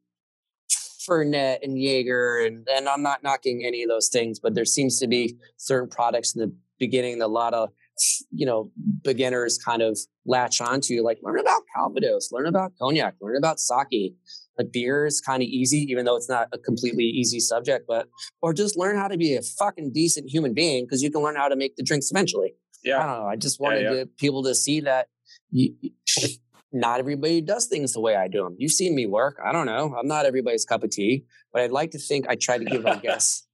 Fernet 1.08 1.58
and 1.62 1.80
Jaeger, 1.80 2.44
and 2.44 2.68
and 2.68 2.88
I'm 2.88 3.02
not 3.02 3.22
knocking 3.22 3.64
any 3.64 3.84
of 3.84 3.88
those 3.88 4.08
things, 4.08 4.40
but 4.40 4.54
there 4.54 4.64
seems 4.64 4.98
to 4.98 5.06
be 5.06 5.36
certain 5.56 5.88
products 5.88 6.34
in 6.34 6.40
the 6.40 6.52
beginning 6.80 7.22
a 7.22 7.28
lot 7.28 7.54
of 7.54 7.70
you 8.30 8.46
know 8.46 8.70
beginners 9.02 9.58
kind 9.58 9.82
of 9.82 9.98
latch 10.26 10.60
onto, 10.60 11.02
like 11.02 11.18
learn 11.22 11.38
about 11.38 11.62
Calvados, 11.74 12.30
learn 12.32 12.46
about 12.46 12.72
cognac, 12.80 13.14
learn 13.20 13.36
about 13.36 13.58
sake. 13.60 14.14
like 14.58 14.72
beer 14.72 15.06
is 15.06 15.20
kind 15.20 15.42
of 15.42 15.48
easy, 15.48 15.78
even 15.90 16.04
though 16.04 16.16
it's 16.16 16.28
not 16.28 16.48
a 16.52 16.58
completely 16.58 17.04
easy 17.04 17.40
subject, 17.40 17.86
but 17.88 18.06
or 18.42 18.52
just 18.52 18.76
learn 18.76 18.96
how 18.96 19.08
to 19.08 19.16
be 19.16 19.34
a 19.34 19.42
fucking 19.42 19.92
decent 19.92 20.28
human 20.28 20.54
being 20.54 20.84
because 20.84 21.02
you 21.02 21.10
can 21.10 21.22
learn 21.22 21.36
how 21.36 21.48
to 21.48 21.56
make 21.56 21.76
the 21.76 21.82
drinks 21.82 22.10
eventually. 22.10 22.54
Yeah, 22.84 22.98
I 22.98 23.06
don't 23.06 23.22
know. 23.22 23.28
I 23.28 23.36
just 23.36 23.60
wanted 23.60 23.82
yeah, 23.82 23.92
yeah. 23.92 24.00
To, 24.00 24.06
people 24.06 24.42
to 24.44 24.54
see 24.54 24.80
that 24.80 25.08
you, 25.50 25.74
not 26.72 27.00
everybody 27.00 27.40
does 27.40 27.66
things 27.66 27.92
the 27.92 28.00
way 28.00 28.16
I 28.16 28.28
do 28.28 28.44
them. 28.44 28.56
You've 28.58 28.72
seen 28.72 28.94
me 28.94 29.06
work. 29.06 29.38
I 29.44 29.52
don't 29.52 29.66
know. 29.66 29.94
I'm 29.98 30.06
not 30.06 30.26
everybody's 30.26 30.64
cup 30.64 30.84
of 30.84 30.90
tea, 30.90 31.24
but 31.52 31.62
I'd 31.62 31.72
like 31.72 31.90
to 31.92 31.98
think 31.98 32.28
I 32.28 32.36
try 32.36 32.58
to 32.58 32.64
give 32.64 32.86
our 32.86 32.96
guests, 33.00 33.46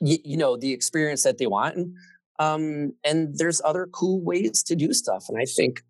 you, 0.00 0.18
you, 0.24 0.36
know, 0.36 0.56
the 0.56 0.72
experience 0.72 1.22
that 1.22 1.38
they 1.38 1.46
want. 1.46 1.76
And, 1.76 1.94
um, 2.38 2.92
and 3.04 3.36
there's 3.36 3.60
other 3.64 3.88
cool 3.92 4.20
ways 4.22 4.62
to 4.64 4.76
do 4.76 4.92
stuff. 4.92 5.24
And 5.28 5.38
I 5.38 5.44
think 5.44 5.82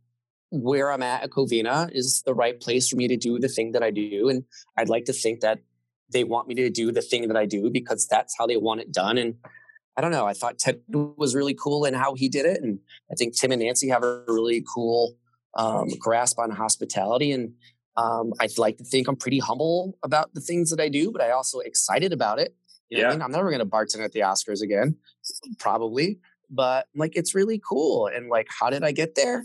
where 0.50 0.90
I'm 0.90 1.02
at 1.02 1.22
at 1.22 1.30
Covina 1.30 1.90
is 1.92 2.22
the 2.24 2.34
right 2.34 2.58
place 2.58 2.88
for 2.88 2.96
me 2.96 3.08
to 3.08 3.16
do 3.16 3.38
the 3.38 3.48
thing 3.48 3.72
that 3.72 3.82
I 3.82 3.90
do. 3.90 4.28
And 4.28 4.44
I'd 4.76 4.88
like 4.88 5.04
to 5.06 5.12
think 5.12 5.40
that 5.40 5.60
they 6.10 6.24
want 6.24 6.48
me 6.48 6.54
to 6.54 6.70
do 6.70 6.90
the 6.90 7.02
thing 7.02 7.28
that 7.28 7.36
I 7.36 7.44
do 7.44 7.70
because 7.70 8.06
that's 8.06 8.34
how 8.38 8.46
they 8.46 8.56
want 8.56 8.80
it 8.80 8.92
done. 8.92 9.18
And 9.18 9.34
I 9.96 10.00
don't 10.00 10.10
know. 10.10 10.26
I 10.26 10.32
thought 10.32 10.58
Ted 10.58 10.80
was 10.88 11.34
really 11.34 11.54
cool 11.54 11.84
in 11.84 11.92
how 11.92 12.14
he 12.14 12.28
did 12.28 12.46
it. 12.46 12.62
And 12.62 12.78
I 13.10 13.14
think 13.14 13.36
Tim 13.36 13.52
and 13.52 13.60
Nancy 13.60 13.88
have 13.88 14.02
a 14.04 14.24
really 14.26 14.64
cool 14.74 15.16
um, 15.54 15.88
grasp 15.98 16.38
on 16.38 16.50
hospitality. 16.50 17.32
And 17.32 17.52
um, 17.96 18.32
I'd 18.40 18.56
like 18.56 18.78
to 18.78 18.84
think 18.84 19.08
I'm 19.08 19.16
pretty 19.16 19.40
humble 19.40 19.98
about 20.02 20.32
the 20.32 20.40
things 20.40 20.70
that 20.70 20.80
I 20.80 20.88
do, 20.88 21.10
but 21.10 21.20
I 21.20 21.32
also 21.32 21.58
excited 21.58 22.12
about 22.12 22.38
it. 22.38 22.54
You 22.88 23.00
yeah. 23.00 23.08
I 23.08 23.10
mean? 23.10 23.22
I'm 23.22 23.32
never 23.32 23.50
going 23.50 23.58
to 23.58 23.66
bartend 23.66 24.04
at 24.04 24.12
the 24.12 24.20
Oscars 24.20 24.62
again, 24.62 24.96
probably, 25.58 26.20
but 26.50 26.86
like 26.94 27.16
it's 27.16 27.34
really 27.34 27.60
cool. 27.66 28.06
And 28.06 28.28
like, 28.28 28.48
how 28.48 28.70
did 28.70 28.84
I 28.84 28.92
get 28.92 29.14
there? 29.14 29.44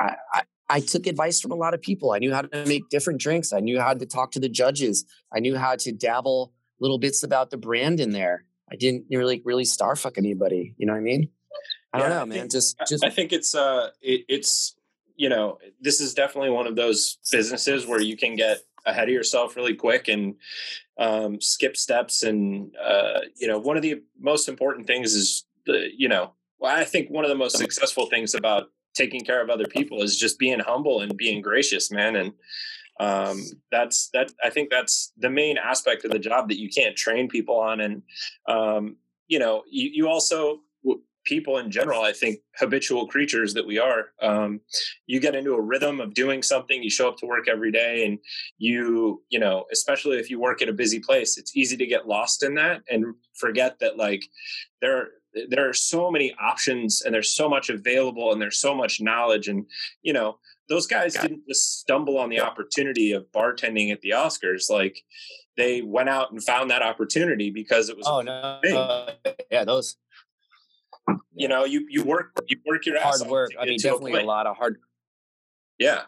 I, 0.00 0.16
I, 0.32 0.42
I 0.68 0.80
took 0.80 1.06
advice 1.06 1.40
from 1.40 1.52
a 1.52 1.56
lot 1.56 1.74
of 1.74 1.82
people. 1.82 2.12
I 2.12 2.18
knew 2.18 2.32
how 2.32 2.42
to 2.42 2.66
make 2.66 2.88
different 2.88 3.20
drinks. 3.20 3.52
I 3.52 3.60
knew 3.60 3.80
how 3.80 3.94
to 3.94 4.06
talk 4.06 4.32
to 4.32 4.40
the 4.40 4.48
judges. 4.48 5.04
I 5.32 5.40
knew 5.40 5.56
how 5.56 5.76
to 5.76 5.92
dabble 5.92 6.52
little 6.80 6.98
bits 6.98 7.22
about 7.22 7.50
the 7.50 7.56
brand 7.56 8.00
in 8.00 8.10
there. 8.10 8.44
I 8.70 8.76
didn't 8.76 9.04
really 9.10 9.42
really 9.44 9.64
starfuck 9.64 10.18
anybody. 10.18 10.74
You 10.78 10.86
know 10.86 10.94
what 10.94 11.00
I 11.00 11.02
mean? 11.02 11.28
I 11.92 11.98
don't 11.98 12.10
know, 12.10 12.22
I 12.22 12.24
man. 12.24 12.38
Think, 12.38 12.52
just 12.52 12.76
just 12.88 13.04
I 13.04 13.10
think 13.10 13.32
it's 13.32 13.54
uh 13.54 13.90
it, 14.02 14.24
it's 14.28 14.74
you 15.16 15.28
know 15.28 15.58
this 15.80 16.00
is 16.00 16.14
definitely 16.14 16.50
one 16.50 16.66
of 16.66 16.76
those 16.76 17.18
businesses 17.30 17.86
where 17.86 18.00
you 18.00 18.16
can 18.16 18.34
get 18.34 18.58
ahead 18.86 19.08
of 19.08 19.14
yourself 19.14 19.56
really 19.56 19.74
quick 19.74 20.08
and 20.08 20.34
um, 20.98 21.40
skip 21.40 21.76
steps 21.76 22.22
and 22.22 22.74
uh, 22.76 23.20
you 23.36 23.48
know 23.48 23.58
one 23.58 23.76
of 23.76 23.82
the 23.82 24.02
most 24.18 24.48
important 24.48 24.86
things 24.86 25.14
is 25.14 25.44
the 25.66 25.88
you 25.96 26.08
know 26.08 26.32
well, 26.58 26.74
I 26.74 26.84
think 26.84 27.10
one 27.10 27.24
of 27.24 27.30
the 27.30 27.36
most 27.36 27.58
successful 27.58 28.06
things 28.06 28.34
about 28.34 28.68
taking 28.94 29.20
care 29.20 29.42
of 29.42 29.50
other 29.50 29.66
people 29.66 30.02
is 30.02 30.16
just 30.16 30.38
being 30.38 30.60
humble 30.60 31.00
and 31.00 31.16
being 31.16 31.42
gracious, 31.42 31.90
man. 31.90 32.16
And 32.16 32.32
um, 33.00 33.42
that's 33.70 34.08
that 34.12 34.32
i 34.42 34.50
think 34.50 34.70
that's 34.70 35.12
the 35.18 35.30
main 35.30 35.58
aspect 35.58 36.04
of 36.04 36.10
the 36.10 36.18
job 36.18 36.48
that 36.48 36.60
you 36.60 36.68
can't 36.68 36.96
train 36.96 37.28
people 37.28 37.58
on 37.58 37.80
and 37.80 38.02
um, 38.48 38.96
you 39.28 39.38
know 39.38 39.62
you, 39.70 39.90
you 39.92 40.08
also 40.08 40.60
people 41.24 41.56
in 41.58 41.70
general 41.70 42.02
i 42.02 42.12
think 42.12 42.38
habitual 42.58 43.08
creatures 43.08 43.54
that 43.54 43.66
we 43.66 43.78
are 43.78 44.10
um, 44.22 44.60
you 45.06 45.18
get 45.18 45.34
into 45.34 45.54
a 45.54 45.60
rhythm 45.60 46.00
of 46.00 46.14
doing 46.14 46.42
something 46.42 46.82
you 46.82 46.90
show 46.90 47.08
up 47.08 47.16
to 47.16 47.26
work 47.26 47.48
every 47.48 47.72
day 47.72 48.06
and 48.06 48.18
you 48.58 49.22
you 49.28 49.38
know 49.38 49.64
especially 49.72 50.18
if 50.18 50.30
you 50.30 50.38
work 50.38 50.62
at 50.62 50.68
a 50.68 50.72
busy 50.72 51.00
place 51.00 51.38
it's 51.38 51.56
easy 51.56 51.76
to 51.76 51.86
get 51.86 52.06
lost 52.06 52.42
in 52.42 52.54
that 52.54 52.82
and 52.90 53.06
forget 53.34 53.78
that 53.80 53.96
like 53.96 54.22
there 54.80 55.08
there 55.48 55.68
are 55.68 55.74
so 55.74 56.10
many 56.10 56.34
options 56.40 57.02
and 57.02 57.14
there's 57.14 57.34
so 57.34 57.48
much 57.48 57.68
available 57.70 58.32
and 58.32 58.40
there's 58.40 58.60
so 58.60 58.74
much 58.74 59.00
knowledge 59.00 59.48
and 59.48 59.66
you 60.02 60.12
know 60.12 60.38
those 60.68 60.86
guys 60.86 61.14
didn't 61.14 61.46
just 61.46 61.80
stumble 61.80 62.18
on 62.18 62.30
the 62.30 62.40
opportunity 62.40 63.12
of 63.12 63.30
bartending 63.32 63.92
at 63.92 64.00
the 64.00 64.10
Oscars. 64.10 64.70
Like 64.70 65.02
they 65.56 65.82
went 65.82 66.08
out 66.08 66.32
and 66.32 66.42
found 66.42 66.70
that 66.70 66.82
opportunity 66.82 67.50
because 67.50 67.88
it 67.88 67.96
was 67.96 68.06
oh 68.08 68.22
no. 68.22 68.32
uh, 68.32 69.12
yeah 69.50 69.64
those 69.64 69.96
you 71.34 71.48
know 71.48 71.64
you 71.64 71.86
you 71.90 72.02
work 72.02 72.40
you 72.46 72.58
work 72.66 72.86
your 72.86 73.00
hard 73.00 73.20
work. 73.28 73.50
I 73.58 73.66
mean 73.66 73.78
definitely 73.78 74.14
a, 74.14 74.22
a 74.22 74.24
lot 74.24 74.46
of 74.46 74.56
hard 74.56 74.78
yeah. 75.78 76.02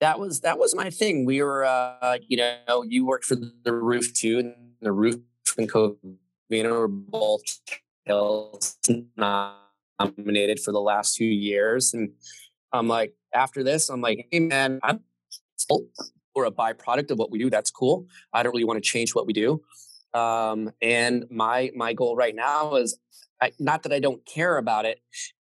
That 0.00 0.18
was 0.18 0.40
that 0.40 0.58
was 0.58 0.74
my 0.74 0.90
thing. 0.90 1.24
We 1.24 1.42
were 1.42 1.64
uh 1.64 2.18
you 2.26 2.36
know 2.36 2.82
you 2.86 3.06
worked 3.06 3.24
for 3.24 3.36
the 3.36 3.72
roof 3.72 4.12
too 4.12 4.38
and 4.38 4.54
the 4.80 4.92
roof 4.92 5.16
and 5.56 5.70
Covina 5.70 6.16
were 6.50 6.88
both 6.88 7.60
nominated 9.16 10.60
for 10.60 10.72
the 10.72 10.80
last 10.80 11.16
two 11.16 11.24
years. 11.24 11.94
And 11.94 12.12
I'm 12.72 12.88
like, 12.88 13.14
after 13.34 13.62
this, 13.62 13.88
I'm 13.88 14.00
like, 14.00 14.26
hey 14.30 14.40
man, 14.40 14.80
I'm 14.82 15.00
or 16.34 16.44
a 16.46 16.50
byproduct 16.50 17.10
of 17.10 17.18
what 17.18 17.30
we 17.30 17.38
do. 17.38 17.48
That's 17.48 17.70
cool. 17.70 18.06
I 18.32 18.42
don't 18.42 18.52
really 18.52 18.64
want 18.64 18.82
to 18.82 18.88
change 18.88 19.14
what 19.14 19.26
we 19.26 19.32
do. 19.32 19.62
Um, 20.12 20.70
and 20.82 21.24
my 21.30 21.70
my 21.74 21.92
goal 21.92 22.16
right 22.16 22.34
now 22.34 22.76
is 22.76 22.98
I, 23.40 23.52
not 23.58 23.82
that 23.84 23.92
I 23.92 24.00
don't 24.00 24.24
care 24.26 24.58
about 24.58 24.84
it. 24.84 25.00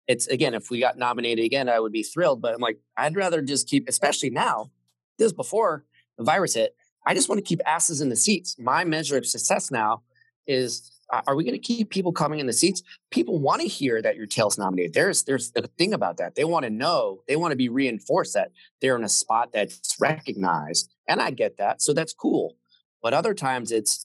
It's 0.09 0.27
again, 0.29 0.55
if 0.55 0.71
we 0.71 0.81
got 0.81 0.97
nominated 0.97 1.45
again, 1.45 1.69
I 1.69 1.81
would 1.81 1.93
be 1.93 2.03
thrilled. 2.03 2.41
But 2.41 2.55
I'm 2.55 2.61
like, 2.61 2.79
I'd 2.97 3.17
rather 3.17 3.43
just 3.43 3.69
keep, 3.69 3.89
especially 3.89 4.31
now. 4.31 4.71
This 5.19 5.33
before 5.33 5.85
the 6.19 6.25
virus 6.25 6.55
hit. 6.55 6.77
I 7.07 7.15
just 7.15 7.29
want 7.29 7.39
to 7.39 7.45
keep 7.45 7.61
asses 7.65 8.01
in 8.01 8.09
the 8.09 8.17
seats. 8.17 8.57
My 8.59 8.85
measure 8.85 9.17
of 9.17 9.27
success 9.27 9.71
now 9.71 10.03
is 10.47 10.91
are 11.11 11.37
we 11.37 11.45
going 11.45 11.55
to 11.55 11.59
keep 11.59 11.91
people 11.91 12.13
coming 12.13 12.41
in 12.41 12.47
the 12.47 12.53
seats? 12.53 12.83
People 13.13 13.39
want 13.39 13.61
to 13.63 13.69
hear 13.69 14.03
that 14.03 14.17
your 14.17 14.27
tail's 14.27 14.59
nominated. 14.59 14.93
There's 14.93 15.23
there's 15.23 15.53
a 15.55 15.67
thing 15.67 15.95
about 15.95 16.17
that. 16.17 16.35
They 16.35 16.45
want 16.45 16.65
to 16.65 16.71
know. 16.71 17.23
They 17.29 17.37
want 17.37 17.53
to 17.53 17.57
be 17.57 17.69
reinforced 17.69 18.35
that 18.35 18.51
they're 18.81 18.97
in 18.97 19.05
a 19.05 19.09
spot 19.09 19.51
that's 19.53 19.97
recognized, 20.01 20.93
and 21.09 21.21
I 21.21 21.31
get 21.31 21.59
that. 21.59 21.81
So 21.81 21.93
that's 21.93 22.13
cool. 22.13 22.57
But 23.03 23.15
other 23.15 23.35
times 23.35 23.71
it's 23.71 24.05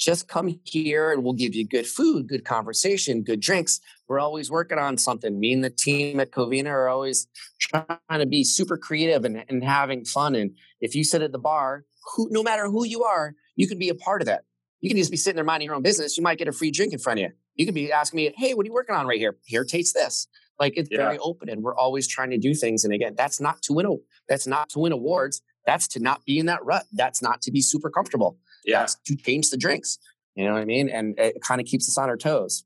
just 0.00 0.28
come 0.28 0.58
here 0.64 1.12
and 1.12 1.22
we'll 1.22 1.34
give 1.34 1.54
you 1.54 1.68
good 1.68 1.86
food, 1.86 2.26
good 2.26 2.44
conversation, 2.44 3.22
good 3.22 3.40
drinks. 3.40 3.80
We're 4.08 4.18
always 4.18 4.50
working 4.50 4.78
on 4.78 4.96
something. 4.96 5.38
Me 5.38 5.52
and 5.52 5.62
the 5.62 5.70
team 5.70 6.18
at 6.18 6.32
Covina 6.32 6.70
are 6.70 6.88
always 6.88 7.28
trying 7.60 7.86
to 8.10 8.26
be 8.26 8.42
super 8.42 8.78
creative 8.78 9.26
and, 9.26 9.44
and 9.48 9.62
having 9.62 10.06
fun. 10.06 10.34
And 10.34 10.56
if 10.80 10.94
you 10.94 11.04
sit 11.04 11.20
at 11.20 11.32
the 11.32 11.38
bar, 11.38 11.84
who, 12.14 12.28
no 12.30 12.42
matter 12.42 12.66
who 12.66 12.86
you 12.86 13.04
are, 13.04 13.34
you 13.56 13.68
can 13.68 13.78
be 13.78 13.90
a 13.90 13.94
part 13.94 14.22
of 14.22 14.26
that. 14.26 14.44
You 14.80 14.88
can 14.88 14.96
just 14.96 15.10
be 15.10 15.16
sitting 15.16 15.36
there 15.36 15.44
minding 15.44 15.66
your 15.66 15.74
own 15.74 15.82
business. 15.82 16.16
You 16.16 16.22
might 16.22 16.38
get 16.38 16.48
a 16.48 16.52
free 16.52 16.70
drink 16.70 16.92
in 16.92 16.98
front 16.98 17.20
of 17.20 17.24
you. 17.24 17.32
You 17.56 17.66
can 17.66 17.74
be 17.74 17.92
asking 17.92 18.16
me, 18.16 18.32
hey, 18.36 18.54
what 18.54 18.64
are 18.64 18.68
you 18.68 18.72
working 18.72 18.94
on 18.94 19.06
right 19.06 19.18
here? 19.18 19.36
Here, 19.44 19.64
taste 19.64 19.94
this. 19.94 20.26
Like 20.58 20.74
it's 20.76 20.88
yeah. 20.90 20.98
very 20.98 21.18
open 21.18 21.48
and 21.48 21.62
we're 21.62 21.76
always 21.76 22.06
trying 22.08 22.30
to 22.30 22.38
do 22.38 22.54
things. 22.54 22.84
And 22.84 22.94
again, 22.94 23.14
that's 23.16 23.40
not 23.40 23.62
to 23.62 23.72
win, 23.72 23.98
that's 24.28 24.46
not 24.46 24.68
to 24.70 24.78
win 24.78 24.92
awards. 24.92 25.42
That's 25.66 25.86
to 25.88 26.00
not 26.00 26.24
be 26.24 26.38
in 26.38 26.46
that 26.46 26.64
rut. 26.64 26.84
That's 26.92 27.20
not 27.22 27.42
to 27.42 27.50
be 27.50 27.60
super 27.60 27.90
comfortable 27.90 28.38
yeah. 28.64 28.80
That's 28.80 28.96
to 29.06 29.16
change 29.16 29.50
the 29.50 29.56
drinks. 29.56 29.98
You 30.34 30.46
know 30.46 30.52
what 30.52 30.62
I 30.62 30.64
mean? 30.64 30.88
And 30.88 31.18
it 31.18 31.42
kind 31.42 31.60
of 31.60 31.66
keeps 31.66 31.88
us 31.88 31.98
on 31.98 32.08
our 32.08 32.16
toes. 32.16 32.64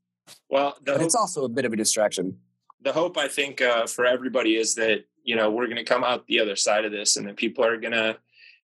Well, 0.49 0.77
but 0.83 0.97
hope, 0.97 1.05
it's 1.05 1.15
also 1.15 1.45
a 1.45 1.49
bit 1.49 1.65
of 1.65 1.73
a 1.73 1.75
distraction. 1.75 2.37
The 2.81 2.93
hope, 2.93 3.17
I 3.17 3.27
think, 3.27 3.61
uh, 3.61 3.87
for 3.87 4.05
everybody 4.05 4.55
is 4.55 4.75
that 4.75 5.05
you 5.23 5.35
know 5.35 5.49
we're 5.49 5.65
going 5.65 5.77
to 5.77 5.83
come 5.83 6.03
out 6.03 6.25
the 6.27 6.39
other 6.39 6.55
side 6.55 6.85
of 6.85 6.91
this, 6.91 7.17
and 7.17 7.27
that 7.27 7.35
people 7.35 7.65
are 7.65 7.77
going 7.77 7.93
to 7.93 8.17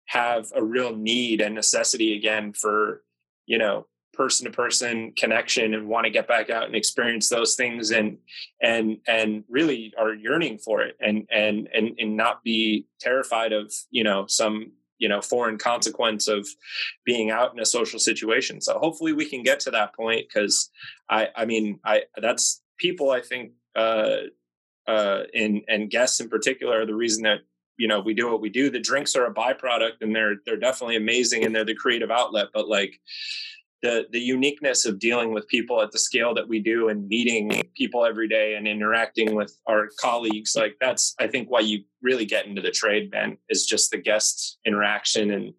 have 0.06 0.50
a 0.54 0.62
real 0.62 0.94
need 0.94 1.40
and 1.40 1.54
necessity 1.54 2.16
again 2.16 2.52
for 2.52 3.02
you 3.50 3.58
know 3.58 3.84
person 4.12 4.44
to 4.44 4.52
person 4.52 5.12
connection 5.16 5.74
and 5.74 5.88
want 5.88 6.04
to 6.04 6.10
get 6.10 6.28
back 6.28 6.50
out 6.50 6.66
and 6.66 6.76
experience 6.76 7.28
those 7.28 7.56
things 7.56 7.90
and 7.90 8.16
and 8.62 8.98
and 9.08 9.42
really 9.48 9.92
are 9.98 10.14
yearning 10.14 10.56
for 10.56 10.82
it 10.82 10.96
and 11.00 11.26
and 11.32 11.68
and 11.74 11.90
and 11.98 12.16
not 12.16 12.44
be 12.44 12.86
terrified 13.00 13.52
of 13.52 13.72
you 13.90 14.04
know 14.04 14.24
some 14.28 14.72
you 14.98 15.08
know 15.08 15.20
foreign 15.20 15.58
consequence 15.58 16.28
of 16.28 16.46
being 17.04 17.30
out 17.30 17.52
in 17.52 17.58
a 17.58 17.66
social 17.66 17.98
situation. 17.98 18.60
So 18.60 18.78
hopefully 18.78 19.12
we 19.12 19.24
can 19.24 19.42
get 19.42 19.58
to 19.60 19.70
that 19.72 19.96
point 19.96 20.26
because 20.28 20.70
i 21.08 21.28
i 21.34 21.44
mean 21.44 21.80
i 21.84 22.02
that's 22.20 22.62
people 22.78 23.10
i 23.10 23.20
think 23.20 23.52
uh 23.74 24.16
uh 24.86 25.22
in 25.34 25.62
and 25.66 25.90
guests 25.90 26.20
in 26.20 26.28
particular 26.28 26.82
are 26.82 26.86
the 26.86 26.94
reason 26.94 27.22
that 27.24 27.40
you 27.80 27.88
know 27.88 27.98
we 27.98 28.12
do 28.12 28.30
what 28.30 28.42
we 28.42 28.50
do. 28.50 28.70
The 28.70 28.78
drinks 28.78 29.16
are 29.16 29.24
a 29.24 29.34
byproduct 29.34 30.02
and 30.02 30.14
they're 30.14 30.36
they're 30.44 30.58
definitely 30.58 30.96
amazing 30.96 31.44
and 31.44 31.54
they're 31.54 31.64
the 31.64 31.74
creative 31.74 32.10
outlet 32.10 32.48
but 32.52 32.68
like 32.68 33.00
the 33.82 34.06
the 34.12 34.20
uniqueness 34.20 34.84
of 34.84 34.98
dealing 34.98 35.32
with 35.32 35.48
people 35.48 35.80
at 35.80 35.90
the 35.90 35.98
scale 35.98 36.34
that 36.34 36.46
we 36.46 36.60
do 36.60 36.90
and 36.90 37.08
meeting 37.08 37.62
people 37.74 38.04
every 38.04 38.28
day 38.28 38.54
and 38.54 38.68
interacting 38.68 39.34
with 39.34 39.56
our 39.66 39.88
colleagues 39.98 40.54
like 40.54 40.76
that's 40.80 41.14
i 41.18 41.26
think 41.26 41.50
why 41.50 41.60
you 41.60 41.82
really 42.02 42.26
get 42.26 42.46
into 42.46 42.60
the 42.60 42.70
trade 42.70 43.10
ben 43.10 43.38
is 43.48 43.64
just 43.64 43.90
the 43.90 43.96
guest 43.96 44.58
interaction. 44.66 45.30
And 45.30 45.54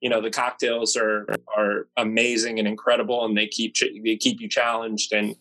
you 0.00 0.10
know 0.10 0.20
the 0.20 0.30
cocktails 0.30 0.96
are 0.96 1.26
are 1.56 1.88
amazing 1.96 2.58
and 2.58 2.68
incredible 2.68 3.24
and 3.24 3.36
they 3.36 3.46
keep 3.46 3.74
they 4.04 4.16
keep 4.16 4.40
you 4.40 4.48
challenged 4.48 5.12
and 5.12 5.34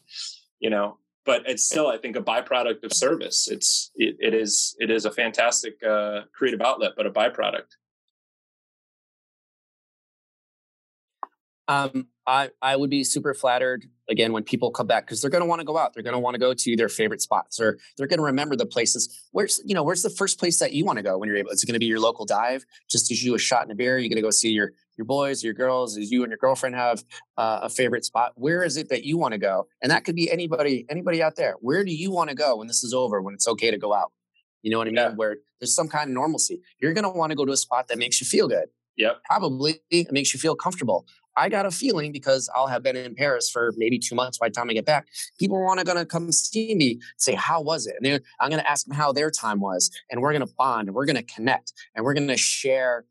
you 0.60 0.70
know 0.70 0.98
but 1.26 1.44
it's 1.46 1.64
still 1.66 1.88
i 1.88 1.98
think 1.98 2.16
a 2.16 2.22
byproduct 2.22 2.84
of 2.84 2.94
service 2.94 3.48
it's 3.50 3.92
it, 3.96 4.16
it 4.20 4.34
is 4.34 4.76
it 4.80 4.90
is 4.90 5.06
a 5.06 5.12
fantastic 5.12 5.76
uh, 5.84 6.22
creative 6.34 6.62
outlet 6.62 6.92
but 6.96 7.06
a 7.06 7.12
byproduct 7.12 7.76
Um, 11.68 12.08
I 12.26 12.50
I 12.62 12.76
would 12.76 12.90
be 12.90 13.04
super 13.04 13.34
flattered 13.34 13.86
again 14.10 14.34
when 14.34 14.44
people 14.44 14.70
come 14.72 14.88
back 14.88 15.06
because 15.06 15.22
they're 15.22 15.32
going 15.32 15.42
to 15.44 15.48
want 15.48 15.60
to 15.60 15.66
go 15.66 15.78
out. 15.78 15.94
They're 15.94 16.04
going 16.04 16.14
to 16.14 16.20
want 16.20 16.36
to 16.36 16.40
go 16.40 16.54
to 16.54 16.76
their 16.76 16.90
favorite 16.90 17.22
spots, 17.22 17.60
or 17.60 17.78
they're 17.98 18.08
going 18.08 18.20
to 18.20 18.26
remember 18.26 18.56
the 18.56 18.66
places. 18.66 19.28
Where's 19.32 19.62
you 19.66 19.74
know 19.74 19.84
where's 19.84 20.04
the 20.04 20.10
first 20.10 20.40
place 20.40 20.60
that 20.60 20.74
you 20.74 20.86
want 20.86 20.98
to 20.98 21.04
go 21.04 21.18
when 21.18 21.28
you're 21.28 21.38
able? 21.38 21.52
Is 21.52 21.64
it 21.64 21.68
going 21.68 21.74
to 21.74 21.80
be 21.80 21.86
your 21.86 22.00
local 22.00 22.26
dive? 22.26 22.66
Just 22.90 23.08
to 23.08 23.16
you 23.16 23.36
a 23.36 23.40
shot 23.40 23.64
and 23.64 23.72
a 23.72 23.76
beer. 23.76 23.98
You're 23.98 24.10
going 24.10 24.18
to 24.18 24.22
go 24.22 24.30
see 24.30 24.50
your 24.50 24.74
your 24.98 25.06
boys, 25.06 25.44
your 25.44 25.54
girls. 25.54 25.98
Is 25.98 26.12
you 26.12 26.24
and 26.24 26.32
your 26.32 26.38
girlfriend 26.38 26.76
have 26.76 27.04
uh, 27.38 27.62
a 27.64 27.70
favorite 27.70 28.06
spot? 28.06 28.34
Where 28.36 28.64
is 28.64 28.78
it 28.78 28.90
that 28.90 29.04
you 29.04 29.18
want 29.18 29.34
to 29.34 29.38
go? 29.38 29.68
And 29.82 29.92
that 29.92 30.06
could 30.06 30.16
be 30.16 30.32
anybody 30.32 30.86
anybody 30.90 31.22
out 31.22 31.36
there. 31.36 31.56
Where 31.62 31.84
do 31.84 31.94
you 31.94 32.12
want 32.12 32.30
to 32.30 32.36
go 32.36 32.58
when 32.58 32.68
this 32.68 32.84
is 32.84 32.94
over? 32.94 33.22
When 33.22 33.34
it's 33.34 33.48
okay 33.48 33.72
to 33.72 33.78
go 33.78 33.94
out? 33.94 34.12
You 34.62 34.72
know 34.72 34.78
what 34.78 34.88
I 34.88 34.92
mean? 34.92 34.96
Yeah. 34.96 35.14
Where 35.16 35.38
there's 35.60 35.76
some 35.76 35.88
kind 35.88 36.10
of 36.10 36.14
normalcy. 36.14 36.62
You're 36.80 36.94
going 36.94 37.04
to 37.04 37.10
want 37.10 37.32
to 37.32 37.36
go 37.36 37.46
to 37.46 37.52
a 37.52 37.58
spot 37.58 37.90
that 37.90 37.98
makes 37.98 38.22
you 38.22 38.26
feel 38.28 38.48
good. 38.48 38.70
Yep. 38.98 39.22
Probably 39.26 39.82
it 39.90 40.12
makes 40.12 40.34
you 40.34 40.40
feel 40.40 40.56
comfortable. 40.56 41.06
I 41.36 41.50
got 41.50 41.66
a 41.66 41.72
feeling 41.72 42.12
because 42.12 42.50
I'll 42.56 42.68
have 42.68 42.84
been 42.84 42.96
in 42.96 43.16
Paris 43.16 43.50
for 43.50 43.74
maybe 43.76 43.98
two 43.98 44.14
months 44.14 44.38
by 44.38 44.50
the 44.50 44.54
time 44.54 44.70
I 44.70 44.74
get 44.74 44.86
back. 44.86 45.08
People 45.40 45.64
want 45.64 45.80
to 45.80 45.86
gonna 45.86 46.06
come 46.06 46.32
see 46.32 46.76
me, 46.76 47.00
say 47.18 47.34
how 47.34 47.62
was 47.62 47.88
it, 47.88 47.96
and 48.02 48.22
I'm 48.40 48.50
gonna 48.52 48.66
ask 48.68 48.86
them 48.86 48.96
how 48.96 49.12
their 49.12 49.32
time 49.32 49.60
was, 49.60 49.90
and 50.12 50.22
we're 50.22 50.32
gonna 50.32 50.46
bond, 50.58 50.90
and 50.90 50.96
we're 50.96 51.08
gonna 51.08 51.24
connect, 51.24 51.74
and 51.96 52.06
we're 52.06 52.14
gonna 52.14 52.38
share 52.38 53.06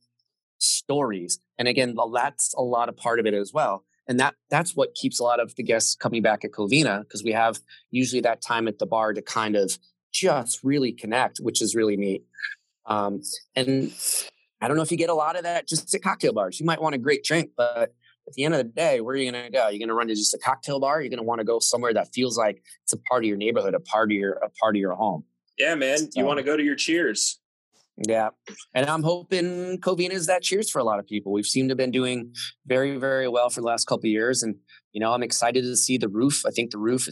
stories. 0.58 1.40
And 1.59 1.68
again, 1.68 1.94
that's 2.12 2.55
a 2.55 2.62
lot 2.62 2.88
of 2.88 2.96
part 2.96 3.20
of 3.20 3.26
it 3.26 3.34
as 3.34 3.53
well. 3.53 3.84
And 4.09 4.18
that 4.18 4.34
that's 4.50 4.74
what 4.74 4.94
keeps 4.94 5.20
a 5.20 5.22
lot 5.22 5.40
of 5.40 5.55
the 5.55 5.62
guests 5.62 5.94
coming 5.94 6.22
back 6.22 6.44
at 6.44 6.50
Covina 6.50 7.03
because 7.03 7.22
we 7.22 7.32
have 7.32 7.61
usually 7.90 8.20
that 8.22 8.42
time 8.42 8.66
at 8.66 8.78
the 8.78 8.86
bar 8.86 9.12
to 9.12 9.22
kind 9.22 9.55
of 9.55 9.78
just 10.12 10.62
really 10.64 10.92
connect, 10.92 11.38
which 11.38 11.62
is 11.62 11.74
really 11.74 11.96
neat. 11.96 12.24
Um, 12.86 13.22
and 13.55 13.92
I 14.61 14.68
don't 14.68 14.76
know 14.76 14.82
if 14.82 14.90
you 14.90 14.96
get 14.96 15.11
a 15.11 15.14
lot 15.14 15.36
of 15.36 15.44
that 15.44 15.68
just 15.68 15.94
at 15.94 16.03
cocktail 16.03 16.32
bars. 16.32 16.59
You 16.59 16.66
might 16.66 16.82
want 16.82 16.94
a 16.94 16.98
great 16.98 17.24
drink, 17.24 17.50
but 17.57 17.94
at 18.26 18.34
the 18.34 18.44
end 18.44 18.55
of 18.55 18.59
the 18.59 18.64
day, 18.64 19.00
where 19.00 19.14
are 19.14 19.18
you 19.18 19.30
going 19.30 19.44
to 19.44 19.50
go? 19.50 19.68
You're 19.68 19.78
going 19.78 19.88
to 19.88 19.94
run 19.94 20.09
to 20.09 20.14
just 20.14 20.34
a 20.34 20.38
cocktail 20.38 20.80
bar. 20.80 21.00
You're 21.00 21.11
going 21.11 21.18
to 21.18 21.24
want 21.24 21.40
to 21.40 21.44
go 21.44 21.59
somewhere 21.59 21.92
that 21.94 22.12
feels 22.14 22.38
like 22.38 22.62
it's 22.82 22.92
a 22.92 22.98
part 22.98 23.24
of 23.24 23.28
your 23.28 23.36
neighborhood, 23.36 23.74
a 23.74 23.80
part 23.80 24.11
of 24.11 24.16
your 24.16 24.34
a 24.34 24.50
part 24.50 24.76
of 24.76 24.80
your 24.80 24.94
home. 24.94 25.24
Yeah, 25.59 25.74
man. 25.74 25.98
So, 25.98 26.09
you 26.14 26.24
want 26.24 26.38
to 26.38 26.44
go 26.44 26.57
to 26.57 26.62
your 26.62 26.76
cheers. 26.76 27.40
Yeah, 27.99 28.30
and 28.74 28.86
I'm 28.86 29.03
hoping 29.03 29.78
Covina 29.80 30.12
is 30.12 30.26
that 30.26 30.43
cheers 30.43 30.70
for 30.70 30.78
a 30.78 30.84
lot 30.84 30.99
of 30.99 31.07
people. 31.07 31.30
We've 31.30 31.47
seemed 31.47 31.68
to 31.68 31.72
have 31.72 31.78
been 31.78 31.90
doing 31.90 32.32
very, 32.66 32.97
very 32.97 33.28
well 33.28 33.51
for 33.51 33.61
the 33.61 33.66
last 33.66 33.86
couple 33.86 34.07
of 34.07 34.12
years, 34.12 34.43
and 34.43 34.57
you 34.93 35.01
know, 35.01 35.12
I'm 35.12 35.22
excited 35.22 35.62
to 35.62 35.76
see 35.76 35.99
the 35.99 36.09
roof. 36.09 36.43
I 36.47 36.51
think 36.51 36.70
the 36.70 36.78
roof, 36.78 37.07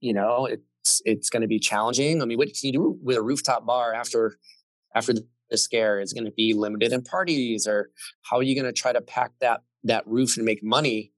you 0.00 0.14
know, 0.14 0.46
it's 0.46 1.02
it's 1.04 1.28
going 1.28 1.42
to 1.42 1.48
be 1.48 1.58
challenging. 1.58 2.22
I 2.22 2.24
mean, 2.24 2.38
what 2.38 2.48
can 2.48 2.54
you 2.62 2.72
do 2.72 2.98
with 3.02 3.18
a 3.18 3.22
rooftop 3.22 3.66
bar 3.66 3.92
after 3.92 4.38
after 4.94 5.12
the 5.50 5.58
scare? 5.58 6.00
Is 6.00 6.14
going 6.14 6.24
to 6.24 6.32
be 6.32 6.54
limited 6.54 6.92
in 6.92 7.02
parties, 7.02 7.66
or 7.66 7.90
how 8.22 8.38
are 8.38 8.42
you 8.42 8.54
going 8.54 8.72
to 8.72 8.72
try 8.72 8.94
to 8.94 9.02
pack 9.02 9.32
that 9.40 9.60
that 9.84 10.06
roof 10.06 10.38
and 10.38 10.46
make 10.46 10.64
money 10.64 11.12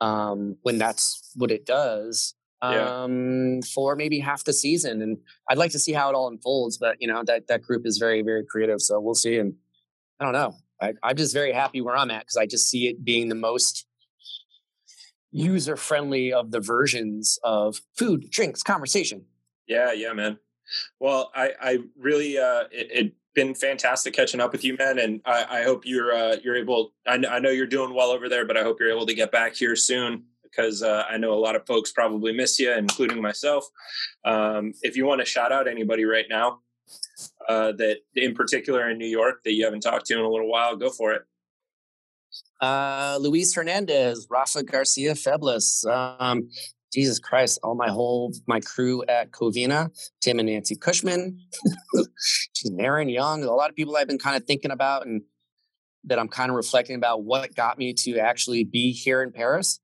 um, 0.00 0.56
when 0.62 0.76
that's 0.76 1.30
what 1.36 1.52
it 1.52 1.64
does 1.64 2.34
yeah. 2.62 3.02
um, 3.02 3.60
for 3.62 3.96
maybe 3.96 4.18
half 4.18 4.44
the 4.44 4.52
season. 4.52 5.02
And 5.02 5.18
I'd 5.48 5.58
like 5.58 5.72
to 5.72 5.78
see 5.78 5.92
how 5.92 6.08
it 6.08 6.14
all 6.14 6.28
unfolds. 6.28 6.78
But 6.78 6.96
you 7.00 7.08
know 7.08 7.22
that 7.24 7.48
that 7.48 7.62
group 7.62 7.86
is 7.86 7.98
very 7.98 8.22
very 8.22 8.44
creative, 8.44 8.80
so 8.80 9.00
we'll 9.00 9.14
see. 9.14 9.38
And 9.38 9.54
I 10.20 10.24
don't 10.24 10.32
know. 10.32 10.54
I, 10.80 10.94
I'm 11.02 11.16
just 11.16 11.32
very 11.32 11.52
happy 11.52 11.80
where 11.80 11.96
I'm 11.96 12.10
at 12.10 12.22
because 12.22 12.36
I 12.36 12.46
just 12.46 12.68
see 12.68 12.88
it 12.88 13.04
being 13.04 13.28
the 13.28 13.34
most 13.34 13.86
user 15.30 15.76
friendly 15.76 16.32
of 16.32 16.50
the 16.50 16.60
versions 16.60 17.38
of 17.42 17.80
food, 17.96 18.30
drinks, 18.30 18.62
conversation. 18.62 19.24
Yeah, 19.66 19.92
yeah, 19.92 20.12
man. 20.12 20.38
Well, 21.00 21.30
I, 21.34 21.52
I 21.60 21.78
really, 21.98 22.36
uh, 22.36 22.64
it, 22.70 22.88
it 22.90 23.12
been 23.34 23.54
fantastic 23.54 24.12
catching 24.12 24.40
up 24.40 24.52
with 24.52 24.64
you, 24.64 24.76
man. 24.76 24.98
And 24.98 25.20
I, 25.24 25.60
I 25.60 25.62
hope 25.62 25.86
you're 25.86 26.12
uh, 26.12 26.36
you're 26.42 26.56
able. 26.56 26.92
I, 27.06 27.14
I, 27.14 27.38
know 27.38 27.48
you're 27.48 27.66
doing 27.66 27.94
well 27.94 28.10
over 28.10 28.28
there, 28.28 28.44
but 28.44 28.56
I 28.56 28.62
hope 28.62 28.78
you're 28.78 28.90
able 28.90 29.06
to 29.06 29.14
get 29.14 29.32
back 29.32 29.54
here 29.54 29.74
soon 29.74 30.24
because 30.54 30.82
uh, 30.82 31.04
I 31.08 31.16
know 31.16 31.32
a 31.32 31.40
lot 31.40 31.56
of 31.56 31.66
folks 31.66 31.92
probably 31.92 32.32
miss 32.32 32.58
you, 32.58 32.72
including 32.72 33.20
myself. 33.20 33.64
Um, 34.24 34.72
if 34.82 34.96
you 34.96 35.06
want 35.06 35.20
to 35.20 35.24
shout 35.24 35.52
out 35.52 35.66
anybody 35.66 36.04
right 36.04 36.26
now 36.28 36.60
uh, 37.48 37.72
that, 37.72 37.98
in 38.14 38.34
particular, 38.34 38.90
in 38.90 38.98
New 38.98 39.06
York 39.06 39.42
that 39.44 39.52
you 39.52 39.64
haven't 39.64 39.80
talked 39.80 40.06
to 40.06 40.14
in 40.14 40.24
a 40.24 40.28
little 40.28 40.50
while, 40.50 40.76
go 40.76 40.90
for 40.90 41.12
it. 41.12 41.22
Uh, 42.60 43.18
Luis 43.20 43.54
Hernandez, 43.54 44.26
Rafa 44.30 44.62
Garcia 44.62 45.14
Febles, 45.14 45.84
um, 45.90 46.48
Jesus 46.92 47.18
Christ, 47.18 47.58
all 47.62 47.74
my 47.74 47.88
whole 47.88 48.32
my 48.46 48.60
crew 48.60 49.02
at 49.08 49.32
Covina, 49.32 49.90
Tim 50.20 50.38
and 50.38 50.48
Nancy 50.48 50.76
Cushman, 50.76 51.38
Naren 52.66 53.12
Young, 53.12 53.42
a 53.42 53.52
lot 53.52 53.70
of 53.70 53.76
people 53.76 53.96
I've 53.96 54.06
been 54.06 54.18
kind 54.18 54.36
of 54.36 54.44
thinking 54.44 54.70
about 54.70 55.06
and 55.06 55.22
that 56.04 56.18
I'm 56.18 56.28
kind 56.28 56.50
of 56.50 56.56
reflecting 56.56 56.96
about 56.96 57.24
what 57.24 57.54
got 57.54 57.78
me 57.78 57.92
to 57.94 58.18
actually 58.18 58.64
be 58.64 58.92
here 58.92 59.22
in 59.22 59.32
Paris. 59.32 59.80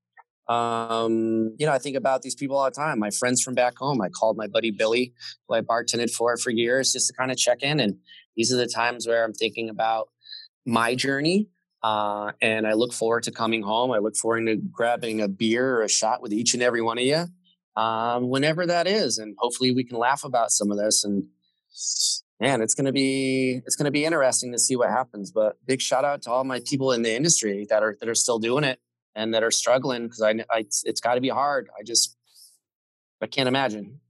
Um, 0.49 1.55
you 1.59 1.66
know, 1.66 1.72
I 1.72 1.78
think 1.78 1.96
about 1.96 2.22
these 2.22 2.34
people 2.34 2.57
all 2.57 2.64
the 2.64 2.70
time. 2.70 2.99
My 2.99 3.11
friends 3.11 3.42
from 3.42 3.55
back 3.55 3.76
home. 3.76 4.01
I 4.01 4.09
called 4.09 4.36
my 4.36 4.46
buddy 4.46 4.70
Billy, 4.70 5.12
who 5.46 5.55
I 5.55 5.61
bartended 5.61 6.11
for 6.11 6.36
for 6.36 6.51
years, 6.51 6.92
just 6.92 7.09
to 7.09 7.12
kind 7.12 7.30
of 7.30 7.36
check 7.36 7.62
in. 7.62 7.80
And 7.80 7.96
these 8.36 8.53
are 8.53 8.57
the 8.57 8.66
times 8.66 9.07
where 9.07 9.24
I'm 9.24 9.34
thinking 9.34 9.68
about 9.68 10.09
my 10.64 10.94
journey 10.94 11.49
uh, 11.82 12.32
and 12.40 12.66
I 12.66 12.72
look 12.72 12.92
forward 12.92 13.22
to 13.24 13.30
coming 13.30 13.62
home. 13.62 13.92
I 13.92 13.99
look 13.99 14.16
forward 14.16 14.46
to 14.46 14.57
grabbing 14.57 15.20
a 15.20 15.28
beer 15.28 15.76
or 15.76 15.82
a 15.82 15.88
shot 15.88 16.22
with 16.22 16.32
each 16.32 16.55
and 16.55 16.62
every 16.62 16.82
one 16.82 16.99
of 16.99 17.05
you, 17.05 17.26
um, 17.80 18.28
whenever 18.28 18.66
that 18.66 18.86
is, 18.86 19.18
and 19.18 19.36
hopefully 19.38 19.72
we 19.72 19.84
can 19.84 19.99
laugh 19.99 20.24
about 20.24 20.51
some 20.51 20.70
of 20.70 20.78
this. 20.78 21.05
And 21.05 21.24
man, 22.40 22.62
it's 22.62 22.74
gonna 22.74 22.92
be 22.92 23.61
it's 23.64 23.76
gonna 23.76 23.92
be 23.92 24.05
interesting 24.05 24.53
to 24.53 24.59
see 24.59 24.76
what 24.76 24.90
happens. 24.90 25.30
But 25.30 25.57
big 25.66 25.80
shout 25.80 26.05
out 26.05 26.22
to 26.22 26.30
all 26.30 26.44
my 26.44 26.61
people 26.66 26.92
in 26.92 27.03
the 27.03 27.14
industry 27.14 27.66
that 27.70 27.82
are 27.82 27.96
that 28.01 28.09
are 28.09 28.14
still 28.14 28.38
doing 28.38 28.64
it 28.64 28.80
and 29.19 29.35
that 29.35 29.43
are 29.43 29.51
struggling 29.51 30.05
because 30.05 30.23
I, 30.23 30.31
I 30.51 30.61
it's 30.85 31.01
got 31.01 31.16
to 31.16 31.21
be 31.21 31.29
hard. 31.29 31.69
I 31.79 31.83
just 31.83 32.16
I 33.21 33.27
can't 33.27 33.49
imagine. 33.49 34.01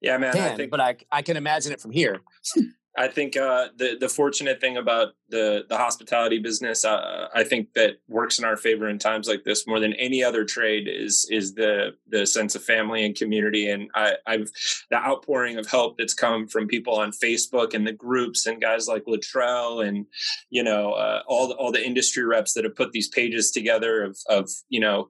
Yeah, 0.00 0.16
man. 0.16 0.36
I 0.36 0.56
think, 0.56 0.70
but 0.70 0.80
I 0.80 0.96
I 1.12 1.22
can 1.22 1.36
imagine 1.36 1.72
it 1.72 1.80
from 1.80 1.92
here. 1.92 2.22
I 2.96 3.08
think 3.08 3.36
uh, 3.38 3.68
the 3.76 3.96
the 3.98 4.08
fortunate 4.08 4.60
thing 4.60 4.76
about 4.76 5.14
the 5.30 5.64
the 5.68 5.78
hospitality 5.78 6.38
business, 6.38 6.84
uh, 6.84 7.28
I 7.34 7.42
think 7.42 7.72
that 7.72 7.96
works 8.06 8.38
in 8.38 8.44
our 8.44 8.56
favor 8.56 8.86
in 8.86 8.98
times 8.98 9.26
like 9.26 9.44
this 9.44 9.66
more 9.66 9.80
than 9.80 9.94
any 9.94 10.22
other 10.22 10.44
trade 10.44 10.86
is 10.86 11.26
is 11.30 11.54
the 11.54 11.94
the 12.08 12.26
sense 12.26 12.54
of 12.54 12.62
family 12.62 13.04
and 13.06 13.16
community. 13.16 13.70
And 13.70 13.88
I, 13.94 14.16
I've 14.26 14.50
the 14.90 14.96
outpouring 14.96 15.56
of 15.56 15.66
help 15.66 15.96
that's 15.96 16.12
come 16.12 16.46
from 16.46 16.68
people 16.68 16.94
on 16.94 17.12
Facebook 17.12 17.72
and 17.72 17.86
the 17.86 17.92
groups 17.92 18.46
and 18.46 18.60
guys 18.60 18.88
like 18.88 19.04
Luttrell 19.06 19.80
and 19.80 20.04
you 20.50 20.62
know 20.62 20.92
uh, 20.92 21.22
all 21.26 21.48
the, 21.48 21.54
all 21.54 21.72
the 21.72 21.84
industry 21.84 22.24
reps 22.24 22.52
that 22.52 22.64
have 22.64 22.76
put 22.76 22.92
these 22.92 23.08
pages 23.08 23.50
together 23.50 24.02
of 24.02 24.18
of 24.28 24.50
you 24.68 24.80
know 24.80 25.08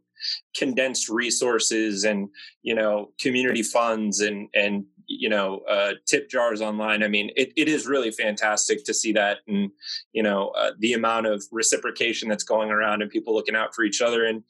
condensed 0.56 1.08
resources 1.08 2.04
and 2.04 2.28
you 2.62 2.74
know 2.74 3.10
community 3.18 3.62
funds 3.62 4.20
and 4.20 4.48
and 4.54 4.84
you 5.06 5.28
know 5.28 5.60
uh, 5.68 5.92
tip 6.06 6.28
jars 6.28 6.60
online. 6.60 7.02
I 7.02 7.08
mean 7.08 7.30
it, 7.36 7.52
it 7.56 7.68
is 7.68 7.86
really 7.86 8.10
fantastic 8.10 8.84
to 8.84 8.94
see 8.94 9.12
that 9.12 9.38
and 9.46 9.70
you 10.12 10.22
know 10.22 10.48
uh, 10.50 10.72
the 10.78 10.92
amount 10.92 11.26
of 11.26 11.44
reciprocation 11.52 12.28
that's 12.28 12.44
going 12.44 12.70
around 12.70 13.02
and 13.02 13.10
people 13.10 13.34
looking 13.34 13.56
out 13.56 13.74
for 13.74 13.84
each 13.84 14.00
other. 14.00 14.24
And 14.24 14.42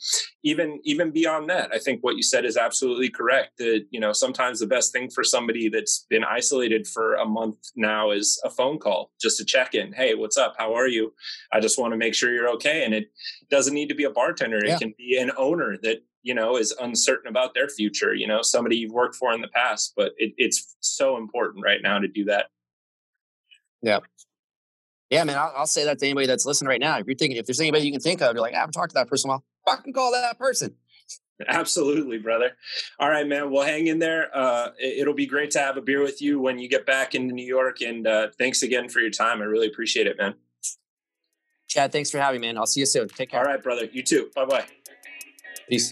even 0.43 0.81
even 0.85 1.11
beyond 1.11 1.49
that 1.49 1.71
i 1.73 1.79
think 1.79 2.03
what 2.03 2.17
you 2.17 2.23
said 2.23 2.45
is 2.45 2.57
absolutely 2.57 3.09
correct 3.09 3.59
that 3.59 3.87
you 3.91 4.01
know 4.01 4.13
sometimes 4.13 4.59
the 4.59 4.67
best 4.67 4.93
thing 4.93 5.09
for 5.09 5.23
somebody 5.23 5.69
that's 5.69 6.07
been 6.11 6.25
isolated 6.25 6.87
for 6.87 7.15
a 7.15 7.25
month 7.25 7.57
now 7.77 8.11
is 8.11 8.41
a 8.45 8.51
phone 8.51 8.79
call 8.79 9.11
just 9.21 9.39
to 9.39 9.45
check 9.45 9.75
in. 9.75 9.93
Hey 9.93 10.15
what's 10.15 10.37
up? 10.37 10.55
How 10.59 10.75
are 10.75 10.89
you? 10.89 11.13
I 11.53 11.61
just 11.61 11.79
want 11.79 11.93
to 11.93 11.97
make 11.97 12.15
sure 12.15 12.33
you're 12.33 12.49
okay. 12.51 12.85
And 12.85 12.95
it 12.95 13.11
doesn't 13.51 13.75
need 13.75 13.89
to 13.89 13.95
be 13.95 14.05
a 14.05 14.11
bartender. 14.11 14.61
Yeah. 14.65 14.75
it 14.75 14.79
can 14.81 14.95
be 14.97 15.19
an 15.19 15.33
owner 15.37 15.77
that 15.83 16.03
you 16.23 16.35
know 16.35 16.57
is 16.57 16.73
uncertain 16.81 17.29
about 17.29 17.55
their 17.55 17.69
future 17.69 18.15
you 18.15 18.27
know 18.27 18.43
somebody 18.43 18.77
you've 18.77 18.93
worked 18.93 19.17
for 19.17 19.33
in 19.33 19.41
the 19.41 19.49
past 19.49 19.93
but 19.97 20.13
it, 20.17 20.33
it's 20.37 20.77
so 20.81 21.17
important 21.17 21.65
right 21.65 21.83
now 21.83 21.99
to 21.99 22.09
do 22.09 22.25
that. 22.25 22.47
Yeah. 23.83 23.99
Yeah 25.11 25.25
man 25.25 25.37
I'll, 25.37 25.53
I'll, 25.57 25.67
say 25.67 25.85
that 25.85 25.99
to 25.99 26.07
anybody 26.07 26.27
that's 26.27 26.47
listening 26.47 26.69
right 26.69 26.81
now. 26.81 26.99
If 26.99 27.07
you're 27.07 27.17
thinking 27.17 27.37
if 27.37 27.47
there's 27.47 27.61
anybody 27.61 27.85
you 27.85 27.93
can 27.93 28.01
think 28.01 28.23
of 28.23 28.35
you're 28.35 28.43
like 28.43 28.55
i 28.55 28.59
haven't 28.59 28.73
talked 28.73 28.91
to 28.91 28.95
that 28.95 29.09
person 29.09 29.29
well 29.29 29.45
fucking 29.67 29.93
call 29.93 30.13
that 30.13 30.39
person. 30.39 30.75
Absolutely 31.49 32.19
brother. 32.19 32.53
All 33.01 33.11
right 33.11 33.27
man 33.27 33.51
we'll 33.51 33.65
hang 33.65 33.89
in 33.89 33.99
there. 33.99 34.31
Uh, 34.37 34.71
it, 34.79 35.07
will 35.07 35.15
be 35.15 35.27
great 35.27 35.51
to 35.53 35.59
have 35.59 35.77
a 35.77 35.83
beer 35.83 36.03
with 36.03 36.23
you 36.23 36.41
when 36.41 36.59
you 36.59 36.69
get 36.69 36.87
back 36.87 37.15
into 37.15 37.35
new 37.35 37.45
york 37.45 37.81
and 37.83 38.07
uh, 38.07 38.29
thanks 38.39 38.63
again 38.63 38.89
for 38.89 39.01
your 39.01 39.11
time. 39.11 39.43
I 39.43 39.45
really 39.45 39.67
appreciate 39.67 40.07
it 40.07 40.17
man. 40.19 40.35
Chad 41.67 41.91
thanks 41.91 42.11
for 42.11 42.19
having 42.19 42.41
me 42.41 42.47
man. 42.47 42.59
I'll 42.59 42.67
see 42.67 42.81
you 42.81 42.87
soon. 42.87 43.09
Take 43.09 43.31
care. 43.31 43.41
All 43.41 43.47
right 43.47 43.63
brother. 43.63 43.87
You 43.93 44.03
too. 44.03 44.31
Bye-bye. 44.35 44.67
Peace 45.69 45.91